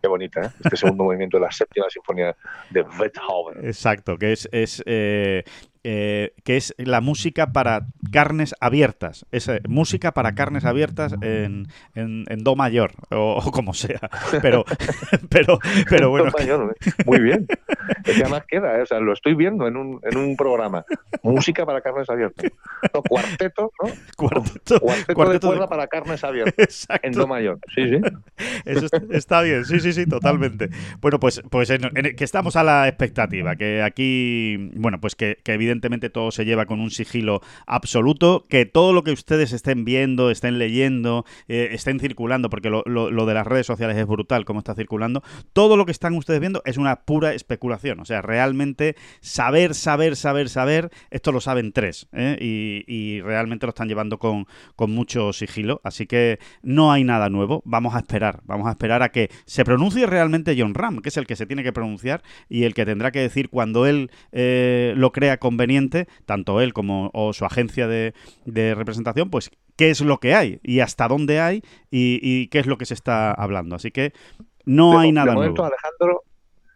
Qué 0.00 0.08
bonita, 0.08 0.42
¿eh? 0.42 0.50
Este 0.64 0.76
segundo 0.76 1.04
movimiento 1.04 1.36
de 1.38 1.42
la 1.42 1.50
séptima 1.52 1.86
sinfonía 1.90 2.36
de 2.70 2.82
Beethoven. 2.82 3.64
Exacto, 3.64 4.16
que 4.16 4.32
es, 4.32 4.48
es 4.52 4.82
eh, 4.86 5.44
eh, 5.84 6.32
que 6.44 6.56
es 6.56 6.74
la 6.78 7.00
música 7.00 7.52
para 7.52 7.86
carnes 8.12 8.54
abiertas. 8.60 9.26
Es 9.32 9.48
eh, 9.48 9.60
música 9.68 10.12
para 10.12 10.34
carnes 10.36 10.64
abiertas 10.64 11.12
en, 11.22 11.66
en, 11.96 12.24
en 12.28 12.44
do 12.44 12.54
mayor, 12.54 12.92
o, 13.10 13.40
o, 13.44 13.50
como 13.50 13.74
sea. 13.74 13.98
Pero, 14.40 14.64
pero, 15.28 15.58
pero 15.90 16.10
bueno. 16.10 16.30
Do 16.30 16.38
mayor, 16.38 16.76
muy 17.04 17.20
bien. 17.20 17.46
Es 18.04 18.14
que 18.14 18.22
además 18.22 18.44
queda, 18.46 18.78
¿eh? 18.78 18.82
o 18.82 18.86
sea, 18.86 19.00
lo 19.00 19.12
estoy 19.12 19.34
viendo 19.34 19.66
en 19.66 19.76
un, 19.76 20.00
en 20.04 20.16
un 20.16 20.36
programa. 20.36 20.84
Música 21.24 21.66
para 21.66 21.80
carnes 21.80 22.08
abiertas. 22.08 22.52
No, 22.94 23.02
cuarteto, 23.02 23.72
¿no? 23.82 23.90
Cuarteto, 24.16 24.80
cuarteto, 24.80 25.14
cuarteto 25.14 25.32
de 25.32 25.40
cuerda 25.40 25.64
de... 25.64 25.68
para 25.68 25.86
carnes 25.88 26.22
abiertas. 26.22 26.54
Exacto. 26.58 27.08
En 27.08 27.12
do 27.12 27.26
mayor. 27.26 27.58
Sí, 27.74 27.88
sí. 27.88 28.00
Eso 28.64 28.86
está 29.10 29.42
bien, 29.42 29.64
sí, 29.64 29.80
sí, 29.80 29.92
sí, 29.92 30.06
totalmente. 30.06 30.68
Bueno, 31.00 31.18
pues, 31.18 31.42
pues 31.50 31.70
en, 31.70 31.90
que 32.16 32.24
estamos 32.24 32.54
a 32.54 32.62
la 32.62 32.86
expectativa, 32.86 33.56
que 33.56 33.82
aquí, 33.82 34.70
bueno, 34.76 35.00
pues 35.00 35.16
que, 35.16 35.38
que 35.42 35.54
evidentemente 35.54 35.71
evidentemente 35.72 36.10
todo 36.10 36.30
se 36.30 36.44
lleva 36.44 36.66
con 36.66 36.80
un 36.80 36.90
sigilo 36.90 37.40
absoluto, 37.66 38.44
que 38.48 38.66
todo 38.66 38.92
lo 38.92 39.02
que 39.02 39.12
ustedes 39.12 39.52
estén 39.52 39.84
viendo, 39.84 40.30
estén 40.30 40.58
leyendo, 40.58 41.24
eh, 41.48 41.70
estén 41.72 41.98
circulando, 41.98 42.50
porque 42.50 42.68
lo, 42.68 42.82
de 43.26 43.34
las 43.34 43.46
redes 43.46 43.66
sociales 43.66 43.96
es 43.96 44.06
brutal 44.06 44.44
como 44.44 44.58
está 44.58 44.74
circulando, 44.74 45.22
todo 45.52 45.76
lo 45.76 45.86
que 45.86 45.92
están 45.92 46.14
ustedes 46.14 46.40
viendo 46.40 46.62
es 46.66 46.76
una 46.76 46.96
pura 47.04 47.32
especulación, 47.32 48.00
o 48.00 48.04
sea, 48.04 48.20
realmente 48.20 48.96
saber, 49.20 49.74
saber, 49.74 50.16
saber, 50.16 50.50
saber, 50.50 50.90
esto 51.10 51.32
lo 51.32 51.40
saben 51.40 51.72
tres, 51.72 52.08
¿eh? 52.12 52.36
y, 52.40 53.20
realmente 53.22 53.66
lo 53.66 53.70
están 53.70 53.88
llevando 53.88 54.18
con, 54.18 54.46
con 54.74 54.90
mucho 54.90 55.32
sigilo, 55.32 55.80
así 55.84 56.06
que 56.06 56.38
no 56.62 56.92
hay 56.92 57.04
nada 57.04 57.30
nuevo, 57.30 57.62
vamos 57.64 57.94
a 57.94 57.98
esperar, 57.98 58.40
vamos 58.44 58.66
a 58.66 58.70
esperar 58.70 59.02
a 59.02 59.10
que 59.10 59.30
se 59.46 59.64
pronuncie 59.64 60.06
realmente 60.06 60.56
John 60.58 60.74
Ram, 60.74 61.00
que 61.00 61.08
es 61.08 61.16
el 61.16 61.26
que 61.26 61.36
se 61.36 61.46
tiene 61.46 61.62
que 61.62 61.72
pronunciar 61.72 62.22
y 62.48 62.64
el 62.64 62.74
que 62.74 62.84
tendrá 62.84 63.10
que 63.10 63.20
decir 63.20 63.48
cuando 63.48 63.86
él 63.86 64.10
eh, 64.32 64.92
lo 64.96 65.12
crea 65.12 65.38
conveniente 65.38 65.61
conveniente, 65.62 66.08
tanto 66.26 66.60
él 66.60 66.72
como 66.72 67.10
o 67.14 67.32
su 67.32 67.44
agencia 67.44 67.86
de, 67.86 68.14
de, 68.44 68.74
representación, 68.74 69.30
pues 69.30 69.50
qué 69.76 69.90
es 69.90 70.00
lo 70.00 70.18
que 70.18 70.34
hay 70.34 70.58
y 70.62 70.80
hasta 70.80 71.06
dónde 71.08 71.40
hay 71.40 71.62
y, 71.90 72.18
y 72.22 72.48
qué 72.48 72.58
es 72.58 72.66
lo 72.66 72.78
que 72.78 72.86
se 72.86 72.94
está 72.94 73.32
hablando. 73.32 73.76
Así 73.76 73.90
que 73.90 74.12
no 74.64 74.98
hay 74.98 75.12
nada 75.12 75.30
de 75.30 75.34
momento, 75.36 75.62
nuevo. 75.62 75.74
Alejandro, 75.74 76.22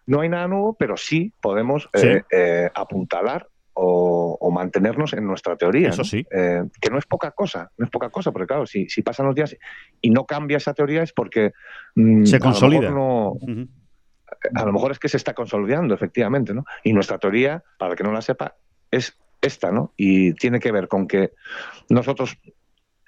no 0.07 0.21
hay 0.21 0.29
nada 0.29 0.47
nuevo, 0.47 0.77
pero 0.79 0.97
sí 0.97 1.33
podemos 1.41 1.89
¿Sí? 1.95 2.07
Eh, 2.07 2.23
eh, 2.31 2.71
apuntalar 2.75 3.49
o, 3.75 4.39
o, 4.41 4.51
mantenernos 4.51 5.13
en 5.13 5.27
nuestra 5.27 5.57
teoría. 5.57 5.89
Eso 5.89 6.03
¿no? 6.03 6.05
sí. 6.05 6.25
Eh, 6.31 6.63
que 6.81 6.91
no 6.91 6.99
es 6.99 7.07
poca 7.07 7.33
cosa, 7.33 7.71
no 7.77 7.85
es 7.85 7.91
poca 7.91 8.09
cosa, 8.09 8.31
porque 8.31 8.47
claro, 8.47 8.67
si, 8.67 8.89
si 8.89 9.03
pasan 9.03 9.27
los 9.27 9.35
días 9.35 9.57
y 10.01 10.11
no 10.11 10.25
cambia 10.25 10.57
esa 10.57 10.75
teoría 10.75 11.03
es 11.03 11.13
porque 11.13 11.53
mmm, 11.97 12.25
se 12.25 12.39
consolida. 12.39 12.89
A 12.89 12.91
lo, 12.91 12.97
no, 12.97 13.31
uh 13.33 13.39
-huh. 13.41 13.69
a 14.55 14.65
lo 14.65 14.73
mejor 14.73 14.93
es 14.93 14.99
que 14.99 15.09
se 15.09 15.17
está 15.17 15.35
consolidando, 15.35 15.95
efectivamente, 15.95 16.55
¿no? 16.55 16.65
Y 16.85 16.93
nuestra 16.93 17.19
teoría, 17.19 17.63
para 17.79 17.93
el 17.93 17.99
que 17.99 18.05
no 18.05 18.13
la 18.13 18.23
sepa, 18.23 18.55
es 18.97 19.17
esta, 19.41 19.71
¿no? 19.71 19.93
Y 19.97 20.33
tiene 20.35 20.61
que 20.61 20.73
ver 20.73 20.89
con 20.89 21.07
que 21.07 21.33
nosotros 21.89 22.37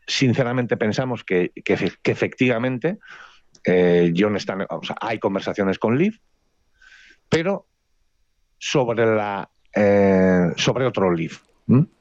sinceramente 0.06 0.76
pensamos 0.76 1.24
que, 1.24 1.52
que, 1.64 1.92
que 2.02 2.10
efectivamente 2.10 2.98
eh, 3.64 4.12
John 4.16 4.36
está, 4.36 4.56
o 4.70 4.82
sea, 4.82 4.96
hay 5.00 5.18
conversaciones 5.18 5.78
con 5.78 5.98
Liv, 5.98 6.18
pero 7.28 7.66
sobre 8.58 9.06
la 9.06 9.50
eh, 9.74 10.52
sobre 10.56 10.86
otro 10.86 11.12
Liv. 11.12 11.38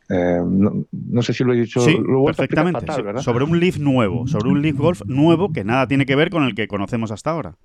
Eh, 0.09 0.39
no, 0.41 0.85
no, 0.89 1.21
sé 1.21 1.33
si 1.33 1.43
lo 1.43 1.51
he 1.51 1.57
dicho 1.57 1.81
sí, 1.81 1.97
lo 2.01 2.23
perfectamente. 2.23 2.85
Fatal. 2.85 3.21
Sobre 3.21 3.43
un 3.43 3.59
Leaf 3.59 3.77
nuevo, 3.77 4.25
sobre 4.25 4.49
un 4.49 4.61
Leaf 4.61 4.77
Golf 4.77 5.01
nuevo 5.05 5.51
que 5.51 5.65
nada 5.65 5.85
tiene 5.85 6.05
que 6.05 6.15
ver 6.15 6.29
con 6.29 6.43
el 6.43 6.55
que 6.55 6.69
conocemos 6.69 7.11
hasta 7.11 7.31
ahora. 7.31 7.55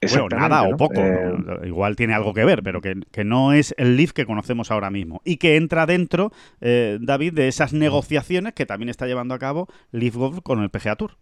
Bueno, 0.00 0.28
nada 0.28 0.62
o 0.62 0.76
poco. 0.76 1.00
Eh... 1.00 1.32
Igual 1.64 1.96
tiene 1.96 2.14
algo 2.14 2.32
que 2.32 2.44
ver, 2.44 2.62
pero 2.62 2.80
que, 2.80 2.94
que, 3.10 3.24
no 3.24 3.52
es 3.52 3.74
el 3.78 3.96
Leaf 3.96 4.12
que 4.12 4.26
conocemos 4.26 4.70
ahora 4.70 4.90
mismo. 4.90 5.20
Y 5.24 5.38
que 5.38 5.56
entra 5.56 5.86
dentro, 5.86 6.30
eh, 6.60 6.98
David, 7.00 7.34
de 7.34 7.48
esas 7.48 7.72
negociaciones 7.72 8.54
que 8.54 8.66
también 8.66 8.88
está 8.88 9.06
llevando 9.06 9.34
a 9.34 9.38
cabo 9.38 9.68
Leaf 9.90 10.14
Golf 10.14 10.40
con 10.42 10.62
el 10.62 10.70
PGA 10.70 10.96
Tour. 10.96 11.16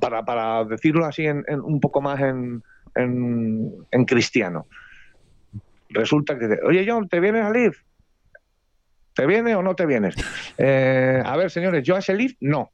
Para, 0.00 0.24
para 0.24 0.64
decirlo 0.64 1.06
así 1.06 1.26
en, 1.26 1.44
en, 1.46 1.60
un 1.60 1.78
poco 1.78 2.00
más 2.00 2.20
en, 2.20 2.62
en, 2.96 4.04
cristiano. 4.04 4.66
Resulta 5.90 6.36
que, 6.36 6.58
oye 6.66 6.84
John, 6.88 7.08
¿te 7.08 7.20
vienes 7.20 7.44
a 7.44 7.50
Leaf? 7.50 7.76
¿Te 9.14 9.26
viene 9.26 9.54
o 9.54 9.62
no 9.62 9.74
te 9.74 9.86
vienes? 9.86 10.14
Eh, 10.56 11.20
a 11.24 11.36
ver, 11.36 11.50
señores, 11.50 11.82
yo 11.82 11.96
a 11.96 11.98
ese 11.98 12.14
Leaf 12.14 12.34
no. 12.40 12.70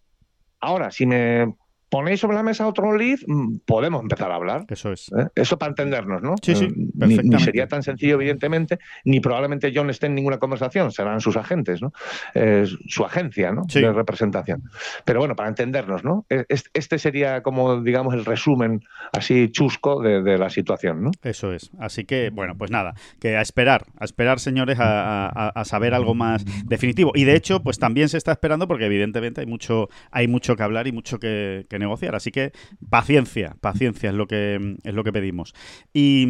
Ahora, 0.60 0.90
si 0.90 1.06
me 1.06 1.54
ponéis 1.90 2.20
sobre 2.20 2.36
la 2.36 2.42
mesa 2.42 2.66
otro 2.66 2.96
lead, 2.96 3.18
mm, 3.26 3.58
podemos 3.66 4.00
empezar 4.02 4.30
a 4.30 4.36
hablar. 4.36 4.64
Eso 4.68 4.92
es. 4.92 5.10
¿Eh? 5.12 5.26
Eso 5.34 5.58
para 5.58 5.70
entendernos, 5.70 6.22
¿no? 6.22 6.36
Sí, 6.40 6.54
sí. 6.54 6.68
Ni, 6.94 7.16
ni, 7.18 7.40
sería 7.40 7.66
tan 7.66 7.82
sencillo, 7.82 8.14
evidentemente, 8.14 8.78
ni 9.04 9.20
probablemente 9.20 9.72
John 9.74 9.90
esté 9.90 10.06
en 10.06 10.14
ninguna 10.14 10.38
conversación, 10.38 10.92
serán 10.92 11.20
sus 11.20 11.36
agentes, 11.36 11.82
¿no? 11.82 11.92
Eh, 12.34 12.64
su 12.86 13.04
agencia, 13.04 13.52
¿no? 13.52 13.64
Sí. 13.68 13.80
De 13.80 13.92
representación. 13.92 14.62
Pero 15.04 15.18
bueno, 15.18 15.34
para 15.34 15.48
entendernos, 15.48 16.04
¿no? 16.04 16.24
Este 16.28 16.98
sería 16.98 17.42
como, 17.42 17.82
digamos, 17.82 18.14
el 18.14 18.24
resumen 18.24 18.82
así 19.12 19.50
chusco 19.50 20.00
de, 20.00 20.22
de 20.22 20.38
la 20.38 20.48
situación, 20.48 21.02
¿no? 21.02 21.10
Eso 21.22 21.52
es. 21.52 21.70
Así 21.78 22.04
que, 22.04 22.30
bueno, 22.30 22.56
pues 22.56 22.70
nada, 22.70 22.94
que 23.18 23.36
a 23.36 23.42
esperar, 23.42 23.86
a 23.98 24.04
esperar, 24.04 24.38
señores, 24.38 24.78
a, 24.78 25.26
a, 25.26 25.48
a 25.48 25.64
saber 25.64 25.94
algo 25.94 26.14
más 26.14 26.44
definitivo. 26.66 27.10
Y 27.14 27.24
de 27.24 27.34
hecho, 27.34 27.62
pues 27.62 27.78
también 27.80 28.08
se 28.08 28.16
está 28.16 28.30
esperando 28.30 28.68
porque 28.68 28.86
evidentemente 28.86 29.40
hay 29.40 29.46
mucho, 29.48 29.88
hay 30.12 30.28
mucho 30.28 30.54
que 30.54 30.62
hablar 30.62 30.86
y 30.86 30.92
mucho 30.92 31.18
que, 31.18 31.66
que 31.68 31.79
negociar. 31.80 32.14
Así 32.14 32.30
que 32.30 32.52
paciencia, 32.88 33.56
paciencia 33.60 34.10
es 34.10 34.14
lo 34.14 34.26
que 34.26 34.76
es 34.84 34.94
lo 34.94 35.04
que 35.04 35.12
pedimos. 35.12 35.54
Y, 35.92 36.22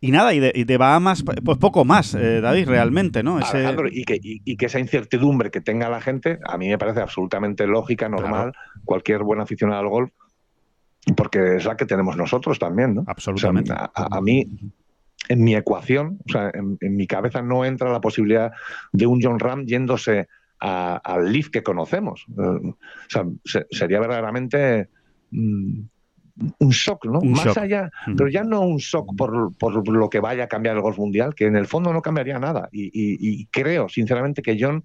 y 0.00 0.10
nada, 0.10 0.34
y 0.34 0.40
de, 0.40 0.52
y 0.54 0.64
de, 0.64 0.76
Bahamas, 0.76 1.24
pues 1.44 1.58
poco 1.58 1.84
más, 1.84 2.14
eh, 2.14 2.40
David, 2.40 2.68
realmente, 2.68 3.22
¿no? 3.22 3.38
Ese... 3.38 3.58
Alejandro, 3.58 3.88
y, 3.90 4.04
que, 4.04 4.16
y, 4.22 4.42
y, 4.44 4.56
que, 4.56 4.66
esa 4.66 4.78
incertidumbre 4.78 5.50
que 5.50 5.60
tenga 5.60 5.88
la 5.88 6.00
gente, 6.00 6.38
a 6.44 6.56
mí 6.56 6.68
me 6.68 6.78
parece 6.78 7.00
absolutamente 7.00 7.66
lógica, 7.66 8.08
normal, 8.08 8.52
claro. 8.52 8.82
cualquier 8.84 9.22
buen 9.22 9.40
aficionado 9.40 9.80
al 9.80 9.88
golf, 9.88 10.12
porque 11.16 11.56
es 11.56 11.64
la 11.64 11.76
que 11.76 11.86
tenemos 11.86 12.16
nosotros 12.16 12.58
también, 12.58 12.94
¿no? 12.94 13.04
Absolutamente. 13.06 13.72
O 13.72 13.76
sea, 13.76 13.90
a, 13.94 14.16
a, 14.16 14.20
mí 14.20 14.46
en 15.28 15.44
mi 15.44 15.54
ecuación, 15.54 16.18
o 16.28 16.32
sea, 16.32 16.50
en, 16.52 16.78
en, 16.80 16.96
mi 16.96 17.06
cabeza 17.06 17.42
no 17.42 17.64
entra 17.64 17.90
la 17.92 18.00
posibilidad 18.00 18.52
de 18.92 19.06
un 19.06 19.20
John 19.22 19.38
Ram 19.38 19.64
yéndose 19.64 20.28
a, 20.60 20.96
al 20.96 21.32
Leaf 21.32 21.48
que 21.50 21.62
conocemos. 21.62 22.26
O 22.36 22.74
sea, 23.08 23.24
se, 23.44 23.66
sería 23.70 24.00
verdaderamente 24.00 24.88
mm, 25.30 25.80
un 26.58 26.70
shock, 26.70 27.06
¿no? 27.06 27.18
Un 27.20 27.32
Más 27.32 27.44
shock. 27.46 27.58
allá, 27.58 27.90
Mm. 28.06 28.16
pero 28.16 28.28
ya 28.28 28.44
no 28.44 28.60
un 28.60 28.76
shock 28.78 29.14
por, 29.16 29.56
por, 29.56 29.88
lo 29.88 30.08
que 30.10 30.20
vaya 30.20 30.44
a 30.44 30.48
cambiar 30.48 30.76
el 30.76 30.82
golf 30.82 30.98
mundial, 30.98 31.34
que 31.34 31.46
en 31.46 31.56
el 31.56 31.66
fondo 31.66 31.92
no 31.92 32.02
cambiaría 32.02 32.38
nada. 32.38 32.68
Y, 32.72 32.84
y, 32.86 33.16
y 33.20 33.46
creo, 33.46 33.88
sinceramente, 33.88 34.42
que 34.42 34.56
John 34.60 34.84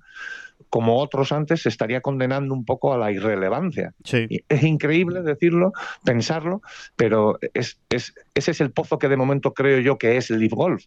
como 0.71 0.97
otros 0.99 1.31
antes, 1.33 1.61
se 1.61 1.69
estaría 1.69 2.01
condenando 2.01 2.55
un 2.55 2.65
poco 2.65 2.93
a 2.93 2.97
la 2.97 3.11
irrelevancia. 3.11 3.93
Sí. 4.05 4.25
Es 4.47 4.63
increíble 4.63 5.21
decirlo, 5.21 5.73
pensarlo, 6.03 6.61
pero 6.95 7.37
es, 7.53 7.77
es, 7.89 8.15
ese 8.33 8.51
es 8.51 8.61
el 8.61 8.71
pozo 8.71 8.97
que 8.97 9.09
de 9.09 9.17
momento 9.17 9.53
creo 9.53 9.79
yo 9.81 9.97
que 9.97 10.15
es 10.15 10.31
el 10.31 10.39
Leaf 10.39 10.53
Golf. 10.53 10.85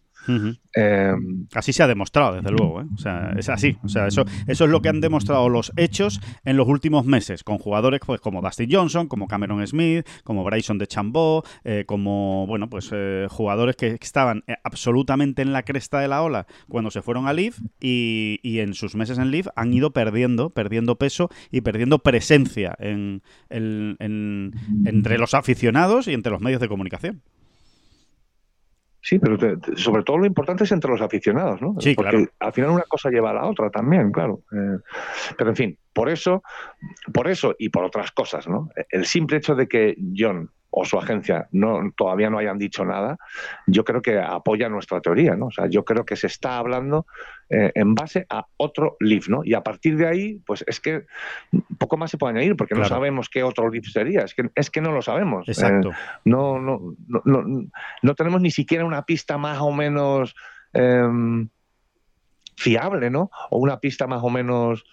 Eh, 0.75 1.13
Así 1.53 1.71
se 1.71 1.83
ha 1.83 1.87
demostrado, 1.87 2.35
desde 2.35 2.49
luego. 2.49 2.81
¿eh? 2.81 2.85
O 2.95 2.97
sea, 2.97 3.31
es 3.37 3.47
así. 3.47 3.77
O 3.83 3.87
sea, 3.87 4.07
eso, 4.07 4.25
eso 4.47 4.65
es 4.65 4.71
lo 4.71 4.81
que 4.81 4.89
han 4.89 5.01
demostrado 5.01 5.47
los 5.49 5.71
hechos 5.77 6.19
en 6.45 6.57
los 6.57 6.67
últimos 6.67 7.05
meses, 7.05 7.43
con 7.43 7.59
jugadores 7.59 8.01
pues, 8.03 8.19
como 8.19 8.41
Dusty 8.41 8.67
Johnson, 8.69 9.07
como 9.07 9.27
Cameron 9.27 9.65
Smith, 9.67 10.07
como 10.23 10.43
Bryson 10.43 10.79
de 10.79 10.87
Chambó, 10.87 11.43
eh, 11.63 11.83
como 11.85 12.47
bueno, 12.47 12.69
pues 12.69 12.89
eh, 12.91 13.27
jugadores 13.29 13.75
que 13.75 13.97
estaban 14.01 14.43
eh, 14.47 14.55
absolutamente 14.63 15.43
en 15.43 15.53
la 15.53 15.61
cresta 15.61 15.99
de 15.99 16.07
la 16.07 16.23
ola 16.23 16.47
cuando 16.67 16.89
se 16.89 17.03
fueron 17.03 17.27
a 17.27 17.33
Leaf 17.33 17.59
y, 17.79 18.39
y 18.41 18.59
en 18.59 18.73
sus 18.73 18.95
meses 18.95 19.19
en 19.19 19.29
Leaf 19.29 19.47
han 19.55 19.74
ido 19.75 19.91
perdiendo, 19.91 20.49
perdiendo 20.49 20.95
peso 20.95 21.29
y 21.51 21.61
perdiendo 21.61 21.99
presencia 21.99 22.75
en, 22.79 23.21
en- 23.49 23.95
en- 23.99 24.51
entre 24.85 25.17
los 25.17 25.33
aficionados 25.33 26.07
y 26.07 26.13
entre 26.13 26.31
los 26.31 26.41
medios 26.41 26.61
de 26.61 26.67
comunicación. 26.67 27.21
Sí, 29.01 29.19
pero 29.19 29.37
te- 29.37 29.57
te- 29.57 29.77
sobre 29.77 30.01
todo 30.03 30.17
lo 30.17 30.25
importante 30.25 30.63
es 30.63 30.71
entre 30.71 30.89
los 30.89 31.01
aficionados, 31.01 31.61
¿no? 31.61 31.75
Sí, 31.79 31.93
Porque 31.93 32.09
claro. 32.11 32.25
al 32.39 32.53
final 32.53 32.71
una 32.71 32.83
cosa 32.89 33.09
lleva 33.11 33.29
a 33.29 33.33
la 33.35 33.45
otra 33.45 33.69
también, 33.69 34.11
claro. 34.11 34.41
Eh, 34.51 34.79
pero 35.37 35.51
en 35.51 35.55
fin, 35.55 35.77
por 35.95 36.09
eso, 36.09 36.43
por 37.13 37.29
eso 37.29 37.55
y 37.57 37.69
por 37.69 37.85
otras 37.85 38.11
cosas, 38.11 38.49
¿no? 38.49 38.69
El 38.89 39.05
simple 39.05 39.37
hecho 39.37 39.55
de 39.55 39.67
que 39.67 39.95
John 40.15 40.51
o 40.77 40.83
su 40.83 40.99
agencia 40.99 41.47
no, 41.53 41.93
todavía 41.95 42.29
no 42.29 42.37
hayan 42.37 42.57
dicho 42.57 42.83
nada, 42.83 43.17
yo 43.65 43.85
creo 43.85 44.01
que 44.01 44.19
apoya 44.19 44.67
nuestra 44.67 44.99
teoría, 44.99 45.37
¿no? 45.37 45.45
O 45.45 45.51
sea, 45.51 45.67
yo 45.69 45.85
creo 45.85 46.05
que 46.05 46.17
se 46.17 46.27
está 46.27 46.57
hablando 46.57 47.07
eh, 47.49 47.71
en 47.75 47.95
base 47.95 48.25
a 48.29 48.45
otro 48.57 48.97
Leaf, 48.99 49.29
¿no? 49.29 49.41
Y 49.45 49.53
a 49.53 49.63
partir 49.63 49.95
de 49.95 50.05
ahí, 50.05 50.41
pues 50.45 50.65
es 50.67 50.81
que 50.81 51.05
poco 51.77 51.95
más 51.95 52.11
se 52.11 52.17
puede 52.17 52.33
añadir, 52.33 52.57
porque 52.57 52.75
no 52.75 52.83
sabemos 52.83 53.29
qué 53.29 53.41
otro 53.41 53.69
Leaf 53.69 53.85
sería, 53.85 54.23
es 54.23 54.33
que, 54.33 54.49
es 54.53 54.69
que 54.69 54.81
no 54.81 54.91
lo 54.91 55.01
sabemos. 55.01 55.47
Eh, 55.47 55.51
Exacto. 55.51 55.91
no, 56.25 56.59
no, 56.59 56.93
no, 57.07 57.21
no, 57.23 57.69
no 58.01 58.15
tenemos 58.15 58.41
ni 58.41 58.51
siquiera 58.51 58.83
una 58.83 59.05
pista 59.05 59.37
más 59.37 59.59
o 59.61 59.71
menos 59.71 60.35
em, 60.73 61.47
fiable, 62.57 63.09
¿no? 63.09 63.31
O 63.49 63.59
una 63.59 63.79
pista 63.79 64.07
más 64.07 64.21
o 64.23 64.29
menos 64.29 64.83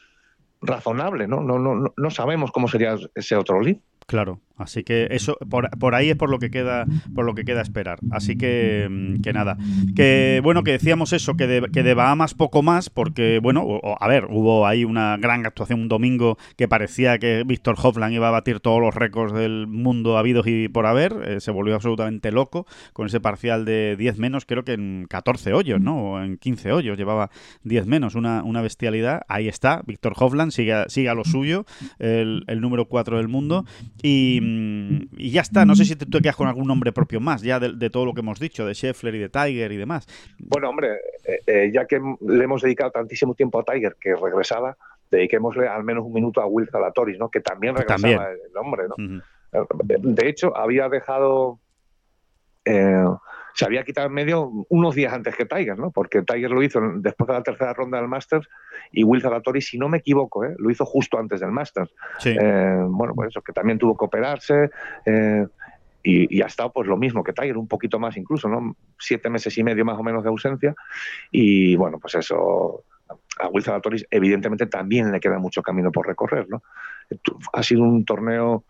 razonable, 0.63 1.27
¿no? 1.27 1.43
No, 1.43 1.59
no, 1.59 1.93
no, 1.97 2.11
sabemos 2.11 2.53
cómo 2.53 2.69
sería 2.69 2.97
ese 3.15 3.37
otro 3.37 3.61
lead. 3.61 3.79
Claro, 4.13 4.41
así 4.59 4.85
que 4.85 5.09
eso 5.11 5.39
por, 5.49 5.71
por 5.79 5.95
ahí 5.95 6.11
es 6.11 6.17
por 6.17 6.29
lo 6.29 6.39
que 6.39 6.51
queda 6.51 6.85
por 7.15 7.25
lo 7.25 7.35
que 7.35 7.45
queda 7.47 7.63
esperar. 7.63 7.99
Así 8.11 8.37
que, 8.37 8.87
mm, 8.91 9.23
que 9.23 9.33
nada, 9.33 9.57
que 9.97 10.41
bueno 10.45 10.63
que 10.65 10.73
decíamos 10.73 11.15
eso 11.15 11.35
que 11.35 11.47
de, 11.47 11.63
que 11.73 11.83
de 11.83 11.95
Bahamas 11.95 12.35
poco 12.35 12.63
más 12.63 12.91
porque 12.91 13.41
bueno 13.43 13.63
o- 13.65 13.97
a 13.99 14.07
ver 14.09 14.27
hubo 14.29 14.67
ahí 14.67 14.85
una 14.85 15.17
gran 15.17 15.47
actuación 15.47 15.81
un 15.81 15.89
domingo 15.89 16.37
que 16.59 16.69
parecía 16.69 17.19
que 17.19 17.43
Víctor 17.47 17.77
Hovland 17.83 18.13
iba 18.13 18.29
a 18.29 18.33
batir 18.33 18.61
todos 18.61 18.83
los 18.83 18.95
récords 18.95 19.33
del 19.33 19.67
mundo 19.67 20.19
habidos 20.19 20.47
y 20.47 20.69
por 20.69 20.85
haber 20.85 21.15
eh, 21.27 21.41
se 21.41 21.51
volvió 21.53 21.75
absolutamente 21.75 22.33
loco 22.33 22.67
con 22.93 23.07
ese 23.07 23.19
parcial 23.19 23.65
de 23.65 23.97
10 23.97 24.19
menos 24.19 24.45
creo 24.45 24.63
que 24.63 24.75
en 24.75 25.07
14 25.09 25.55
hoyos 25.55 25.81
no 25.81 25.97
o 25.97 26.21
en 26.23 26.37
15 26.37 26.71
hoyos 26.71 26.99
llevaba 26.99 27.31
10 27.65 27.87
menos 27.87 28.15
una, 28.15 28.43
una 28.43 28.61
bestialidad. 28.61 29.23
Ahí 29.29 29.49
está 29.49 29.81
Víctor 29.87 30.13
Hovland 30.19 30.53
sigue 30.53 30.85
sigue 30.89 31.09
a 31.09 31.15
lo 31.15 31.25
suyo 31.25 31.65
el, 31.99 32.45
el 32.47 32.61
número 32.61 32.85
4 32.89 33.17
del 33.17 33.29
mundo 33.29 33.65
y, 34.03 34.41
mm, 34.43 35.09
y 35.17 35.31
ya 35.31 35.41
está. 35.41 35.65
No 35.65 35.75
sé 35.75 35.85
si 35.85 35.97
te, 35.97 36.05
tú 36.07 36.19
te 36.19 36.23
quedas 36.23 36.37
con 36.37 36.49
algún 36.49 36.67
nombre 36.67 36.93
propio 36.93 37.21
más, 37.21 37.43
ya 37.43 37.59
de, 37.61 37.73
de 37.73 37.89
todo 37.91 38.05
lo 38.05 38.13
que 38.15 38.21
hemos 38.21 38.39
dicho, 38.41 38.67
de 38.67 38.75
Scheffler 38.75 39.15
y 39.15 39.19
de 39.21 39.29
Tiger 39.29 39.71
y 39.73 39.77
demás. 39.77 40.07
Bueno, 40.39 40.69
hombre, 40.71 40.89
eh, 41.25 41.41
eh, 41.47 41.71
ya 41.73 41.87
que 41.87 42.01
le 42.21 42.45
hemos 42.45 42.63
dedicado 42.63 42.91
tantísimo 42.91 43.35
tiempo 43.35 43.61
a 43.61 43.65
Tiger 43.65 43.97
que 44.01 44.15
regresaba, 44.17 44.77
dediquémosle 45.11 45.69
al 45.69 45.85
menos 45.85 46.05
un 46.05 46.13
minuto 46.13 46.41
a 46.41 46.47
Will 46.47 46.69
Zalatoris, 46.71 47.19
¿no? 47.19 47.31
Que 47.31 47.41
también 47.41 47.75
regresaba 47.77 48.01
También. 48.25 48.39
el 48.51 48.57
hombre, 48.57 48.83
¿no? 48.89 48.95
Ujú. 49.05 49.23
De 50.15 50.29
hecho, 50.29 50.57
había 50.57 50.89
dejado. 50.89 51.61
eh, 52.65 53.05
se 53.55 53.65
había 53.65 53.85
quitado 53.85 54.07
en 54.09 54.15
medio 54.15 54.51
unos 54.69 54.95
días 54.95 55.13
antes 55.13 55.37
que 55.37 55.45
Tiger, 55.47 55.79
¿no? 55.79 55.91
Porque 55.91 56.23
Tiger 56.23 56.51
lo 56.51 56.63
hizo 56.63 56.81
después 56.97 57.29
de 57.29 57.35
la 57.35 57.43
tercera 57.43 57.73
ronda 57.75 57.99
del 57.99 58.09
Masters 58.09 58.49
y 58.91 59.05
Will 59.05 59.23
Zalatori, 59.23 59.61
si 59.61 59.79
no 59.79 59.89
me 59.89 59.99
equivoco, 59.99 60.45
¿eh? 60.45 60.55
lo 60.59 60.71
hizo 60.71 60.85
justo 60.85 61.19
antes 61.19 61.41
del 61.41 61.51
Masters. 61.53 61.91
Sí, 62.19 62.31
Eh, 62.31 62.77
bueno, 62.89 63.15
pues 63.15 63.29
eso, 63.29 63.43
que 63.43 63.53
también 63.53 63.79
tuvo 63.79 63.97
que 63.97 64.05
operarse. 64.05 64.71
eh, 65.07 65.47
y, 66.05 66.37
y 66.37 66.43
ha 66.43 66.47
estado 66.47 66.73
pues 66.73 66.89
lo 66.89 66.97
mismo 66.97 67.23
que 67.23 67.33
Tiger, 67.33 67.57
un 67.57 67.69
poquito 67.69 68.01
más 68.01 68.17
incluso, 68.17 68.49
¿no? 68.49 68.75
Siete 68.99 69.31
meses 69.31 69.57
y 69.57 69.63
medio 69.63 69.85
más 69.85 69.97
o 69.97 70.03
menos 70.03 70.25
de 70.25 70.31
ausencia. 70.31 70.75
Y 71.31 71.77
bueno, 71.77 71.99
pues 72.01 72.17
eso, 72.17 72.83
a 73.39 73.49
Will 73.49 73.63
Zalatoris 73.63 74.05
evidentemente 74.11 74.67
también 74.67 75.13
le 75.13 75.21
queda 75.21 75.39
mucho 75.39 75.63
camino 75.63 75.93
por 75.93 76.09
recorrer, 76.09 76.49
¿no? 76.49 76.61
Ha 77.53 77.63
sido 77.63 77.83
un 77.85 78.05
torneo 78.05 78.65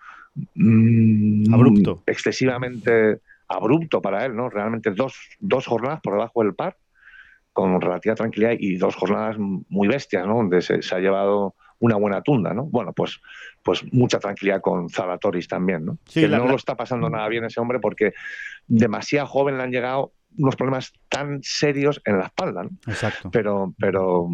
mm, 0.54 1.54
Abrupto. 1.54 2.02
excesivamente 2.06 3.20
abrupto 3.52 4.02
para 4.02 4.24
él, 4.24 4.34
¿no? 4.34 4.48
Realmente 4.48 4.90
dos, 4.90 5.14
dos 5.38 5.66
jornadas 5.66 6.00
por 6.02 6.14
debajo 6.14 6.42
del 6.42 6.54
par, 6.54 6.76
con 7.52 7.80
relativa 7.80 8.14
tranquilidad 8.14 8.54
y 8.58 8.76
dos 8.76 8.94
jornadas 8.96 9.36
muy 9.38 9.88
bestias, 9.88 10.26
¿no? 10.26 10.36
Donde 10.36 10.62
se, 10.62 10.82
se 10.82 10.94
ha 10.94 10.98
llevado 10.98 11.54
una 11.82 11.96
buena 11.96 12.22
tunda, 12.22 12.54
¿no? 12.54 12.64
Bueno, 12.64 12.92
pues, 12.92 13.20
pues 13.62 13.82
mucha 13.92 14.20
tranquilidad 14.20 14.60
con 14.60 14.88
Zalatoris 14.88 15.48
también, 15.48 15.84
¿no? 15.84 15.98
Sí, 16.06 16.20
que 16.20 16.28
no 16.28 16.46
lo 16.46 16.54
está 16.54 16.76
pasando 16.76 17.10
nada 17.10 17.26
bien 17.28 17.44
ese 17.44 17.60
hombre 17.60 17.80
porque 17.80 18.12
demasiado 18.68 19.26
joven 19.26 19.58
le 19.58 19.64
han 19.64 19.72
llegado 19.72 20.12
unos 20.38 20.54
problemas 20.54 20.92
tan 21.08 21.40
serios 21.42 22.00
en 22.04 22.18
la 22.18 22.26
espalda, 22.26 22.62
¿no? 22.62 22.70
exacto. 22.86 23.30
pero, 23.32 23.74
pero 23.78 24.28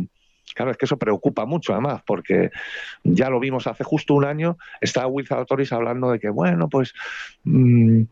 claro, 0.54 0.70
es 0.70 0.76
que 0.76 0.84
eso 0.84 0.98
preocupa 0.98 1.46
mucho 1.46 1.72
además, 1.72 2.02
porque 2.06 2.50
ya 3.02 3.30
lo 3.30 3.40
vimos 3.40 3.66
hace 3.66 3.82
justo 3.82 4.12
un 4.12 4.26
año, 4.26 4.58
estaba 4.82 5.06
Will 5.06 5.26
Zalatoris 5.26 5.72
hablando 5.72 6.10
de 6.10 6.20
que, 6.20 6.28
bueno, 6.28 6.68
pues 6.68 6.92
mm, 7.44 8.02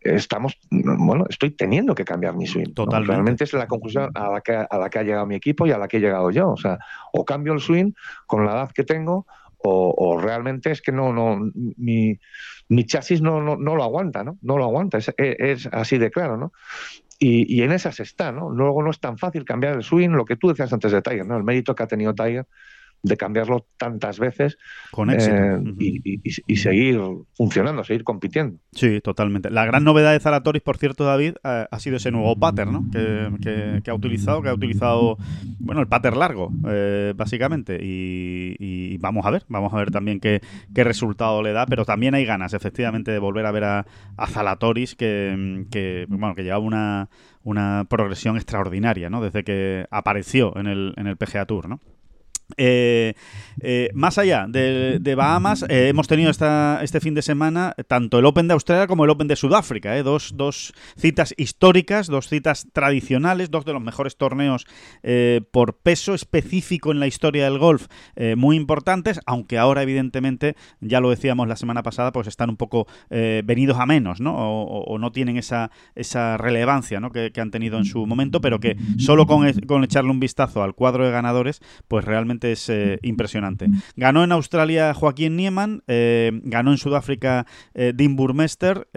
estamos, 0.00 0.58
bueno, 0.70 1.24
estoy 1.28 1.50
teniendo 1.50 1.94
que 1.94 2.04
cambiar 2.04 2.34
mi 2.34 2.46
swing. 2.46 2.68
¿no? 2.68 2.74
Totalmente. 2.74 3.12
Realmente 3.12 3.44
es 3.44 3.52
la 3.52 3.66
conclusión 3.66 4.10
a 4.14 4.30
la, 4.30 4.40
que, 4.40 4.52
a 4.54 4.78
la 4.78 4.88
que 4.90 4.98
ha 4.98 5.02
llegado 5.02 5.26
mi 5.26 5.34
equipo 5.34 5.66
y 5.66 5.72
a 5.72 5.78
la 5.78 5.88
que 5.88 5.98
he 5.98 6.00
llegado 6.00 6.30
yo. 6.30 6.50
O 6.50 6.56
sea, 6.56 6.78
o 7.12 7.24
cambio 7.24 7.52
el 7.52 7.60
swing 7.60 7.92
con 8.26 8.44
la 8.46 8.52
edad 8.52 8.70
que 8.72 8.84
tengo, 8.84 9.26
o, 9.58 9.94
o 9.96 10.18
realmente 10.20 10.70
es 10.70 10.80
que 10.80 10.90
no, 10.92 11.12
no, 11.12 11.38
mi, 11.76 12.18
mi 12.68 12.84
chasis 12.86 13.20
no, 13.20 13.42
no, 13.42 13.56
no 13.56 13.76
lo 13.76 13.82
aguanta, 13.82 14.24
¿no? 14.24 14.38
No 14.40 14.56
lo 14.56 14.64
aguanta, 14.64 14.96
es, 14.98 15.12
es- 15.18 15.36
es 15.38 15.68
así 15.72 15.98
de 15.98 16.10
claro, 16.10 16.36
¿no? 16.38 16.52
Y, 17.18 17.54
y 17.54 17.62
en 17.62 17.72
esas 17.72 18.00
está, 18.00 18.32
¿no? 18.32 18.48
Luego 18.48 18.82
no 18.82 18.90
es 18.90 18.98
tan 19.00 19.18
fácil 19.18 19.44
cambiar 19.44 19.74
el 19.76 19.82
swing, 19.82 20.08
lo 20.10 20.24
que 20.24 20.36
tú 20.36 20.48
decías 20.48 20.72
antes 20.72 20.92
de 20.92 21.02
Tiger, 21.02 21.26
¿no? 21.26 21.36
El 21.36 21.44
mérito 21.44 21.74
que 21.74 21.82
ha 21.82 21.86
tenido 21.86 22.14
Tiger 22.14 22.46
de 23.02 23.16
cambiarlo 23.16 23.66
tantas 23.78 24.18
veces 24.18 24.58
Con 24.90 25.08
éxito. 25.10 25.34
eh, 25.34 25.58
y, 25.78 26.18
y- 26.18 26.20
y 26.46 26.56
seguir 26.56 27.00
funcionando, 27.34 27.82
seguir 27.82 28.04
compitiendo. 28.04 28.58
Sí, 28.72 29.00
totalmente. 29.00 29.50
La 29.50 29.64
gran 29.64 29.84
novedad 29.84 30.12
de 30.12 30.20
Zalatoris, 30.20 30.62
por 30.62 30.76
cierto, 30.76 31.04
David, 31.04 31.34
eh, 31.42 31.66
ha 31.70 31.78
sido 31.80 31.96
ese 31.96 32.10
nuevo 32.10 32.36
pattern, 32.38 32.72
¿no? 32.72 32.84
Que, 32.92 33.30
que- 33.42 33.80
que 33.82 33.90
ha 33.90 33.94
utilizado, 33.94 34.42
que 34.42 34.48
ha 34.50 34.54
utilizado, 34.54 35.16
bueno, 35.58 35.80
el 35.80 35.88
pattern 35.88 36.18
largo, 36.18 36.52
eh, 36.68 37.14
básicamente. 37.16 37.78
Y, 37.80 38.56
y 38.58 38.98
vamos 38.98 39.24
a 39.24 39.30
ver, 39.30 39.44
vamos 39.48 39.72
a 39.72 39.76
ver 39.78 39.90
también 39.90 40.20
qué, 40.20 40.40
qué 40.74 40.84
resultado 40.84 41.42
le 41.42 41.52
da, 41.52 41.66
pero 41.66 41.84
también 41.84 42.14
hay 42.14 42.24
ganas, 42.26 42.52
efectivamente, 42.54 43.10
de 43.10 43.18
volver 43.18 43.46
a 43.46 43.52
ver 43.52 43.64
a, 43.64 43.86
a 44.16 44.26
Zalatoris, 44.26 44.94
que, 44.94 45.64
que, 45.70 46.04
bueno, 46.08 46.34
que 46.34 46.42
llevaba 46.44 46.62
una, 46.64 47.08
una 47.42 47.86
progresión 47.88 48.36
extraordinaria, 48.36 49.08
¿no? 49.08 49.22
Desde 49.22 49.42
que 49.44 49.86
apareció 49.90 50.56
en 50.58 50.66
el, 50.66 50.92
en 50.96 51.06
el 51.06 51.16
PGA 51.16 51.46
Tour, 51.46 51.68
¿no? 51.68 51.80
Eh, 52.56 53.14
eh, 53.62 53.90
más 53.94 54.18
allá 54.18 54.46
de, 54.48 55.14
Bahamas, 55.14 55.64
eh, 55.68 55.88
hemos 55.88 56.08
tenido 56.08 56.30
esta, 56.30 56.80
este 56.82 57.00
fin 57.00 57.14
de 57.14 57.22
semana 57.22 57.74
tanto 57.88 58.18
el 58.18 58.24
Open 58.24 58.48
de 58.48 58.54
Australia 58.54 58.86
como 58.86 59.04
el 59.04 59.10
Open 59.10 59.28
de 59.28 59.36
Sudáfrica. 59.36 60.00
dos, 60.02 60.32
dos 60.36 60.72
citas 60.96 61.34
históricas, 61.36 62.06
dos 62.06 62.28
citas 62.28 62.66
tradicionales, 62.72 63.50
dos 63.50 63.64
de 63.64 63.72
los 63.72 63.82
mejores 63.82 64.16
torneos 64.16 64.66
por 65.50 65.78
peso 65.78 66.14
específico 66.14 66.92
en 66.92 67.00
la 67.00 67.06
historia 67.06 67.44
del 67.44 67.58
golf, 67.58 67.86
muy 68.36 68.56
importantes, 68.56 69.20
aunque 69.26 69.58
ahora 69.58 69.82
evidentemente, 69.82 70.56
ya 70.80 71.00
lo 71.00 71.10
decíamos 71.10 71.48
la 71.48 71.56
semana 71.56 71.82
pasada, 71.82 72.12
pues 72.12 72.26
están 72.26 72.50
un 72.50 72.56
poco 72.56 72.86
venidos 73.10 73.78
a 73.78 73.86
menos, 73.86 74.20
¿no? 74.20 74.34
O 74.36 74.98
no 74.98 75.12
tienen 75.12 75.36
esa, 75.36 75.70
esa 75.94 76.36
relevancia 76.36 77.00
¿no? 77.00 77.10
que, 77.10 77.32
que 77.32 77.40
han 77.40 77.50
tenido 77.50 77.78
en 77.78 77.84
su 77.84 78.06
momento, 78.06 78.40
pero 78.40 78.60
que 78.60 78.76
solo 78.98 79.26
con, 79.26 79.46
e- 79.46 79.66
con 79.66 79.84
echarle 79.84 80.10
un 80.10 80.20
vistazo 80.20 80.62
al 80.62 80.74
cuadro 80.74 81.04
de 81.04 81.10
ganadores, 81.10 81.60
pues 81.88 82.04
realmente 82.04 82.39
es 82.42 82.68
eh, 82.68 82.98
impresionante. 83.02 83.68
Ganó 83.96 84.24
en 84.24 84.32
Australia 84.32 84.94
Joaquín 84.94 85.36
Niemann, 85.36 85.82
eh, 85.86 86.30
ganó 86.44 86.72
en 86.72 86.78
Sudáfrica 86.78 87.46
eh, 87.74 87.92
Dean 87.94 88.16
Burmester. 88.16 88.88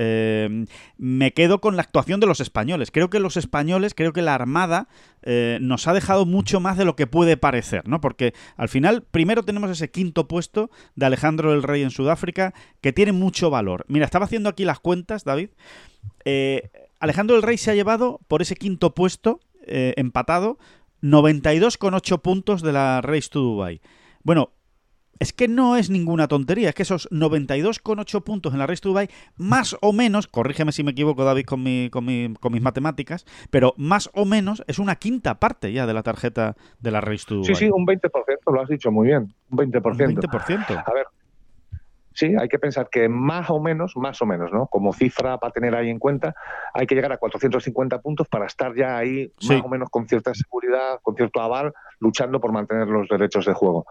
me 0.97 1.33
quedo 1.33 1.61
con 1.61 1.75
la 1.75 1.81
actuación 1.81 2.19
de 2.19 2.27
los 2.27 2.39
españoles. 2.39 2.91
Creo 2.91 3.09
que 3.09 3.19
los 3.19 3.37
españoles, 3.37 3.93
creo 3.93 4.13
que 4.13 4.21
la 4.21 4.35
Armada 4.35 4.87
nos 5.61 5.87
ha 5.87 5.93
dejado 5.93 6.25
mucho 6.25 6.59
más 6.59 6.77
de 6.77 6.85
lo 6.85 6.95
que 6.95 7.07
puede 7.07 7.37
parecer, 7.37 7.87
¿no? 7.87 8.01
Porque 8.01 8.33
al 8.57 8.67
final, 8.67 9.03
primero 9.03 9.43
tenemos 9.43 9.69
ese 9.69 9.89
quinto 9.89 10.27
puesto 10.27 10.69
de 10.95 11.05
Alejandro 11.05 11.51
del 11.51 11.63
Rey 11.63 11.81
en 11.81 11.91
Sudáfrica, 11.91 12.53
que 12.81 12.91
tiene 12.91 13.13
mucho 13.13 13.49
valor. 13.49 13.85
Mira, 13.87 14.05
estaba 14.05 14.25
haciendo 14.25 14.49
aquí 14.49 14.65
las 14.65 14.79
cuentas, 14.79 15.23
David. 15.23 15.49
Alejandro 16.99 17.35
del 17.35 17.43
Rey 17.43 17.57
se 17.57 17.71
ha 17.71 17.75
llevado 17.75 18.19
por 18.27 18.41
ese 18.41 18.55
quinto 18.55 18.93
puesto 18.93 19.39
empatado 19.65 20.57
92,8 21.03 22.21
puntos 22.21 22.61
de 22.61 22.71
la 22.71 23.01
Race 23.01 23.29
to 23.29 23.41
Dubai. 23.41 23.81
Bueno, 24.23 24.51
es 25.19 25.33
que 25.33 25.47
no 25.47 25.75
es 25.75 25.89
ninguna 25.89 26.27
tontería, 26.27 26.69
es 26.69 26.75
que 26.75 26.83
esos 26.83 27.09
92,8 27.11 28.23
puntos 28.23 28.53
en 28.53 28.59
la 28.59 28.67
Race 28.67 28.81
to 28.81 28.89
Dubai, 28.89 29.09
más 29.37 29.77
o 29.81 29.93
menos, 29.93 30.27
corrígeme 30.27 30.71
si 30.71 30.83
me 30.83 30.91
equivoco 30.91 31.23
David 31.23 31.45
con, 31.45 31.61
mi, 31.61 31.89
con, 31.91 32.05
mi, 32.05 32.33
con 32.39 32.53
mis 32.53 32.61
matemáticas, 32.61 33.25
pero 33.51 33.73
más 33.77 34.09
o 34.13 34.25
menos 34.25 34.63
es 34.67 34.79
una 34.79 34.95
quinta 34.95 35.39
parte 35.39 35.71
ya 35.73 35.85
de 35.85 35.93
la 35.93 36.03
tarjeta 36.03 36.55
de 36.79 36.91
la 36.91 37.01
Race 37.01 37.25
to 37.27 37.35
Dubai. 37.35 37.53
Sí, 37.53 37.65
sí, 37.65 37.69
un 37.69 37.85
20%, 37.85 38.09
lo 38.53 38.61
has 38.61 38.69
dicho 38.69 38.91
muy 38.91 39.07
bien, 39.07 39.33
un 39.51 39.57
20%. 39.57 39.83
Un 39.85 40.15
20%. 40.15 40.83
A 40.85 40.93
ver, 40.93 41.05
Sí, 42.15 42.33
hay 42.39 42.47
que 42.47 42.59
pensar 42.59 42.89
que 42.91 43.09
más 43.09 43.49
o 43.49 43.59
menos, 43.59 43.93
más 43.95 44.21
o 44.21 44.25
menos, 44.25 44.51
¿no? 44.51 44.67
Como 44.67 44.93
cifra 44.93 45.37
para 45.37 45.51
tener 45.51 45.73
ahí 45.75 45.89
en 45.89 45.99
cuenta, 45.99 46.35
hay 46.73 46.85
que 46.85 46.95
llegar 46.95 47.11
a 47.11 47.17
450 47.17 48.01
puntos 48.01 48.27
para 48.27 48.45
estar 48.45 48.75
ya 48.75 48.97
ahí 48.97 49.31
Sí. 49.39 49.55
más 49.55 49.65
o 49.65 49.69
menos 49.69 49.89
con 49.89 50.07
cierta 50.07 50.33
seguridad, 50.33 50.99
con 51.01 51.15
cierto 51.15 51.41
aval, 51.41 51.73
luchando 51.99 52.39
por 52.39 52.51
mantener 52.51 52.87
los 52.87 53.07
derechos 53.07 53.45
de 53.45 53.53
juego. 53.53 53.85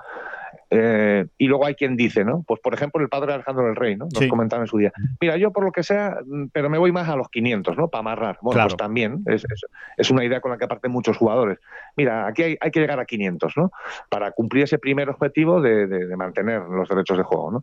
Eh, 0.71 1.27
y 1.39 1.47
luego 1.49 1.67
hay 1.67 1.75
quien 1.75 1.97
dice, 1.97 2.25
¿no? 2.25 2.45
Pues 2.47 2.61
por 2.61 2.73
ejemplo 2.75 3.03
el 3.03 3.09
padre 3.09 3.35
Alejandro 3.35 3.67
del 3.67 3.77
Rey, 3.77 3.97
¿no? 3.97 4.07
Nos 4.07 4.19
Sí. 4.19 4.29
comentaba 4.29 4.63
en 4.63 4.67
su 4.69 4.79
día. 4.79 4.93
Mira, 5.21 5.37
yo 5.37 5.51
por 5.53 5.65
lo 5.65 5.73
que 5.73 5.83
sea, 5.83 6.19
mm, 6.25 6.47
pero 6.53 6.71
me 6.71 6.79
voy 6.79 6.93
más 6.93 7.09
a 7.09 7.17
los 7.17 7.29
500, 7.29 7.77
¿no? 7.77 7.89
Para 7.89 8.01
amarrar. 8.01 8.39
Bueno, 8.41 8.55
Claro. 8.57 8.69
pues 8.69 8.77
también 8.79 9.23
es, 9.27 9.45
es- 9.45 9.67
es 9.99 10.11
una 10.11 10.25
idea 10.25 10.41
con 10.41 10.51
la 10.51 10.59
que 10.59 10.67
parten 10.67 10.91
muchos 10.91 11.17
jugadores. 11.19 11.59
Mira, 11.97 12.27
aquí 12.27 12.43
hay, 12.43 12.57
hay 12.61 12.71
que 12.71 12.81
llegar 12.81 12.99
a 13.01 13.05
500, 13.05 13.55
¿no? 13.57 13.71
Para 14.09 14.33
cumplir 14.33 14.65
ese 14.65 14.79
primer 14.79 15.11
objetivo 15.11 15.61
de, 15.61 15.87
de- 15.87 16.07
de 16.07 16.17
mantener 16.17 16.63
los 16.63 16.89
derechos 16.89 17.19
de 17.19 17.25
juego, 17.25 17.51
¿no? 17.53 17.63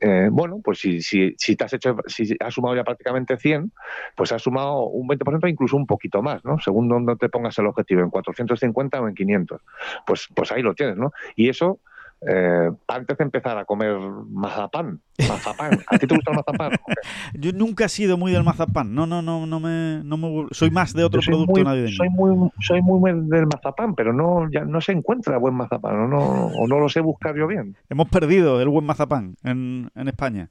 Eh, 0.00 0.28
bueno, 0.30 0.60
pues 0.62 0.78
si, 0.78 1.02
si, 1.02 1.34
si 1.36 1.56
te 1.56 1.64
has 1.64 1.72
hecho, 1.72 1.96
si 2.06 2.34
has 2.40 2.54
sumado 2.54 2.76
ya 2.76 2.84
prácticamente 2.84 3.36
100, 3.36 3.72
pues 4.16 4.32
has 4.32 4.40
sumado 4.42 4.84
un 4.84 5.06
20%, 5.08 5.48
incluso 5.48 5.76
un 5.76 5.86
poquito 5.86 6.22
más, 6.22 6.44
¿no? 6.44 6.58
Según 6.60 6.88
donde 6.88 7.16
te 7.16 7.28
pongas 7.28 7.58
el 7.58 7.66
objetivo, 7.66 8.00
en 8.02 8.10
450 8.10 9.00
o 9.00 9.08
en 9.08 9.14
500. 9.14 9.60
Pues, 10.06 10.28
pues 10.34 10.52
ahí 10.52 10.62
lo 10.62 10.74
tienes, 10.74 10.96
¿no? 10.96 11.12
Y 11.36 11.48
eso, 11.48 11.80
eh, 12.20 12.70
antes 12.88 13.16
de 13.16 13.24
empezar 13.24 13.56
a 13.58 13.64
comer 13.64 13.96
mazapán, 14.30 15.00
mazapán. 15.28 15.80
¿A 15.86 15.98
ti 15.98 16.06
te 16.06 16.14
gusta 16.14 16.32
el 16.32 16.36
mazapán? 16.36 16.72
Yo 17.34 17.52
nunca 17.52 17.84
he 17.84 17.88
sido 17.88 18.16
muy 18.16 18.32
del 18.32 18.42
mazapán. 18.42 18.94
No, 18.94 19.06
no, 19.06 19.22
no, 19.22 19.46
no 19.46 19.60
me, 19.60 20.02
no 20.04 20.16
me 20.16 20.46
soy 20.50 20.70
más 20.70 20.92
de 20.94 21.04
otro 21.04 21.22
soy 21.22 21.32
producto 21.32 21.52
muy, 21.52 21.64
navideño. 21.64 21.96
Soy 21.96 22.08
muy, 22.10 22.50
soy 22.60 22.82
muy 22.82 23.12
del 23.28 23.46
mazapán, 23.46 23.94
pero 23.94 24.12
no, 24.12 24.50
ya 24.50 24.64
no 24.64 24.80
se 24.80 24.92
encuentra 24.92 25.38
buen 25.38 25.54
mazapán, 25.54 25.96
o 25.96 26.08
no, 26.08 26.46
o 26.46 26.66
no 26.66 26.78
lo 26.78 26.88
sé 26.88 27.00
buscar 27.00 27.36
yo 27.36 27.46
bien. 27.46 27.76
Hemos 27.88 28.08
perdido 28.08 28.60
el 28.60 28.68
buen 28.68 28.84
mazapán 28.84 29.36
en, 29.44 29.90
en 29.94 30.08
España. 30.08 30.48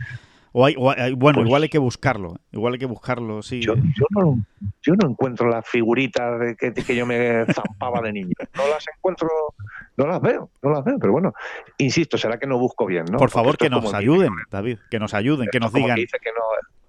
O 0.59 0.65
hay, 0.65 0.73
o 0.75 0.89
hay- 0.89 1.13
bueno, 1.13 1.35
Pues- 1.37 1.45
igual 1.49 1.61
hay 1.61 1.69
que 1.69 1.77
buscarlo. 1.77 2.33
Igual 2.51 2.73
hay 2.73 2.79
que 2.79 2.87
buscarlo, 2.87 3.43
sí. 3.43 3.61
Yo, 3.61 3.75
yo, 3.75 4.05
no, 4.09 4.39
yo 4.81 4.95
no 4.95 5.07
encuentro 5.07 5.47
las 5.49 5.69
figuritas 5.69 6.39
de 6.39 6.55
que, 6.55 6.73
que 6.73 6.95
yo 6.95 7.05
me 7.05 7.45
zampaba 7.53 8.01
de 8.01 8.11
niño. 8.11 8.33
No 8.55 8.67
las 8.67 8.83
encuentro, 8.95 9.29
no 9.97 10.07
las 10.07 10.19
veo, 10.19 10.49
no 10.63 10.71
las 10.71 10.83
veo. 10.83 10.97
Pero 10.99 11.13
bueno, 11.13 11.31
insisto, 11.77 12.17
será 12.17 12.39
que 12.39 12.47
no 12.47 12.57
busco 12.57 12.87
bien, 12.87 13.05
¿no? 13.11 13.19
Por 13.19 13.29
favor, 13.29 13.55
que 13.55 13.69
nos 13.69 13.93
ayuden, 13.93 14.31
David. 14.49 14.79
Que 14.89 14.97
nos 14.97 15.13
ayuden, 15.13 15.47
que 15.51 15.59
nos 15.59 15.71
digan. 15.71 15.93
que 15.93 16.01
dice 16.01 16.17
que 16.19 16.31
no, 16.31 16.41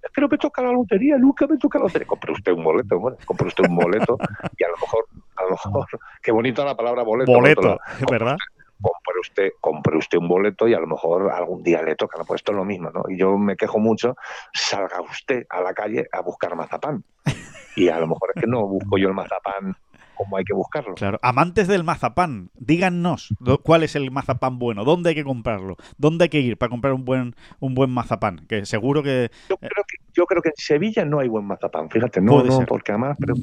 es 0.03 0.11
que 0.15 0.21
no 0.23 0.29
me 0.29 0.39
toca 0.39 0.63
la 0.63 0.73
lotería, 0.73 1.19
nunca 1.19 1.47
me 1.47 1.59
toca 1.59 1.79
la 1.79 1.85
lotería. 1.85 2.07
Compre 2.09 2.33
usted 2.33 2.53
un 2.53 2.65
boleto, 2.65 2.97
hombre, 2.97 3.17
compre 3.27 3.49
usted 3.49 3.65
un 3.69 3.77
boleto 3.77 4.17
y 4.57 4.65
a 4.65 4.69
lo 4.69 4.77
mejor, 4.81 5.05
a 5.37 5.43
lo 5.45 5.51
mejor, 5.51 5.87
qué 6.23 6.33
bonito 6.33 6.65
la 6.65 6.75
palabra 6.75 7.03
boleto. 7.03 7.31
Boleto, 7.33 7.61
Pero 7.61 7.79
es 8.01 8.07
verdad. 8.11 8.37
Compre 8.81 9.21
usted, 9.21 9.51
compre 9.61 9.97
usted 9.97 10.19
un 10.19 10.29
boleto 10.29 10.69
y 10.69 10.75
a 10.75 10.81
lo 10.81 10.87
mejor 10.87 11.31
algún 11.31 11.63
día 11.63 11.83
le 11.83 11.97
toca, 11.97 12.19
¿no? 12.19 12.25
Pues 12.25 12.41
esto 12.41 12.53
es 12.53 12.57
lo 12.57 12.65
mismo, 12.65 12.91
¿no? 12.91 13.03
Y 13.09 13.19
yo 13.19 13.37
me 13.37 13.57
quejo 13.57 13.79
mucho, 13.79 14.17
salga 14.53 15.01
usted 15.01 15.47
a 15.51 15.61
la 15.61 15.75
calle 15.75 16.09
a 16.13 16.21
buscar 16.21 16.55
mazapán. 16.57 17.05
Y 17.77 17.89
a 17.89 17.99
lo 17.99 18.09
mejor 18.09 18.31
es 18.35 18.43
que 18.43 18.49
no 18.49 18.67
busco 18.67 18.99
yo 18.99 19.09
el 19.09 19.15
mazapán 19.15 19.77
como 20.19 20.37
hay 20.37 20.45
que 20.45 20.53
buscarlo. 20.53 20.95
Claro. 20.95 21.19
Amantes 21.23 21.69
del 21.69 21.85
mazapán, 21.85 22.51
díganos 22.55 23.33
cuál 23.63 23.85
es 23.85 23.95
el 23.95 24.11
mazapán 24.11 24.59
bueno, 24.59 24.85
dónde 24.85 25.11
hay 25.11 25.15
que 25.15 25.23
comprarlo, 25.23 25.77
dónde 25.97 26.25
hay 26.25 26.29
que 26.29 26.41
ir 26.41 26.59
para 26.59 26.71
comprar 26.71 26.93
un 26.93 27.05
buen, 27.05 27.37
un 27.61 27.75
buen 27.75 27.91
mazapán. 27.91 28.45
Que 28.49 28.67
seguro 28.67 29.03
que. 29.03 29.31
Yo 29.49 29.57
creo 29.57 29.85
que, 29.87 29.97
yo 30.13 30.27
creo 30.27 30.43
que 30.43 30.49
en 30.49 30.57
Sevilla 30.57 31.05
no 31.05 31.21
hay 31.21 31.29
buen 31.29 31.45
mazapán, 31.45 31.89
fíjate, 31.89 32.21
no, 32.21 32.43
no, 32.43 32.67
porque 32.67 32.91
además, 32.91 33.17
pero, 33.21 33.35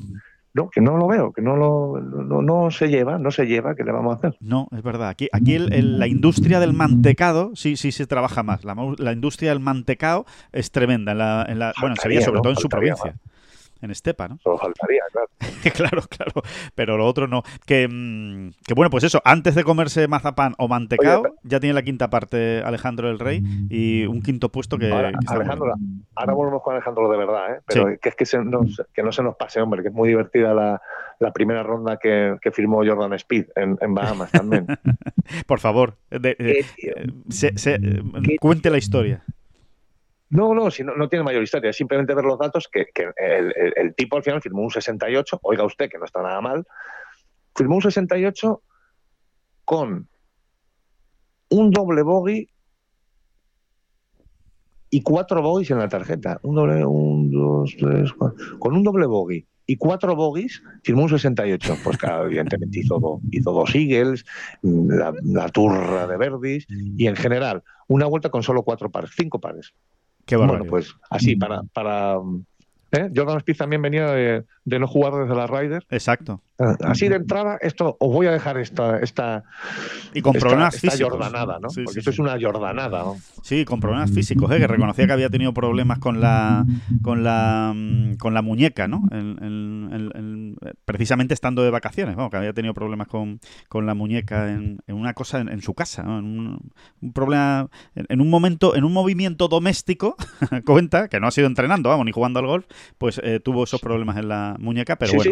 no, 0.56 0.70
que 0.70 0.80
no 0.82 0.96
lo 0.98 1.06
veo, 1.08 1.32
que 1.34 1.42
no 1.42 1.56
lo, 1.58 2.00
no, 2.00 2.42
no 2.42 2.72
se 2.72 2.88
lleva, 2.88 3.20
no 3.20 3.30
se 3.30 3.46
lleva, 3.46 3.76
¿qué 3.76 3.84
le 3.84 3.92
vamos 3.92 4.16
a 4.16 4.18
hacer? 4.18 4.38
No, 4.40 4.68
es 4.76 4.82
verdad. 4.82 5.10
Aquí, 5.10 5.28
aquí 5.34 5.54
el- 5.54 5.72
el- 5.74 6.00
la 6.00 6.08
industria 6.08 6.60
del 6.62 6.72
mantecado 6.74 7.52
sí, 7.56 7.76
sí 7.76 7.92
se 7.92 8.08
trabaja 8.08 8.42
más. 8.42 8.64
La, 8.64 8.74
la 8.98 9.12
industria 9.12 9.50
del 9.52 9.60
mantecado 9.60 10.26
es 10.54 10.72
tremenda. 10.72 11.12
En 11.12 11.18
la, 11.18 11.46
en 11.50 11.60
la- 11.60 11.74
bueno, 11.82 11.96
Faltaría, 11.98 12.22
sobre 12.22 12.38
¿no? 12.38 12.42
todo 12.44 12.54
en 12.54 12.60
su 12.60 12.70
provincia. 12.70 13.16
En 13.82 13.92
Estepa, 13.92 14.28
¿no? 14.28 14.40
Solo 14.42 14.58
faltaría, 14.58 15.02
claro. 15.12 15.28
claro, 15.76 16.02
claro. 16.10 16.32
Pero 16.76 16.98
lo 16.98 17.06
otro 17.06 17.28
no. 17.28 17.44
Que, 17.66 17.88
mm, 17.88 18.52
que 18.66 18.74
bueno, 18.74 18.90
pues 18.90 19.04
eso, 19.04 19.22
antes 19.26 19.54
de 19.54 19.64
comerse 19.64 20.08
mazapán 20.08 20.54
o 20.58 20.68
mantecado, 20.68 21.22
Oye, 21.22 21.32
ya 21.44 21.60
tiene 21.60 21.74
la 21.74 21.84
quinta 21.84 22.10
parte 22.10 22.62
Alejandro 22.64 23.10
del 23.10 23.20
Rey 23.20 23.44
y 23.70 24.06
un 24.06 24.22
quinto 24.22 24.50
puesto 24.50 24.78
que. 24.78 24.92
Ahora, 24.92 25.12
que 25.12 25.18
está 25.20 25.34
muy 25.34 25.42
Alejandro, 25.42 25.74
bien. 25.76 26.06
ahora 26.16 26.34
volvemos 26.34 26.64
con 26.64 26.74
Alejandro 26.74 27.10
de 27.12 27.18
verdad, 27.18 27.56
¿eh? 27.56 27.60
pero 27.68 27.86
que 28.02 28.10
es 28.10 28.16
que, 28.16 28.26
se 28.26 28.40
nos- 28.40 28.82
que 28.94 29.04
no 29.04 29.12
se 29.12 29.22
nos 29.22 29.36
pase, 29.36 29.62
hombre, 29.62 29.82
que 29.84 29.90
es 29.90 29.94
muy 29.94 30.08
divertida 30.10 30.54
la, 30.54 30.82
la 31.20 31.32
primera 31.34 31.62
ronda 31.62 31.98
que, 32.02 32.38
que 32.42 32.52
firmó 32.52 32.78
Jordan 32.86 33.14
Speed 33.14 33.48
en, 33.56 33.78
en 33.82 33.94
Bahamas 33.94 34.32
también. 34.32 34.66
Por 35.48 35.60
favor, 35.60 35.98
de- 36.10 36.36
eh, 36.40 36.66
eh, 36.82 37.08
se- 37.30 37.66
cuente 38.40 38.70
la 38.70 38.78
historia. 38.78 39.22
No, 40.30 40.54
no, 40.54 40.72
si 40.72 40.84
no, 40.84 40.96
no 40.96 41.08
tiene 41.08 41.24
mayor 41.24 41.44
historia, 41.44 41.70
es 41.70 41.78
simplemente 41.78 42.16
ver 42.16 42.26
los 42.26 42.40
datos 42.40 42.68
que, 42.68 42.88
el, 43.16 43.96
tipo 43.96 44.18
al 44.18 44.24
final 44.24 44.42
firmó 44.42 44.64
un 44.64 44.72
68, 44.72 45.40
oiga 45.44 45.64
usted 45.64 45.90
que 45.90 46.00
no 46.00 46.06
está 46.06 46.22
nada 46.22 46.42
mal, 46.42 46.66
firmó 47.56 47.76
un 47.76 47.82
68 47.82 48.62
con 49.66 50.08
un 51.50 51.72
doble 51.72 52.02
bogey 52.02 52.50
y 54.90 55.02
cuatro 55.02 55.42
bogies 55.42 55.72
en 55.72 55.80
la 55.80 55.90
tarjeta. 55.90 56.40
Un 56.44 56.56
doble, 56.56 56.86
un, 56.86 57.32
dos, 57.32 57.76
tres, 57.78 58.14
cuatro. 58.14 58.60
Con 58.60 58.76
un 58.76 58.84
doble 58.84 59.06
bogey 59.06 59.46
y 59.68 59.78
cuatro 59.78 60.16
bogies 60.16 60.62
firmó 60.84 61.04
un 61.04 61.10
68. 61.10 61.78
Pues 61.84 61.98
claro, 61.98 62.26
evidentemente 62.26 62.80
hizo, 62.80 63.20
hizo 63.32 63.52
dos 63.52 63.76
Eagles, 63.76 64.26
la, 64.62 65.14
la 65.24 65.50
turra 65.50 66.08
de 66.08 66.18
Verdis 66.18 66.66
y 66.70 67.08
en 67.08 67.16
general 67.16 67.64
una 67.88 68.06
vuelta 68.06 68.30
con 68.30 68.44
solo 68.44 68.64
cuatro 68.64 68.90
pares, 68.90 69.12
cinco 69.16 69.40
pares. 69.40 69.74
Qué 70.26 70.36
Bueno, 70.36 70.66
pues 70.66 70.96
así, 71.10 71.36
para. 71.36 71.64
para 71.64 72.18
¿eh? 72.92 73.12
Jordan 73.16 73.38
Speed 73.38 73.58
también 73.58 73.82
venía 73.82 74.08
de, 74.08 74.44
de 74.64 74.80
no 74.80 74.88
jugar 74.88 75.14
desde 75.14 75.36
la 75.36 75.48
Ryder. 75.48 75.86
Exacto. 75.90 76.42
Ah, 76.58 76.74
Así 76.86 77.10
de 77.10 77.18
entrada, 77.18 77.58
esto 77.62 77.98
os 78.00 78.14
voy 78.14 78.28
a 78.28 78.32
dejar 78.32 78.58
esta. 78.58 79.00
esta 79.00 79.44
Y 80.14 80.22
con 80.22 80.36
esta- 80.36 80.48
problemas 80.48 80.76
esta 80.76 80.92
físicos. 80.92 81.12
jordanada, 81.12 81.60
¿no? 81.62 81.70
Sí, 81.70 81.82
Porque 81.84 81.94
sí, 81.96 82.00
esto 82.00 82.12
sí. 82.12 82.16
es 82.16 82.20
una 82.20 82.38
jordanada, 82.40 83.04
¿no? 83.04 83.18
Sí, 83.44 83.66
con 83.66 83.82
problemas 83.82 84.12
físicos, 84.12 84.50
¿eh? 84.52 84.58
que 84.60 84.68
reconocía 84.68 85.06
que 85.06 85.12
había 85.14 85.30
tenido 85.30 85.54
problemas 85.54 86.00
con 86.00 86.22
la 86.22 86.66
con 87.02 87.24
la 87.26 87.74
mm, 87.76 88.16
con 88.16 88.34
la 88.34 88.42
muñeca, 88.42 88.88
¿no? 88.88 89.04
En- 89.12 89.38
en- 89.44 89.90
en- 89.94 90.12
en- 90.16 90.56
precisamente 90.86 91.34
estando 91.34 91.62
de 91.62 91.72
vacaciones, 91.72 92.16
vamos, 92.16 92.32
que 92.32 92.38
había 92.38 92.54
tenido 92.54 92.74
problemas 92.74 93.08
con, 93.08 93.40
con 93.68 93.86
la 93.86 93.94
muñeca 93.94 94.50
en, 94.52 94.80
en 94.88 94.96
una 94.96 95.14
cosa 95.14 95.40
en, 95.42 95.50
en 95.50 95.62
su 95.62 95.74
casa, 95.74 96.04
¿no? 96.04 96.20
En 96.20 96.26
un, 96.26 96.72
un 97.02 97.14
problema 97.14 97.68
en, 97.96 98.06
en 98.08 98.22
un 98.22 98.30
momento, 98.30 98.76
en 98.78 98.86
un 98.86 98.94
movimiento 98.94 99.50
doméstico, 99.50 100.16
cuenta 100.66 101.10
que 101.10 101.20
no 101.20 101.28
ha 101.28 101.32
sido 101.32 101.48
entrenando, 101.48 101.90
vamos, 101.90 102.06
ni 102.06 102.14
jugando 102.14 102.40
al 102.40 102.48
golf, 102.48 102.66
pues 102.98 103.20
eh, 103.24 103.42
tuvo 103.42 103.66
esos 103.66 103.82
problemas 103.82 104.16
en 104.18 104.30
la 104.30 104.56
muñeca, 104.60 104.96
pero 104.96 105.14
bueno. 105.16 105.32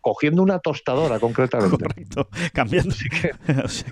Cogiendo 0.00 0.42
una 0.42 0.58
tostadora, 0.58 1.18
concretamente. 1.18 1.76
Correcto, 1.76 2.28
cambiando. 2.52 2.90
Así 2.94 3.08
que, 3.08 3.30
O 3.64 3.68
sea 3.68 3.88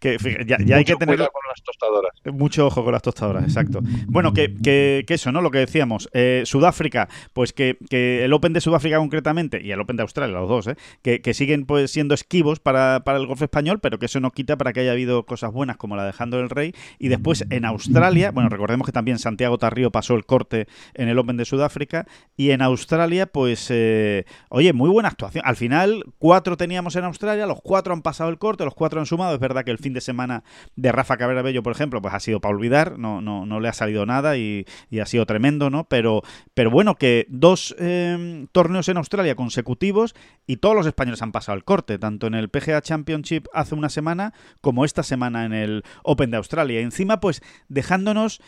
que- 0.00 0.16
ya, 0.46 0.58
ya 0.64 0.76
hay 0.76 0.84
que 0.84 0.96
tener 0.96 1.16
con 1.18 1.42
las 1.48 1.62
tostadoras. 1.64 2.12
mucho 2.32 2.66
ojo 2.66 2.84
con 2.84 2.92
las 2.92 3.02
tostadoras, 3.02 3.44
exacto. 3.44 3.80
Bueno, 4.06 4.32
que, 4.32 4.54
que- 4.62 5.04
que 5.06 5.14
eso, 5.14 5.32
¿no? 5.32 5.40
Lo 5.40 5.50
que 5.50 5.58
decíamos. 5.58 6.08
eh, 6.12 6.42
Sudáfrica, 6.44 7.08
pues 7.32 7.52
que, 7.52 7.76
el 7.90 8.32
Open 8.32 8.52
de 8.52 8.60
Sudáfrica 8.60 8.98
concretamente, 8.98 9.60
y 9.62 9.70
el 9.72 9.80
Open 9.80 9.96
de 9.96 10.02
Australia, 10.02 10.38
los 10.38 10.48
dos, 10.48 10.66
¿eh? 10.68 10.76
que, 11.02 11.34
siguen 11.34 11.66
pues 11.66 11.90
siendo 11.90 12.14
esquivos 12.14 12.60
para, 12.60 13.02
para 13.04 13.18
el 13.18 13.26
golf 13.26 13.42
español, 13.42 13.78
pero 13.80 13.98
que 13.98 14.06
eso 14.06 14.20
no 14.20 14.30
quita 14.30 14.56
para 14.56 14.72
que 14.72 14.80
haya 14.80 14.92
habido 14.92 15.24
cosas 15.26 15.52
buenas 15.52 15.76
como 15.76 15.96
la 15.96 16.02
de 16.02 16.08
Alejandro 16.08 16.38
del 16.40 16.50
Rey. 16.50 16.74
Y 16.98 17.08
después 17.08 17.44
en 17.50 17.64
Australia, 17.64 18.30
bueno, 18.30 18.48
recordemos 18.48 18.86
que 18.86 18.92
también 18.92 19.18
Santiago 19.18 19.58
Tarrío 19.58 19.90
pasó 19.90 20.14
el 20.14 20.24
corte 20.24 20.66
en 20.94 21.08
el 21.08 21.18
Open 21.18 21.36
de 21.36 21.44
Sudáfrica. 21.44 22.06
Y 22.36 22.50
en 22.50 22.62
Australia, 22.62 23.26
pues, 23.26 23.66
eh, 23.70 24.24
oye, 24.48 24.72
muy 24.72 24.88
buena 24.90 25.08
actuación. 25.08 25.44
Al 25.46 25.54
final, 25.54 26.02
cuatro 26.18 26.56
teníamos 26.56 26.96
en 26.96 27.04
Australia, 27.04 27.46
los 27.46 27.60
cuatro 27.62 27.92
han 27.92 28.02
pasado 28.02 28.30
el 28.30 28.36
corte, 28.36 28.64
los 28.64 28.74
cuatro 28.74 28.98
han 28.98 29.06
sumado. 29.06 29.32
Es 29.32 29.38
verdad 29.38 29.64
que 29.64 29.70
el 29.70 29.78
fin 29.78 29.92
de 29.92 30.00
semana 30.00 30.42
de 30.74 30.90
Rafa 30.90 31.16
Cabrera 31.16 31.40
Bello, 31.40 31.62
por 31.62 31.72
ejemplo, 31.72 32.02
pues 32.02 32.12
ha 32.14 32.18
sido 32.18 32.40
para 32.40 32.52
olvidar, 32.52 32.98
no, 32.98 33.20
no, 33.20 33.46
no 33.46 33.60
le 33.60 33.68
ha 33.68 33.72
salido 33.72 34.04
nada 34.06 34.36
y, 34.36 34.66
ha 35.00 35.06
sido 35.06 35.24
tremendo, 35.24 35.70
¿no? 35.70 35.84
Pero, 35.84 36.24
pero 36.52 36.72
bueno, 36.72 36.96
que 36.96 37.26
dos 37.28 37.76
eh, 37.78 38.48
torneos 38.50 38.88
en 38.88 38.96
Australia 38.96 39.36
consecutivos 39.36 40.16
y 40.48 40.56
todos 40.56 40.74
los 40.74 40.84
españoles 40.84 41.22
han 41.22 41.30
pasado 41.30 41.56
el 41.56 41.62
corte, 41.62 42.00
tanto 42.00 42.26
en 42.26 42.34
el 42.34 42.48
PGA 42.48 42.82
Championship 42.82 43.46
hace 43.52 43.76
una 43.76 43.88
semana 43.88 44.34
como 44.60 44.84
esta 44.84 45.04
semana 45.04 45.44
en 45.44 45.52
el 45.52 45.84
Open 46.02 46.32
de 46.32 46.38
Australia. 46.38 46.80
Encima, 46.80 47.20
pues 47.20 47.40
dejándonos 47.68 48.40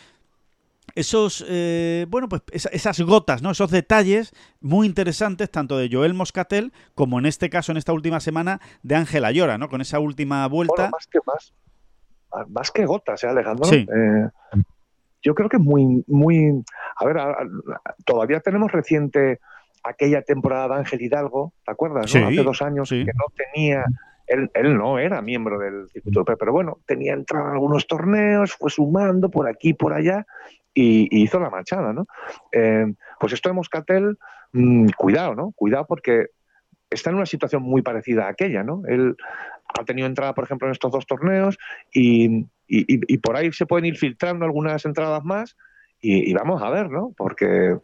esos, 0.95 1.45
eh, 1.47 2.05
bueno, 2.09 2.29
pues 2.29 2.41
esas 2.71 2.99
gotas, 3.01 3.41
¿no? 3.41 3.51
Esos 3.51 3.71
detalles 3.71 4.33
muy 4.61 4.87
interesantes, 4.87 5.49
tanto 5.49 5.77
de 5.77 5.89
Joel 5.91 6.13
Moscatel 6.13 6.73
como 6.95 7.19
en 7.19 7.25
este 7.25 7.49
caso, 7.49 7.71
en 7.71 7.77
esta 7.77 7.93
última 7.93 8.19
semana, 8.19 8.59
de 8.83 8.95
Ángela 8.95 9.31
Llora, 9.31 9.57
¿no? 9.57 9.69
Con 9.69 9.81
esa 9.81 9.99
última 9.99 10.47
vuelta. 10.47 10.89
más 10.91 11.07
que 11.07 11.19
más, 11.25 11.53
más 12.49 12.71
que 12.71 12.85
gotas, 12.85 13.23
¿eh, 13.23 13.27
Alejandro? 13.27 13.69
Eh, 13.71 14.29
yo 15.21 15.35
creo 15.35 15.49
que 15.49 15.57
es 15.57 15.63
muy, 15.63 16.03
muy. 16.07 16.63
A 16.95 17.05
ver, 17.05 17.17
todavía 18.05 18.39
tenemos 18.39 18.71
reciente 18.71 19.39
aquella 19.83 20.21
temporada 20.21 20.67
de 20.69 20.75
Ángel 20.81 21.01
Hidalgo, 21.01 21.53
¿te 21.65 21.71
acuerdas? 21.71 22.05
Hace 22.05 22.43
dos 22.43 22.61
años 22.61 22.89
que 22.89 23.05
no 23.05 23.25
tenía 23.35 23.85
él, 24.29 24.51
él, 24.53 24.77
no 24.77 24.99
era 24.99 25.21
miembro 25.21 25.57
del 25.57 25.89
circuito 25.89 26.19
europeo, 26.19 26.37
pero 26.37 26.51
bueno, 26.53 26.77
tenía 26.85 27.13
entrado 27.13 27.47
en 27.47 27.53
algunos 27.53 27.87
torneos, 27.87 28.53
fue 28.53 28.69
sumando 28.69 29.29
por 29.29 29.49
aquí, 29.49 29.73
por 29.73 29.93
allá 29.93 30.25
y, 30.73 31.23
hizo 31.23 31.39
la 31.39 31.49
manchada, 31.49 31.93
¿no? 31.93 32.05
Eh, 32.51 32.85
pues 33.19 33.33
esto 33.33 33.49
de 33.49 33.53
Moscatel, 33.53 34.17
mm, 34.53 34.89
cuidado, 34.97 35.35
¿no? 35.35 35.51
Cuidado 35.55 35.85
porque 35.87 36.27
está 36.89 37.09
en 37.09 37.17
una 37.17 37.25
situación 37.25 37.63
muy 37.63 37.81
parecida 37.81 38.25
a 38.25 38.29
aquella, 38.29 38.63
¿no? 38.63 38.81
Él 38.87 39.15
ha 39.79 39.83
tenido 39.83 40.07
entrada, 40.07 40.33
por 40.33 40.43
ejemplo, 40.43 40.67
en 40.67 40.71
estos 40.71 40.91
dos 40.91 41.05
torneos 41.05 41.57
y, 41.93 42.45
por 43.21 43.35
ahí 43.35 43.51
se 43.51 43.65
pueden 43.65 43.85
ir 43.85 43.97
filtrando 43.97 44.45
algunas 44.45 44.85
entradas 44.85 45.23
más 45.23 45.55
y, 46.01 46.33
vamos 46.33 46.61
a 46.61 46.69
ver, 46.69 46.89
¿no? 46.89 47.13
Porque, 47.17 47.77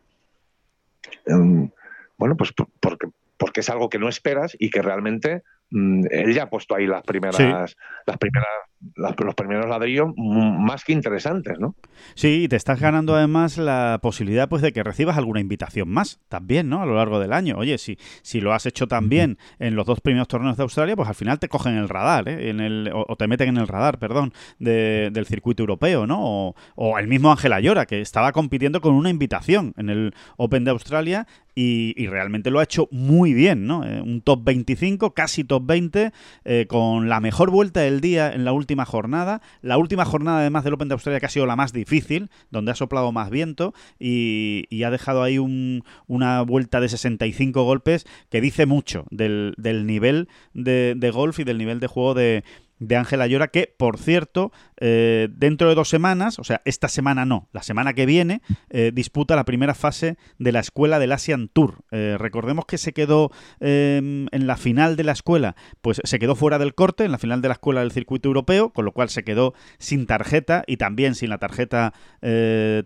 em, 1.25 1.69
bueno, 2.17 2.35
pues 2.37 2.53
porque, 2.79 3.07
porque 3.37 3.59
es 3.59 3.69
algo 3.69 3.89
que 3.89 3.99
no 3.99 4.09
esperas 4.09 4.55
y 4.57 4.69
que 4.69 4.81
realmente 4.81 5.43
Mm, 5.71 6.05
él 6.11 6.33
ya 6.33 6.43
ha 6.43 6.49
puesto 6.49 6.75
ahí 6.75 6.85
las 6.85 7.03
primeras, 7.03 7.75
las 8.05 8.17
primeras, 8.17 8.49
los 8.95 9.35
primeros 9.35 9.67
ladrillos 9.67 10.09
más 10.15 10.83
que 10.83 10.93
interesantes, 10.93 11.59
¿no? 11.59 11.75
Sí, 12.13 12.43
y 12.43 12.47
te 12.47 12.55
estás 12.55 12.79
ganando 12.79 13.15
además 13.15 13.57
la 13.57 13.99
posibilidad 14.01 14.49
pues 14.49 14.61
de 14.61 14.73
que 14.73 14.83
recibas 14.83 15.17
alguna 15.17 15.39
invitación 15.39 15.89
más 15.89 16.19
también, 16.29 16.69
¿no? 16.69 16.81
A 16.81 16.85
lo 16.85 16.95
largo 16.95 17.19
del 17.19 17.33
año. 17.33 17.57
Oye, 17.57 17.77
si, 17.77 17.97
si 18.21 18.41
lo 18.41 18.53
has 18.53 18.65
hecho 18.65 18.87
también 18.87 19.37
en 19.59 19.75
los 19.75 19.85
dos 19.85 20.01
primeros 20.01 20.27
torneos 20.27 20.57
de 20.57 20.63
Australia, 20.63 20.95
pues 20.95 21.09
al 21.09 21.15
final 21.15 21.39
te 21.39 21.49
cogen 21.49 21.75
el 21.75 21.89
radar, 21.89 22.29
¿eh? 22.29 22.49
En 22.49 22.59
el, 22.59 22.91
o, 22.93 23.15
te 23.15 23.27
meten 23.27 23.49
en 23.49 23.57
el 23.57 23.67
radar, 23.67 23.97
perdón, 23.99 24.33
del 24.59 25.25
circuito 25.25 25.63
europeo, 25.63 26.05
¿no? 26.07 26.19
O, 26.21 26.55
o 26.75 26.99
el 26.99 27.07
mismo 27.07 27.31
Ángel 27.31 27.53
Ayora, 27.53 27.85
que 27.85 28.01
estaba 28.01 28.31
compitiendo 28.31 28.81
con 28.81 28.93
una 28.93 29.09
invitación 29.09 29.73
en 29.77 29.89
el 29.89 30.13
Open 30.37 30.63
de 30.63 30.71
Australia 30.71 31.27
y, 31.55 32.07
realmente 32.07 32.51
lo 32.51 32.59
ha 32.59 32.63
hecho 32.63 32.89
muy 32.91 33.33
bien, 33.33 33.65
¿no? 33.65 33.85
Eh, 33.85 34.01
un 34.01 34.21
top 34.21 34.43
25, 34.43 35.13
casi 35.13 35.45
top 35.45 35.65
20, 35.65 36.11
eh, 36.43 36.65
con 36.67 37.07
la 37.07 37.21
mejor 37.21 37.49
vuelta 37.49 37.79
del 37.79 38.01
día 38.01 38.31
en 38.33 38.43
la 38.43 38.51
última 38.51 38.74
jornada. 38.83 39.41
La 39.61 39.77
última 39.77 40.03
jornada, 40.03 40.39
además 40.39 40.65
del 40.65 40.73
Open 40.73 40.89
de 40.89 40.93
Australia, 40.93 41.21
que 41.21 41.27
ha 41.27 41.29
sido 41.29 41.45
la 41.45 41.55
más 41.55 41.71
difícil, 41.71 42.29
donde 42.51 42.73
ha 42.73 42.75
soplado 42.75 43.13
más 43.13 43.29
viento 43.29 43.73
y, 43.97 44.65
ha 44.83 44.91
dejado 44.91 45.23
ahí 45.23 45.39
una 45.39 46.41
vuelta 46.41 46.81
de 46.81 46.89
65 46.89 47.63
golpes 47.63 48.05
que 48.29 48.41
dice 48.41 48.65
mucho 48.65 49.05
del, 49.09 49.55
nivel 49.85 50.27
de 50.53 51.11
golf 51.11 51.39
y 51.39 51.43
del 51.43 51.57
nivel 51.57 51.79
de 51.79 51.87
juego 51.87 52.13
de, 52.13 52.43
de 52.79 52.95
Ángela 52.95 53.27
Llora, 53.27 53.47
que, 53.47 53.73
por 53.77 53.97
cierto, 53.97 54.51
eh, 54.77 55.29
dentro 55.31 55.69
de 55.69 55.75
dos 55.75 55.89
semanas, 55.89 56.39
o 56.39 56.43
sea, 56.43 56.61
esta 56.65 56.89
semana 56.89 57.25
no, 57.25 57.47
la 57.53 57.63
semana 57.63 57.93
que 57.93 58.05
viene, 58.05 58.41
eh, 58.69 58.91
disputa 58.93 59.35
la 59.35 59.45
primera 59.45 59.73
fase 59.73 60.17
de 60.39 60.51
la 60.51 60.59
escuela 60.59 60.99
del 60.99 61.13
Asian 61.13 61.47
Tour. 61.47 61.83
Eh, 61.91 62.17
recordemos 62.19 62.65
que 62.65 62.77
se 62.77 62.93
quedó 62.93 63.31
em, 63.59 64.27
en 64.31 64.47
la 64.47 64.57
final 64.57 64.97
de 64.97 65.03
la 65.03 65.13
escuela, 65.13 65.55
pues 65.81 66.01
se 66.03 66.19
quedó 66.19 66.35
fuera 66.35 66.59
del 66.59 66.75
corte, 66.75 67.05
en 67.05 67.11
la 67.11 67.17
final 67.17 67.41
de 67.41 67.47
la 67.47 67.53
escuela 67.53 67.81
del 67.81 67.91
circuito 67.91 68.27
europeo, 68.27 68.71
con 68.71 68.83
lo 68.83 68.91
cual 68.91 69.09
se 69.09 69.23
quedó 69.23 69.53
sin 69.77 70.05
tarjeta 70.05 70.63
y 70.67 70.77
también 70.77 71.15
sin 71.15 71.29
la 71.29 71.37
tarjeta 71.37 71.93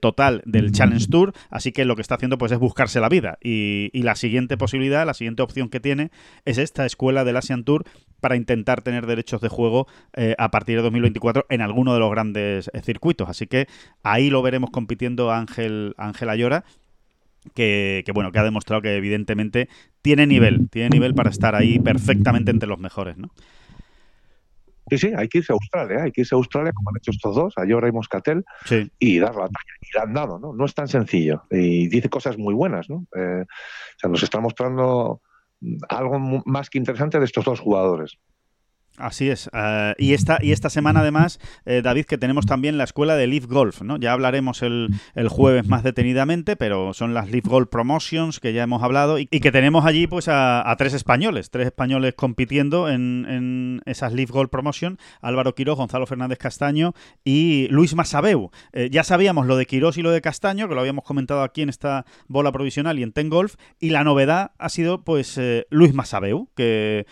total 0.01 0.41
del 0.45 0.73
Challenge 0.73 1.07
Tour, 1.07 1.33
así 1.49 1.71
que 1.71 1.85
lo 1.85 1.95
que 1.95 2.01
está 2.01 2.15
haciendo 2.15 2.37
pues 2.37 2.51
es 2.51 2.59
buscarse 2.59 2.99
la 2.99 3.07
vida 3.07 3.37
y, 3.41 3.89
y 3.93 4.03
la 4.03 4.15
siguiente 4.15 4.57
posibilidad, 4.57 5.05
la 5.05 5.13
siguiente 5.13 5.41
opción 5.41 5.69
que 5.69 5.79
tiene 5.79 6.11
es 6.43 6.57
esta 6.57 6.85
escuela 6.85 7.23
del 7.23 7.37
Asian 7.37 7.63
Tour 7.63 7.85
para 8.19 8.35
intentar 8.35 8.81
tener 8.81 9.05
derechos 9.05 9.41
de 9.41 9.49
juego 9.49 9.87
eh, 10.13 10.35
a 10.37 10.51
partir 10.51 10.77
de 10.77 10.83
2024 10.83 11.45
en 11.49 11.61
alguno 11.61 11.93
de 11.93 11.99
los 11.99 12.11
grandes 12.11 12.69
eh, 12.73 12.81
circuitos. 12.81 13.29
Así 13.29 13.47
que 13.47 13.67
ahí 14.03 14.29
lo 14.29 14.41
veremos 14.41 14.69
compitiendo 14.71 15.31
Ángel, 15.31 15.93
Ángel 15.97 16.29
Ayora. 16.29 16.63
Que, 17.55 18.03
bueno, 18.13 18.33
que 18.33 18.39
ha 18.39 18.43
demostrado 18.43 18.81
que 18.81 18.97
evidentemente 18.97 19.69
tiene 20.01 20.27
nivel, 20.27 20.69
tiene 20.69 20.89
nivel 20.89 21.15
para 21.15 21.29
estar 21.29 21.55
ahí 21.55 21.79
perfectamente 21.79 22.51
entre 22.51 22.67
los 22.67 22.79
mejores, 22.79 23.17
¿no? 23.17 23.31
Sí, 24.89 24.97
sí, 24.97 25.11
hay 25.15 25.27
que 25.29 25.37
irse 25.37 25.53
a 25.53 25.55
Australia, 25.55 26.03
hay 26.03 26.11
que 26.11 26.21
irse 26.21 26.35
a 26.35 26.37
Australia 26.37 26.73
como 26.73 26.89
han 26.89 26.97
hecho 26.97 27.11
estos 27.11 27.35
dos, 27.35 27.53
Ayora 27.57 27.87
y 27.87 27.91
Moscatel, 27.91 28.43
y 28.99 29.19
dar 29.19 29.35
la 29.35 29.47
talla. 29.47 29.73
Y 29.81 29.95
la 29.95 30.03
han 30.03 30.13
dado, 30.13 30.39
¿no? 30.39 30.53
No 30.53 30.65
es 30.65 30.73
tan 30.73 30.87
sencillo. 30.87 31.43
Y 31.49 31.87
dice 31.87 32.09
cosas 32.09 32.37
muy 32.37 32.53
buenas, 32.53 32.89
¿no? 32.89 33.05
Eh, 33.15 33.45
o 33.45 33.99
sea, 33.99 34.09
nos 34.09 34.21
está 34.21 34.39
mostrando 34.39 35.21
algo 35.89 36.19
más 36.45 36.69
que 36.69 36.77
interesante 36.77 37.19
de 37.19 37.25
estos 37.25 37.45
dos 37.45 37.59
jugadores. 37.59 38.17
Así 38.99 39.29
es. 39.29 39.49
Eh, 39.53 39.95
y, 39.97 40.13
esta, 40.13 40.39
y 40.41 40.51
esta 40.51 40.69
semana, 40.69 40.99
además, 40.99 41.39
eh, 41.65 41.81
David, 41.81 42.05
que 42.05 42.17
tenemos 42.17 42.45
también 42.45 42.77
la 42.77 42.83
escuela 42.83 43.15
de 43.15 43.27
Leaf 43.27 43.45
Golf, 43.45 43.81
¿no? 43.81 43.97
Ya 43.97 44.11
hablaremos 44.11 44.61
el, 44.61 44.89
jueves 45.29 45.67
más 45.67 45.83
detenidamente, 45.83 46.55
pero 46.55 46.93
son 46.93 47.13
las 47.13 47.29
Leaf 47.29 47.45
Golf 47.45 47.69
Promotions 47.69 48.39
que 48.39 48.51
ya 48.51 48.63
hemos 48.63 48.83
hablado 48.83 49.17
y, 49.19 49.27
que 49.27 49.51
tenemos 49.51 49.85
allí 49.85 50.07
pues 50.07 50.27
a, 50.27 50.75
tres 50.77 50.93
españoles, 50.93 51.49
tres 51.49 51.67
españoles 51.67 52.13
compitiendo 52.15 52.89
en, 52.89 53.81
esas 53.85 54.13
Leaf 54.13 54.31
Golf 54.31 54.49
Promotion, 54.49 54.97
Álvaro 55.21 55.55
Quirós, 55.55 55.77
Gonzalo 55.77 56.05
Fernández 56.05 56.37
Castaño 56.37 56.93
y 57.23 57.67
Luis 57.69 57.95
Masabeu. 57.95 58.51
Eh, 58.73 58.89
ya 58.91 59.03
sabíamos 59.03 59.47
lo 59.47 59.55
de 59.55 59.65
Quirós 59.65 59.97
y 59.97 60.01
lo 60.01 60.11
de 60.11 60.21
Castaño, 60.21 60.67
que 60.67 60.75
lo 60.75 60.81
habíamos 60.81 61.05
comentado 61.05 61.43
aquí 61.43 61.61
en 61.61 61.69
esta 61.69 62.05
bola 62.27 62.51
provisional 62.51 62.99
y 62.99 63.03
en 63.03 63.13
Ten 63.13 63.29
Golf, 63.29 63.55
y 63.79 63.91
la 63.91 64.03
novedad 64.03 64.51
ha 64.57 64.69
sido 64.69 65.03
pues 65.03 65.39
Luis 65.69 65.93
Masabeu, 65.93 66.49
que, 66.55 67.05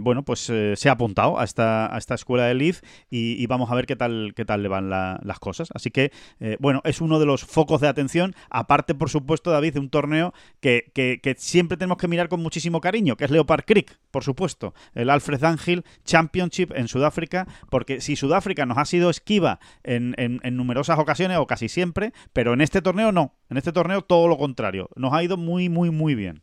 bueno, 0.00 0.24
pues 0.24 0.40
se 0.40 0.88
ha 0.88 0.91
apuntado 0.92 1.38
a 1.38 1.44
esta, 1.44 1.94
a 1.94 1.98
esta 1.98 2.14
escuela 2.14 2.44
de 2.44 2.54
Leaf 2.54 2.80
y, 3.10 3.46
vamos 3.46 3.70
a 3.70 3.74
ver 3.74 3.86
qué 3.86 3.96
tal, 3.96 4.32
qué 4.34 4.44
tal 4.44 4.62
le 4.62 4.68
van 4.68 4.88
las 4.88 5.38
cosas. 5.38 5.68
Así 5.74 5.90
que, 5.90 6.12
eh, 6.40 6.56
bueno, 6.60 6.80
es 6.84 7.00
uno 7.00 7.18
de 7.18 7.26
los 7.26 7.44
focos 7.44 7.80
de 7.80 7.88
atención, 7.88 8.34
aparte, 8.50 8.94
por 8.94 9.10
supuesto, 9.10 9.50
David, 9.50 9.74
de 9.74 9.80
un 9.80 9.90
torneo 9.90 10.32
que, 10.60 10.90
siempre 11.38 11.76
tenemos 11.76 11.98
que 11.98 12.08
mirar 12.08 12.28
con 12.28 12.40
muchísimo 12.40 12.80
cariño, 12.80 13.16
que 13.16 13.24
es 13.24 13.30
Leopard 13.30 13.64
Creek, 13.64 13.98
por 14.10 14.24
supuesto, 14.24 14.74
el 14.94 15.10
Alfred 15.10 15.42
Angel 15.44 15.84
Championship 16.04 16.72
en 16.74 16.88
Sudáfrica, 16.88 17.46
porque 17.70 18.00
si 18.00 18.16
Sudáfrica 18.16 18.66
nos 18.66 18.78
ha 18.78 18.84
sido 18.84 19.10
esquiva 19.10 19.58
en, 19.82 20.14
en 20.18 20.56
numerosas 20.56 20.98
ocasiones 20.98 21.38
o 21.38 21.46
casi 21.46 21.68
siempre, 21.68 22.12
pero 22.32 22.52
en 22.52 22.60
este 22.60 22.82
torneo 22.82 23.12
no, 23.12 23.34
en 23.50 23.56
este 23.56 23.72
torneo 23.72 24.02
todo 24.02 24.28
lo 24.28 24.38
contrario, 24.38 24.88
nos 24.96 25.12
ha 25.12 25.22
ido 25.22 25.36
muy, 25.36 25.68
muy, 25.68 25.90
muy 25.90 26.14
bien. 26.14 26.42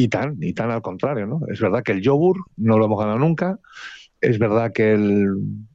Y 0.00 0.08
tan, 0.08 0.38
y 0.40 0.54
tan 0.54 0.70
al 0.70 0.80
contrario, 0.80 1.26
¿no? 1.26 1.40
Es 1.52 1.60
verdad 1.60 1.82
que 1.82 1.92
el 1.92 2.00
yogur 2.00 2.38
no 2.56 2.78
lo 2.78 2.86
hemos 2.86 2.98
ganado 2.98 3.18
nunca. 3.18 3.58
Es 4.18 4.38
verdad 4.38 4.72
que 4.72 4.94
el 4.94 5.28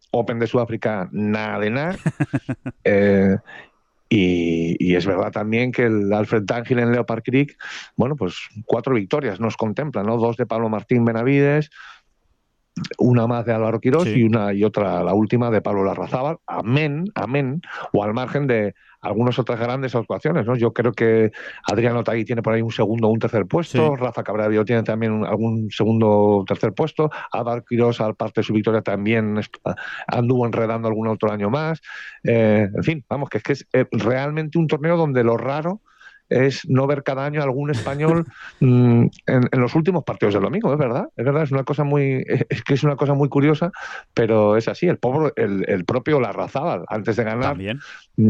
Open 0.09 0.39
de 0.39 0.47
Sudáfrica, 0.47 1.07
nada 1.11 1.59
de 1.59 1.69
nada. 1.69 1.95
Eh, 2.83 3.37
y, 4.09 4.95
es 4.95 5.05
verdad 5.05 5.31
también 5.31 5.71
que 5.71 5.83
el 5.83 6.11
Alfred 6.13 6.45
Tangil 6.45 6.79
en 6.79 6.91
Leopard 6.91 7.23
Creek, 7.23 7.57
bueno, 7.95 8.15
pues 8.15 8.35
cuatro 8.65 8.95
victorias 8.95 9.39
nos 9.39 9.57
contempla, 9.57 10.03
¿no? 10.03 10.17
Dos 10.17 10.37
de 10.37 10.45
Pablo 10.45 10.69
Martín 10.69 11.05
Benavides, 11.05 11.69
una 12.97 13.27
más 13.27 13.45
de 13.45 13.53
Álvaro 13.53 13.79
Quirós 13.79 14.07
y 14.07 14.23
una 14.23 14.53
y 14.53 14.63
otra, 14.63 15.03
la 15.03 15.13
última 15.13 15.49
de 15.49 15.61
Pablo 15.61 15.83
Larrazábal. 15.83 16.37
Amén, 16.47 17.05
amén, 17.15 17.61
o 17.93 18.03
al 18.03 18.13
margen 18.13 18.47
de 18.47 18.73
algunas 19.01 19.37
otras 19.37 19.59
grandes 19.59 19.95
actuaciones, 19.95 20.45
¿no? 20.45 20.55
Yo 20.55 20.73
creo 20.73 20.91
que 20.91 21.31
Adriano 21.63 22.03
Tagui 22.03 22.25
tiene 22.25 22.41
por 22.41 22.53
ahí 22.53 22.61
un 22.61 22.71
segundo 22.71 23.07
o 23.07 23.11
un 23.11 23.19
tercer 23.19 23.45
puesto, 23.45 23.95
Rafa 23.95 24.23
Cabrera 24.23 24.65
tiene 24.65 24.83
también 24.83 25.23
algún 25.25 25.69
segundo 25.69 26.09
o 26.09 26.45
tercer 26.45 26.73
puesto, 26.73 27.09
Álvaro 27.31 27.63
Quirós, 27.63 28.01
al 28.01 28.15
parte 28.15 28.41
de 28.41 28.45
su 28.45 28.53
victoria, 28.53 28.81
también 28.81 29.39
anduvo 30.07 30.45
enredando 30.45 30.87
algún 30.87 31.07
otro 31.07 31.31
año 31.31 31.49
más. 31.49 31.81
Eh, 32.23 32.67
en 32.75 32.83
fin, 32.83 33.05
vamos, 33.07 33.29
que 33.29 33.37
es 33.37 33.43
que 33.43 33.53
es 33.53 33.67
eh, 33.73 33.85
realmente 33.91 34.57
un 34.57 34.67
torneo 34.67 34.97
donde 34.97 35.23
lo 35.23 35.37
raro 35.37 35.81
es 36.29 36.67
no 36.67 36.87
ver 36.87 37.03
cada 37.03 37.25
año 37.25 37.41
algún 37.41 37.71
español 37.71 38.25
mm, 38.59 39.05
en, 39.27 39.49
los 39.53 39.75
últimos 39.75 40.03
partidos 40.03 40.33
del 40.33 40.43
domingo, 40.43 40.71
es 40.71 40.79
verdad, 40.79 41.07
es 41.15 41.25
verdad, 41.25 41.43
es 41.43 41.51
una 41.51 41.63
cosa 41.63 41.83
muy, 41.83 42.23
es 42.49 42.63
que 42.63 42.73
es 42.73 42.83
una 42.83 42.95
cosa 42.95 43.13
muy 43.13 43.29
curiosa, 43.29 43.71
pero 44.13 44.57
es 44.57 44.67
así, 44.67 44.87
el 44.87 44.97
pobre, 44.97 45.33
el, 45.35 45.65
el 45.67 45.85
propio 45.85 46.19
Larrazábal, 46.19 46.85
antes 46.87 47.15
de 47.15 47.23
ganar, 47.23 47.49
también, 47.49 47.79
mm, 48.17 48.29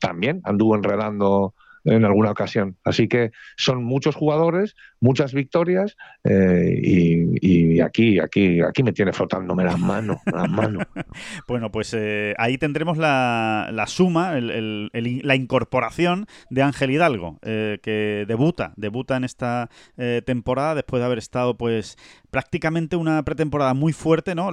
también 0.00 0.40
anduvo 0.44 0.76
enredando 0.76 1.54
en 1.84 2.04
alguna 2.04 2.30
ocasión. 2.30 2.76
Así 2.84 3.08
que 3.08 3.32
son 3.56 3.84
muchos 3.84 4.14
jugadores, 4.14 4.74
muchas 5.00 5.32
victorias 5.32 5.96
eh, 6.24 6.78
y, 7.40 7.80
aquí, 7.80 8.18
aquí, 8.18 8.60
aquí 8.60 8.82
me 8.82 8.92
tiene 8.92 9.12
frotándome 9.12 9.64
las 9.64 9.78
manos, 9.78 10.18
las 10.26 10.48
manos. 10.48 10.84
bueno, 11.48 11.70
pues 11.70 11.94
eh, 11.94 12.34
ahí 12.38 12.58
tendremos 12.58 12.98
la, 12.98 13.70
la 13.72 13.86
suma, 13.86 14.34
la 14.40 15.34
incorporación 15.34 16.26
de 16.50 16.62
Ángel 16.62 16.90
Hidalgo, 16.90 17.38
eh, 17.42 17.78
que 17.82 18.24
debuta, 18.28 18.72
debuta 18.76 19.16
en 19.16 19.24
esta 19.24 19.68
temporada 20.24 20.74
después 20.74 21.00
de 21.00 21.06
haber 21.06 21.18
estado 21.18 21.56
pues 21.56 21.96
prácticamente 22.30 22.96
una 22.96 23.22
pretemporada 23.24 23.74
muy 23.74 23.92
fuerte, 23.92 24.34
¿no? 24.34 24.50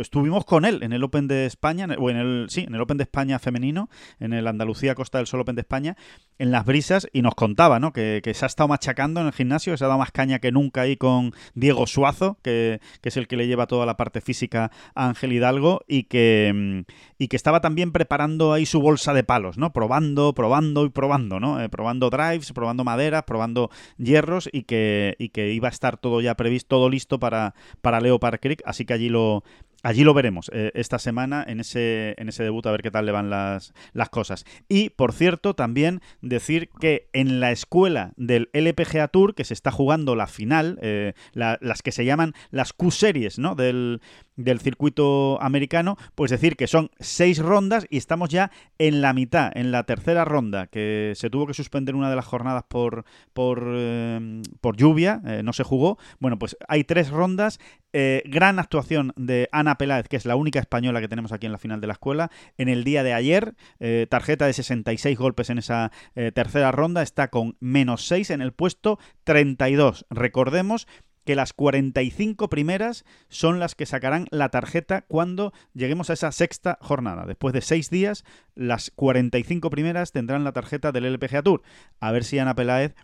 estuvimos 0.00 0.44
con 0.44 0.64
él 0.64 0.82
en 0.82 0.92
el 0.92 1.04
Open 1.04 1.28
de 1.28 1.46
España, 1.46 1.86
o 1.98 2.10
en 2.10 2.16
el, 2.16 2.46
sí, 2.50 2.64
en 2.66 2.74
el 2.74 2.80
Open 2.80 2.96
de 2.96 3.04
España 3.04 3.38
femenino, 3.38 3.88
en 4.18 4.32
el 4.32 4.46
Andalucía 4.46 4.94
Costa 4.94 5.18
del 5.18 5.28
Sol 5.28 5.40
Open 5.40 5.54
de 5.54 5.60
España, 5.60 5.96
en 6.38 6.50
las 6.50 6.64
y 7.12 7.22
nos 7.22 7.34
contaba, 7.34 7.80
¿no? 7.80 7.92
Que, 7.92 8.22
se 8.32 8.44
ha 8.44 8.46
estado 8.46 8.68
machacando 8.68 9.20
en 9.20 9.26
el 9.26 9.32
gimnasio, 9.32 9.72
que 9.72 9.78
se 9.78 9.84
ha 9.84 9.88
dado 9.88 9.98
más 9.98 10.12
caña 10.12 10.38
que 10.38 10.52
nunca 10.52 10.82
ahí 10.82 10.96
con 10.96 11.32
Diego 11.54 11.86
Suazo, 11.86 12.38
que, 12.42 12.80
es 13.02 13.16
el 13.16 13.26
que 13.26 13.36
le 13.36 13.48
lleva 13.48 13.66
toda 13.66 13.86
la 13.86 13.96
parte 13.96 14.20
física 14.20 14.70
a 14.94 15.08
Ángel 15.08 15.32
Hidalgo, 15.32 15.80
y 15.88 16.04
que, 16.04 16.52
mm, 16.54 16.92
y 17.18 17.28
que 17.28 17.36
estaba 17.36 17.60
también 17.60 17.90
preparando 17.90 18.52
ahí 18.52 18.66
su 18.66 18.80
bolsa 18.80 19.14
de 19.14 19.24
palos, 19.24 19.58
¿no? 19.58 19.72
Probando, 19.72 20.32
probando 20.32 20.84
y 20.84 20.90
probando, 20.90 21.40
¿no? 21.40 21.60
Eh, 21.60 21.68
probando 21.68 22.08
drives, 22.08 22.52
probando 22.52 22.84
maderas, 22.84 23.24
probando 23.24 23.70
hierros, 23.98 24.48
y 24.52 24.62
que, 24.62 25.16
y 25.18 25.30
que 25.30 25.52
iba 25.52 25.68
a 25.68 25.72
estar 25.72 25.96
todo 25.96 26.20
ya 26.20 26.36
previsto, 26.36 26.68
todo 26.76 26.88
listo 26.88 27.18
para, 27.18 27.54
para 27.80 28.00
Leopard 28.00 28.38
Creek, 28.38 28.62
así 28.64 28.84
que 28.84 28.94
allí 28.94 29.08
lo, 29.08 29.42
Allí 29.82 30.04
lo 30.04 30.12
veremos 30.12 30.50
eh, 30.52 30.70
esta 30.74 30.98
semana 30.98 31.42
en 31.46 31.60
ese, 31.60 32.14
en 32.18 32.28
ese 32.28 32.42
debut, 32.42 32.66
a 32.66 32.70
ver 32.70 32.82
qué 32.82 32.90
tal 32.90 33.06
le 33.06 33.12
van 33.12 33.30
las, 33.30 33.72
las 33.94 34.10
cosas. 34.10 34.44
Y, 34.68 34.90
por 34.90 35.12
cierto, 35.12 35.54
también 35.54 36.00
decir 36.20 36.68
que 36.80 37.08
en 37.14 37.40
la 37.40 37.50
escuela 37.50 38.12
del 38.16 38.50
LPGA 38.52 39.08
Tour, 39.08 39.34
que 39.34 39.44
se 39.44 39.54
está 39.54 39.70
jugando 39.70 40.16
la 40.16 40.26
final, 40.26 40.78
eh, 40.82 41.14
las 41.32 41.82
que 41.82 41.92
se 41.92 42.04
llaman 42.04 42.34
las 42.50 42.74
Q-Series 42.74 43.38
¿no? 43.38 43.54
del, 43.54 44.02
del 44.36 44.60
circuito 44.60 45.40
americano, 45.40 45.96
pues 46.14 46.30
decir 46.30 46.56
que 46.56 46.66
son 46.66 46.90
seis 46.98 47.38
rondas 47.38 47.86
y 47.88 47.96
estamos 47.96 48.28
ya 48.28 48.50
en 48.78 49.00
la 49.00 49.14
mitad, 49.14 49.50
en 49.54 49.72
la 49.72 49.84
tercera 49.84 50.26
ronda, 50.26 50.66
que 50.66 51.14
se 51.16 51.30
tuvo 51.30 51.46
que 51.46 51.54
suspender 51.54 51.94
una 51.94 52.10
de 52.10 52.16
las 52.16 52.26
jornadas 52.26 52.64
por, 52.68 53.04
por, 53.32 53.64
eh, 53.66 54.42
por 54.60 54.76
lluvia, 54.76 55.22
no 55.42 55.54
se 55.54 55.64
jugó. 55.64 55.98
Bueno, 56.18 56.38
pues 56.38 56.56
hay 56.68 56.84
tres 56.84 57.08
rondas, 57.08 57.58
gran 57.92 58.58
actuación 58.58 59.12
de 59.16 59.48
Ana 59.52 59.76
Peláez, 59.76 60.08
que 60.08 60.16
es 60.16 60.24
la 60.24 60.36
única 60.36 60.60
española 60.60 61.00
que 61.00 61.08
tenemos 61.08 61.32
aquí 61.32 61.46
en 61.46 61.52
la 61.52 61.58
final 61.58 61.80
de 61.80 61.86
la 61.86 61.94
escuela, 61.94 62.30
en 62.58 62.68
el 62.68 62.84
día 62.84 63.02
de 63.02 63.12
ayer, 63.12 63.54
eh, 63.78 64.06
tarjeta 64.08 64.46
de 64.46 64.52
66 64.52 65.18
golpes 65.18 65.50
en 65.50 65.58
esa 65.58 65.90
eh, 66.14 66.32
tercera 66.32 66.72
ronda, 66.72 67.02
está 67.02 67.28
con 67.28 67.56
menos 67.60 68.06
6 68.06 68.30
en 68.30 68.40
el 68.42 68.52
puesto 68.52 68.98
32. 69.24 70.06
Recordemos 70.10 70.86
que 71.24 71.34
las 71.34 71.52
45 71.52 72.48
primeras 72.48 73.04
son 73.28 73.58
las 73.58 73.74
que 73.74 73.86
sacarán 73.86 74.26
la 74.30 74.48
tarjeta 74.48 75.02
cuando 75.02 75.52
lleguemos 75.74 76.10
a 76.10 76.14
esa 76.14 76.32
sexta 76.32 76.78
jornada. 76.80 77.26
Después 77.26 77.52
de 77.52 77.60
seis 77.60 77.90
días, 77.90 78.24
las 78.54 78.90
45 78.90 79.70
primeras 79.70 80.12
tendrán 80.12 80.44
la 80.44 80.52
tarjeta 80.52 80.92
del 80.92 81.04
LPGA 81.04 81.42
Tour. 81.42 81.62
A 82.00 82.10
ver 82.10 82.24
si 82.24 82.38
Ana 82.38 82.54
Peláez 82.54 82.94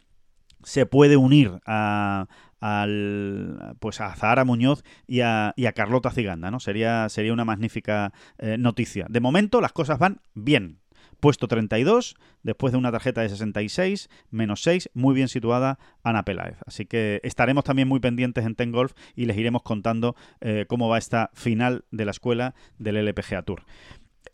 se 0.65 0.87
puede 0.87 1.17
unir 1.17 1.61
a, 1.67 2.27
al, 2.61 3.77
pues 3.81 4.01
a 4.01 4.15
Zahara 4.15 4.45
Muñoz 4.45 4.83
y 5.07 5.21
a, 5.21 5.53
y 5.57 5.67
a 5.67 5.73
Carlota 5.73 6.11
Ciganda, 6.11 6.51
¿no? 6.51 6.61
Sería, 6.61 7.09
sería 7.09 7.33
una 7.33 7.45
magnífica 7.45 8.13
eh, 8.39 8.57
noticia. 8.59 9.07
De 9.09 9.21
momento 9.21 9.61
las 9.61 9.73
cosas 9.73 9.99
van 9.99 10.21
bien. 10.35 10.81
Puesto 11.21 11.49
32, 11.49 12.15
después 12.43 12.73
de 12.73 12.79
una 12.79 12.93
tarjeta 12.93 13.23
de 13.23 13.31
66, 13.31 14.11
menos 14.31 14.63
6, 14.63 14.91
muy 14.93 15.15
bien 15.15 15.29
situada 15.29 15.79
Ana 16.03 16.25
Peláez. 16.25 16.59
Así 16.67 16.85
que 16.85 17.21
estaremos 17.25 17.65
también 17.65 17.89
muy 17.89 18.01
pendientes 18.01 18.45
en 18.45 18.55
Ten 18.55 18.71
Golf 18.71 18.93
y 19.15 19.25
les 19.25 19.39
iremos 19.39 19.63
contando 19.63 20.15
eh, 20.43 20.67
cómo 20.69 20.91
va 20.91 20.99
esta 20.99 21.31
final 21.33 21.87
de 21.91 22.05
la 22.05 22.11
escuela 22.11 22.55
del 22.79 22.97
LPGA 22.97 23.43
Tour. 23.43 23.63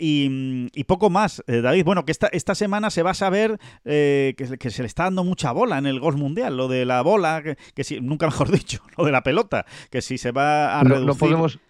Mm, 0.02 0.66
y, 0.74 0.84
poco 0.84 1.10
más, 1.10 1.44
eh, 1.46 1.60
David. 1.60 1.84
Bueno, 1.84 2.04
que 2.04 2.10
esta, 2.10 2.26
esta 2.28 2.56
semana 2.56 2.90
se 2.90 3.04
va 3.04 3.12
a 3.12 3.14
saber 3.14 3.58
eh, 3.84 4.34
que, 4.36 4.70
se 4.70 4.82
le 4.82 4.86
está 4.86 5.04
dando 5.04 5.22
mucha 5.22 5.52
bola 5.52 5.78
en 5.78 5.86
el 5.86 6.00
golf 6.00 6.16
mundial. 6.16 6.56
Lo 6.56 6.66
de 6.66 6.84
la 6.84 7.02
bola, 7.02 7.42
que, 7.74 7.84
si, 7.84 8.00
nunca 8.00 8.26
mejor 8.26 8.50
dicho, 8.52 8.82
lo 8.98 9.04
de 9.04 9.12
la 9.12 9.22
pelota, 9.22 9.64
que 9.90 10.02
si 10.02 10.18
se 10.18 10.32
va 10.32 10.80
a 10.80 10.82
reducir. 10.82 11.06
No 11.06 11.14
podemos. 11.14 11.60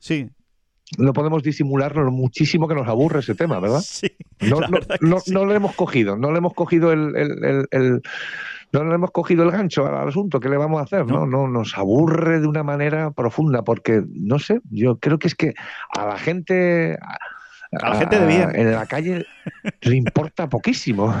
Sí. 0.00 0.28
No 0.98 1.12
podemos 1.12 1.42
disimular 1.42 1.96
lo 1.96 2.10
muchísimo 2.10 2.68
que 2.68 2.74
nos 2.74 2.88
aburre 2.88 3.20
ese 3.20 3.34
tema, 3.34 3.60
¿verdad? 3.60 3.80
Sí. 3.84 4.08
No, 4.40 4.60
no, 4.60 5.18
no, 5.26 5.44
lo 5.44 5.54
hemos 5.54 5.74
cogido, 5.74 6.16
no 6.16 6.30
le 6.30 6.38
hemos 6.38 6.54
cogido 6.54 6.92
el, 6.92 8.02
no 8.72 8.84
le 8.84 8.94
hemos 8.94 9.10
cogido 9.10 9.44
el 9.44 9.50
gancho 9.50 9.86
al 9.86 10.08
asunto, 10.08 10.40
¿qué 10.40 10.50
le 10.50 10.58
vamos 10.58 10.80
a 10.80 10.84
hacer? 10.84 11.06
No, 11.06 11.26
no, 11.26 11.48
nos 11.48 11.76
aburre 11.78 12.40
de 12.40 12.46
una 12.46 12.62
manera 12.62 13.10
profunda, 13.12 13.62
porque, 13.62 14.02
no 14.12 14.38
sé, 14.38 14.60
yo 14.70 14.98
creo 14.98 15.18
que 15.18 15.28
es 15.28 15.34
que 15.34 15.54
a 15.96 16.06
la 16.06 16.18
gente, 16.18 16.98
a 17.72 17.90
la 17.90 17.96
gente 17.96 18.18
de 18.18 18.26
bien. 18.26 18.50
En 18.54 18.72
la 18.72 18.86
calle 18.86 19.26
le 19.82 19.96
importa 19.96 20.48
poquísimo. 20.48 21.14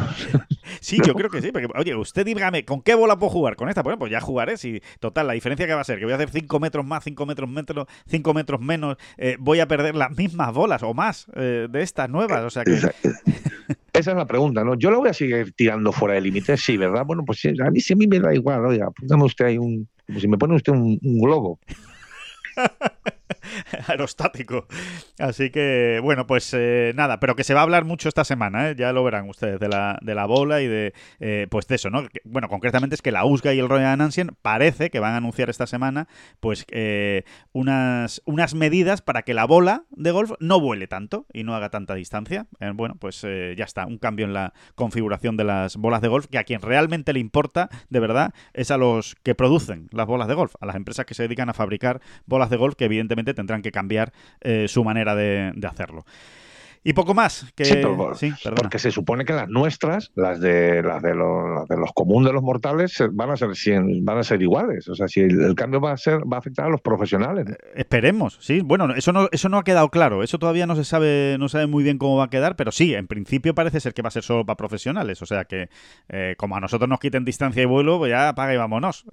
Sí, 0.80 0.98
yo 1.04 1.14
creo 1.14 1.30
que 1.30 1.40
sí. 1.40 1.52
Porque, 1.52 1.68
oye, 1.74 1.94
usted 1.94 2.24
dígame, 2.24 2.64
¿con 2.64 2.82
qué 2.82 2.94
bola 2.94 3.18
puedo 3.18 3.30
jugar? 3.30 3.56
Con 3.56 3.68
esta, 3.68 3.82
bueno, 3.82 3.98
pues 3.98 4.10
ya 4.10 4.20
jugaré. 4.20 4.56
Si, 4.56 4.80
total, 5.00 5.26
la 5.26 5.32
diferencia 5.32 5.66
que 5.66 5.74
va 5.74 5.80
a 5.80 5.84
ser, 5.84 5.98
que 5.98 6.04
voy 6.04 6.12
a 6.12 6.16
hacer 6.16 6.30
5 6.30 6.60
metros 6.60 6.84
más, 6.84 7.04
5 7.04 7.26
metros 7.26 7.48
menos, 7.48 7.86
5 8.06 8.34
metros 8.34 8.60
menos, 8.60 8.96
eh, 9.16 9.36
voy 9.38 9.60
a 9.60 9.68
perder 9.68 9.94
las 9.94 10.10
mismas 10.16 10.52
bolas 10.52 10.82
o 10.82 10.94
más 10.94 11.26
eh, 11.34 11.68
de 11.70 11.82
estas 11.82 12.08
nuevas. 12.10 12.42
O 12.42 12.50
sea 12.50 12.64
que. 12.64 12.74
Esa, 13.92 14.10
es 14.10 14.16
la 14.16 14.26
pregunta, 14.26 14.62
¿no? 14.64 14.74
Yo 14.74 14.90
la 14.90 14.98
voy 14.98 15.08
a 15.08 15.14
seguir 15.14 15.52
tirando 15.52 15.92
fuera 15.92 16.14
de 16.14 16.20
límites, 16.20 16.60
sí, 16.60 16.76
¿verdad? 16.76 17.04
Bueno, 17.06 17.24
pues 17.24 17.42
a 17.46 17.70
mí 17.70 17.80
sí 17.80 17.94
a 17.94 17.96
mí 17.96 18.06
me 18.06 18.20
da 18.20 18.34
igual, 18.34 18.64
oiga, 18.66 18.90
póngame 18.90 19.24
usted 19.24 19.46
ahí 19.46 19.58
un. 19.58 19.88
Como 20.06 20.20
si 20.20 20.28
me 20.28 20.38
pone 20.38 20.54
usted 20.54 20.72
un 20.72 21.18
globo. 21.18 21.58
aerostático. 23.88 24.66
Así 25.18 25.50
que, 25.50 26.00
bueno, 26.02 26.26
pues 26.26 26.52
eh, 26.54 26.92
nada, 26.94 27.20
pero 27.20 27.36
que 27.36 27.44
se 27.44 27.54
va 27.54 27.60
a 27.60 27.62
hablar 27.62 27.84
mucho 27.84 28.08
esta 28.08 28.24
semana, 28.24 28.70
¿eh? 28.70 28.74
ya 28.76 28.92
lo 28.92 29.04
verán 29.04 29.28
ustedes, 29.28 29.60
de 29.60 29.68
la, 29.68 29.98
de 30.02 30.14
la 30.14 30.26
bola 30.26 30.62
y 30.62 30.66
de, 30.66 30.94
eh, 31.20 31.46
pues 31.50 31.66
de 31.66 31.76
eso, 31.76 31.90
¿no? 31.90 32.04
bueno, 32.24 32.48
concretamente 32.48 32.94
es 32.94 33.02
que 33.02 33.12
la 33.12 33.24
USGA 33.24 33.54
y 33.54 33.58
el 33.58 33.68
Royal 33.68 34.00
Ancien 34.00 34.36
parece 34.42 34.90
que 34.90 35.00
van 35.00 35.14
a 35.14 35.16
anunciar 35.18 35.50
esta 35.50 35.66
semana, 35.66 36.08
pues, 36.40 36.66
unas, 37.52 38.22
unas 38.24 38.54
medidas 38.54 39.02
para 39.02 39.22
que 39.22 39.34
la 39.34 39.44
bola 39.44 39.84
de 39.90 40.10
golf 40.10 40.32
no 40.40 40.60
vuele 40.60 40.86
tanto 40.86 41.26
y 41.32 41.44
no 41.44 41.54
haga 41.54 41.70
tanta 41.70 41.94
distancia. 41.94 42.46
bueno, 42.74 42.96
pues 42.98 43.22
ya 43.22 43.64
está, 43.64 43.86
un 43.86 43.98
cambio 43.98 44.26
en 44.26 44.32
la 44.32 44.52
configuración 44.74 45.36
de 45.36 45.44
las 45.44 45.76
bolas 45.76 46.00
de 46.00 46.08
golf, 46.08 46.26
que 46.26 46.38
a 46.38 46.44
quien 46.44 46.60
realmente 46.60 47.12
le 47.12 47.20
importa, 47.20 47.68
de 47.88 48.00
verdad, 48.00 48.34
es 48.52 48.70
a 48.70 48.76
los 48.76 49.14
que 49.22 49.34
producen 49.34 49.88
las 49.92 50.06
bolas 50.06 50.28
de 50.28 50.34
golf, 50.34 50.54
a 50.60 50.66
las 50.66 50.76
empresas 50.76 51.06
que 51.06 51.14
se 51.14 51.22
dedican 51.22 51.48
a 51.48 51.54
fabricar 51.54 52.00
bolas 52.26 52.50
de 52.50 52.56
golf, 52.56 52.74
que 52.74 52.84
evidentemente 52.84 53.15
tendrán 53.24 53.62
que 53.62 53.72
cambiar 53.72 54.12
eh, 54.40 54.66
su 54.68 54.84
manera 54.84 55.14
de, 55.14 55.52
hacerlo. 55.66 56.04
Y 56.86 56.92
poco 56.92 57.14
más. 57.14 57.52
Que... 57.56 57.64
Sí, 57.64 58.32
porque 58.54 58.78
se 58.78 58.92
supone 58.92 59.24
que 59.24 59.32
las 59.32 59.48
nuestras, 59.48 60.12
las 60.14 60.38
de 60.38 60.84
las 60.84 61.02
de 61.02 61.16
los, 61.16 61.66
de 61.66 61.76
los 61.76 61.90
comunes 61.92 62.28
de 62.28 62.32
los 62.32 62.44
mortales, 62.44 63.02
van 63.10 63.30
a 63.30 63.36
ser 63.36 63.48
van 64.02 64.18
a 64.18 64.22
ser 64.22 64.40
iguales. 64.40 64.88
O 64.88 64.94
sea, 64.94 65.08
si 65.08 65.18
el, 65.22 65.56
cambio 65.56 65.80
va 65.80 65.90
a 65.90 65.96
ser 65.96 66.20
va 66.20 66.36
a 66.36 66.38
afectar 66.38 66.66
a 66.66 66.68
los 66.68 66.80
profesionales. 66.80 67.44
Eh, 67.48 67.56
esperemos, 67.74 68.38
sí. 68.40 68.60
Bueno, 68.60 68.94
eso 68.94 69.12
no 69.12 69.28
eso 69.32 69.48
no 69.48 69.58
ha 69.58 69.64
quedado 69.64 69.88
claro. 69.88 70.22
Eso 70.22 70.38
todavía 70.38 70.68
no 70.68 70.76
se 70.76 70.84
sabe 70.84 71.34
no 71.40 71.48
sabe 71.48 71.66
muy 71.66 71.82
bien 71.82 71.98
cómo 71.98 72.18
va 72.18 72.26
a 72.26 72.30
quedar, 72.30 72.54
pero 72.54 72.70
sí, 72.70 72.94
en 72.94 73.08
principio 73.08 73.52
parece 73.52 73.80
ser 73.80 73.92
que 73.92 74.02
va 74.02 74.08
a 74.08 74.12
ser 74.12 74.22
solo 74.22 74.46
para 74.46 74.56
profesionales. 74.56 75.20
O 75.22 75.26
sea 75.26 75.44
que 75.44 75.70
eh, 76.08 76.36
como 76.38 76.56
a 76.56 76.60
nosotros 76.60 76.88
nos 76.88 77.00
quiten 77.00 77.24
distancia 77.24 77.64
y 77.64 77.66
vuelo, 77.66 77.98
pues 77.98 78.10
ya 78.10 78.28
apaga 78.28 78.54
y 78.54 78.58
vámonos. 78.58 79.06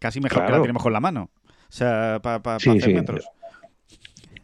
casi 0.00 0.20
mejor 0.22 0.46
que 0.46 0.52
la 0.52 0.62
tenemos 0.62 0.82
con 0.82 0.94
la 0.94 1.00
mano. 1.00 1.28
O 1.72 1.74
sea, 1.74 2.20
para 2.22 2.56
hacer 2.56 2.92
metros. 2.92 3.26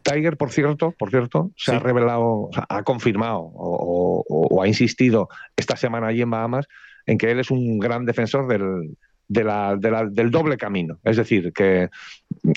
Tiger, 0.01 0.35
por 0.35 0.51
cierto, 0.51 0.95
por 0.97 1.11
cierto, 1.11 1.51
se 1.55 1.75
ha 1.75 1.77
revelado, 1.77 2.49
ha 2.67 2.81
confirmado 2.81 3.51
o, 3.53 4.63
ha 4.63 4.67
insistido 4.67 5.29
esta 5.55 5.75
semana 5.75 6.07
allí 6.07 6.23
en 6.23 6.31
Bahamas 6.31 6.67
en 7.05 7.19
que 7.19 7.29
él 7.29 7.39
es 7.39 7.51
un 7.51 7.77
gran 7.77 8.05
defensor 8.05 8.47
del, 8.47 8.97
del 9.27 10.31
doble 10.31 10.57
camino. 10.57 10.97
Es 11.03 11.17
decir, 11.17 11.53
que 11.53 11.89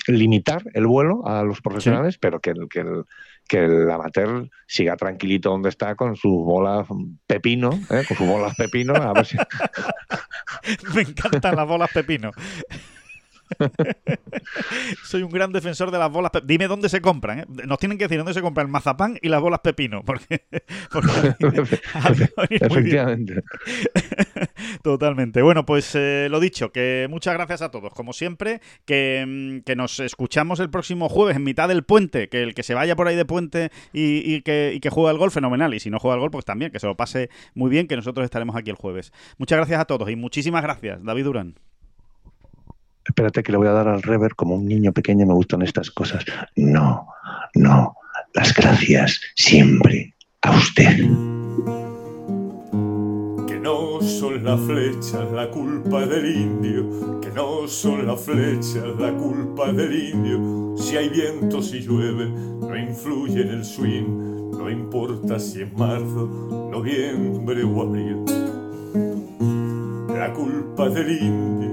limitar 0.07 0.63
el 0.73 0.87
vuelo 0.87 1.21
a 1.27 1.43
los 1.43 1.61
profesionales, 1.61 2.17
pero 2.17 2.39
que, 2.39 2.55
que, 2.67 2.79
el, 2.79 3.03
que 3.47 3.65
el 3.65 3.91
amateur 3.91 4.49
siga 4.65 4.97
tranquilito 4.97 5.51
donde 5.51 5.69
está 5.69 5.93
con 5.93 6.15
sus 6.15 6.43
bolas 6.43 6.87
pepino, 7.27 7.79
¿eh? 7.91 8.03
con 8.07 8.17
sus 8.17 8.27
bolas 8.27 8.55
pepino, 8.55 8.95
a 8.95 9.13
ver 9.13 9.25
si... 9.27 9.37
Me 10.95 11.01
encantan 11.01 11.55
las 11.57 11.67
bolas 11.67 11.91
pepino. 11.93 12.31
Soy 15.03 15.23
un 15.23 15.29
gran 15.29 15.51
defensor 15.51 15.91
de 15.91 15.97
las 15.97 16.11
bolas. 16.11 16.31
Dime 16.43 16.67
dónde 16.67 16.89
se 16.89 17.01
compran. 17.01 17.39
¿eh? 17.39 17.45
Nos 17.65 17.79
tienen 17.79 17.97
que 17.97 18.05
decir 18.05 18.17
dónde 18.17 18.33
se 18.33 18.41
compran 18.41 18.67
el 18.67 18.71
mazapán 18.71 19.17
y 19.21 19.29
las 19.29 19.41
bolas 19.41 19.59
pepino. 19.61 20.03
Porque, 20.03 20.43
Efectivamente. 22.49 23.43
Totalmente. 24.81 25.41
Bueno, 25.41 25.65
pues 25.65 25.93
eh, 25.95 26.27
lo 26.29 26.39
dicho, 26.39 26.71
que 26.71 27.07
muchas 27.09 27.33
gracias 27.33 27.61
a 27.61 27.71
todos. 27.71 27.93
Como 27.93 28.13
siempre, 28.13 28.61
que, 28.85 29.25
mm, 29.27 29.63
que, 29.63 29.75
nos 29.75 29.99
escuchamos 29.99 30.59
el 30.59 30.69
próximo 30.69 31.09
jueves 31.09 31.35
en 31.35 31.43
mitad 31.43 31.67
del 31.67 31.83
puente. 31.83 32.29
Que 32.29 32.43
el 32.43 32.53
que 32.53 32.63
se 32.63 32.73
vaya 32.73 32.95
por 32.95 33.07
ahí 33.07 33.15
de 33.15 33.25
puente 33.25 33.71
y, 33.91 34.41
que, 34.41 34.73
y 34.75 34.79
que 34.79 34.89
juegue 34.89 35.09
al 35.09 35.17
gol, 35.17 35.31
fenomenal. 35.31 35.73
Y 35.73 35.79
si 35.79 35.89
no 35.89 35.99
juega 35.99 36.15
al 36.15 36.21
gol, 36.21 36.31
pues 36.31 36.45
también, 36.45 36.71
que 36.71 36.79
se 36.79 36.87
lo 36.87 36.95
pase 36.95 37.29
muy 37.53 37.69
bien, 37.69 37.87
que 37.87 37.95
nosotros 37.95 38.23
estaremos 38.23 38.55
aquí 38.55 38.69
el 38.69 38.75
jueves. 38.75 39.11
Muchas 39.37 39.57
gracias 39.57 39.79
a 39.79 39.85
todos 39.85 40.09
y 40.09 40.15
muchísimas 40.15 40.63
gracias, 40.63 41.03
David 41.03 41.25
Durán. 41.25 41.55
Espérate 43.05 43.43
que 43.43 43.51
le 43.51 43.57
voy 43.57 43.67
a 43.67 43.71
dar 43.71 43.87
al 43.87 44.01
rever 44.01 44.35
como 44.35 44.55
un 44.55 44.65
niño 44.65 44.93
pequeño 44.93 45.25
me 45.25 45.33
gustan 45.33 45.61
estas 45.61 45.91
cosas. 45.91 46.23
No, 46.55 47.07
no, 47.55 47.97
las 48.33 48.53
gracias 48.53 49.19
siempre 49.35 50.15
a 50.41 50.51
usted. 50.55 50.97
Que 53.47 53.59
no 53.59 54.01
son 54.01 54.43
las 54.43 54.59
flechas 54.61 55.31
la 55.33 55.49
culpa 55.51 56.05
del 56.05 56.33
indio, 56.33 57.19
que 57.19 57.29
no 57.29 57.67
son 57.67 58.07
las 58.07 58.21
flechas 58.21 58.85
la 58.97 59.13
culpa 59.13 59.73
del 59.73 60.11
indio. 60.13 60.77
Si 60.77 60.95
hay 60.95 61.09
viento, 61.09 61.61
si 61.61 61.81
llueve, 61.81 62.29
no 62.29 62.77
influye 62.77 63.41
en 63.41 63.49
el 63.49 63.65
swing, 63.65 64.51
no 64.51 64.69
importa 64.69 65.39
si 65.39 65.61
es 65.61 65.73
marzo, 65.73 66.69
noviembre 66.71 67.63
o 67.63 67.81
abril. 67.81 68.23
La 70.17 70.31
culpa 70.31 70.87
del 70.87 71.21
indio 71.21 71.72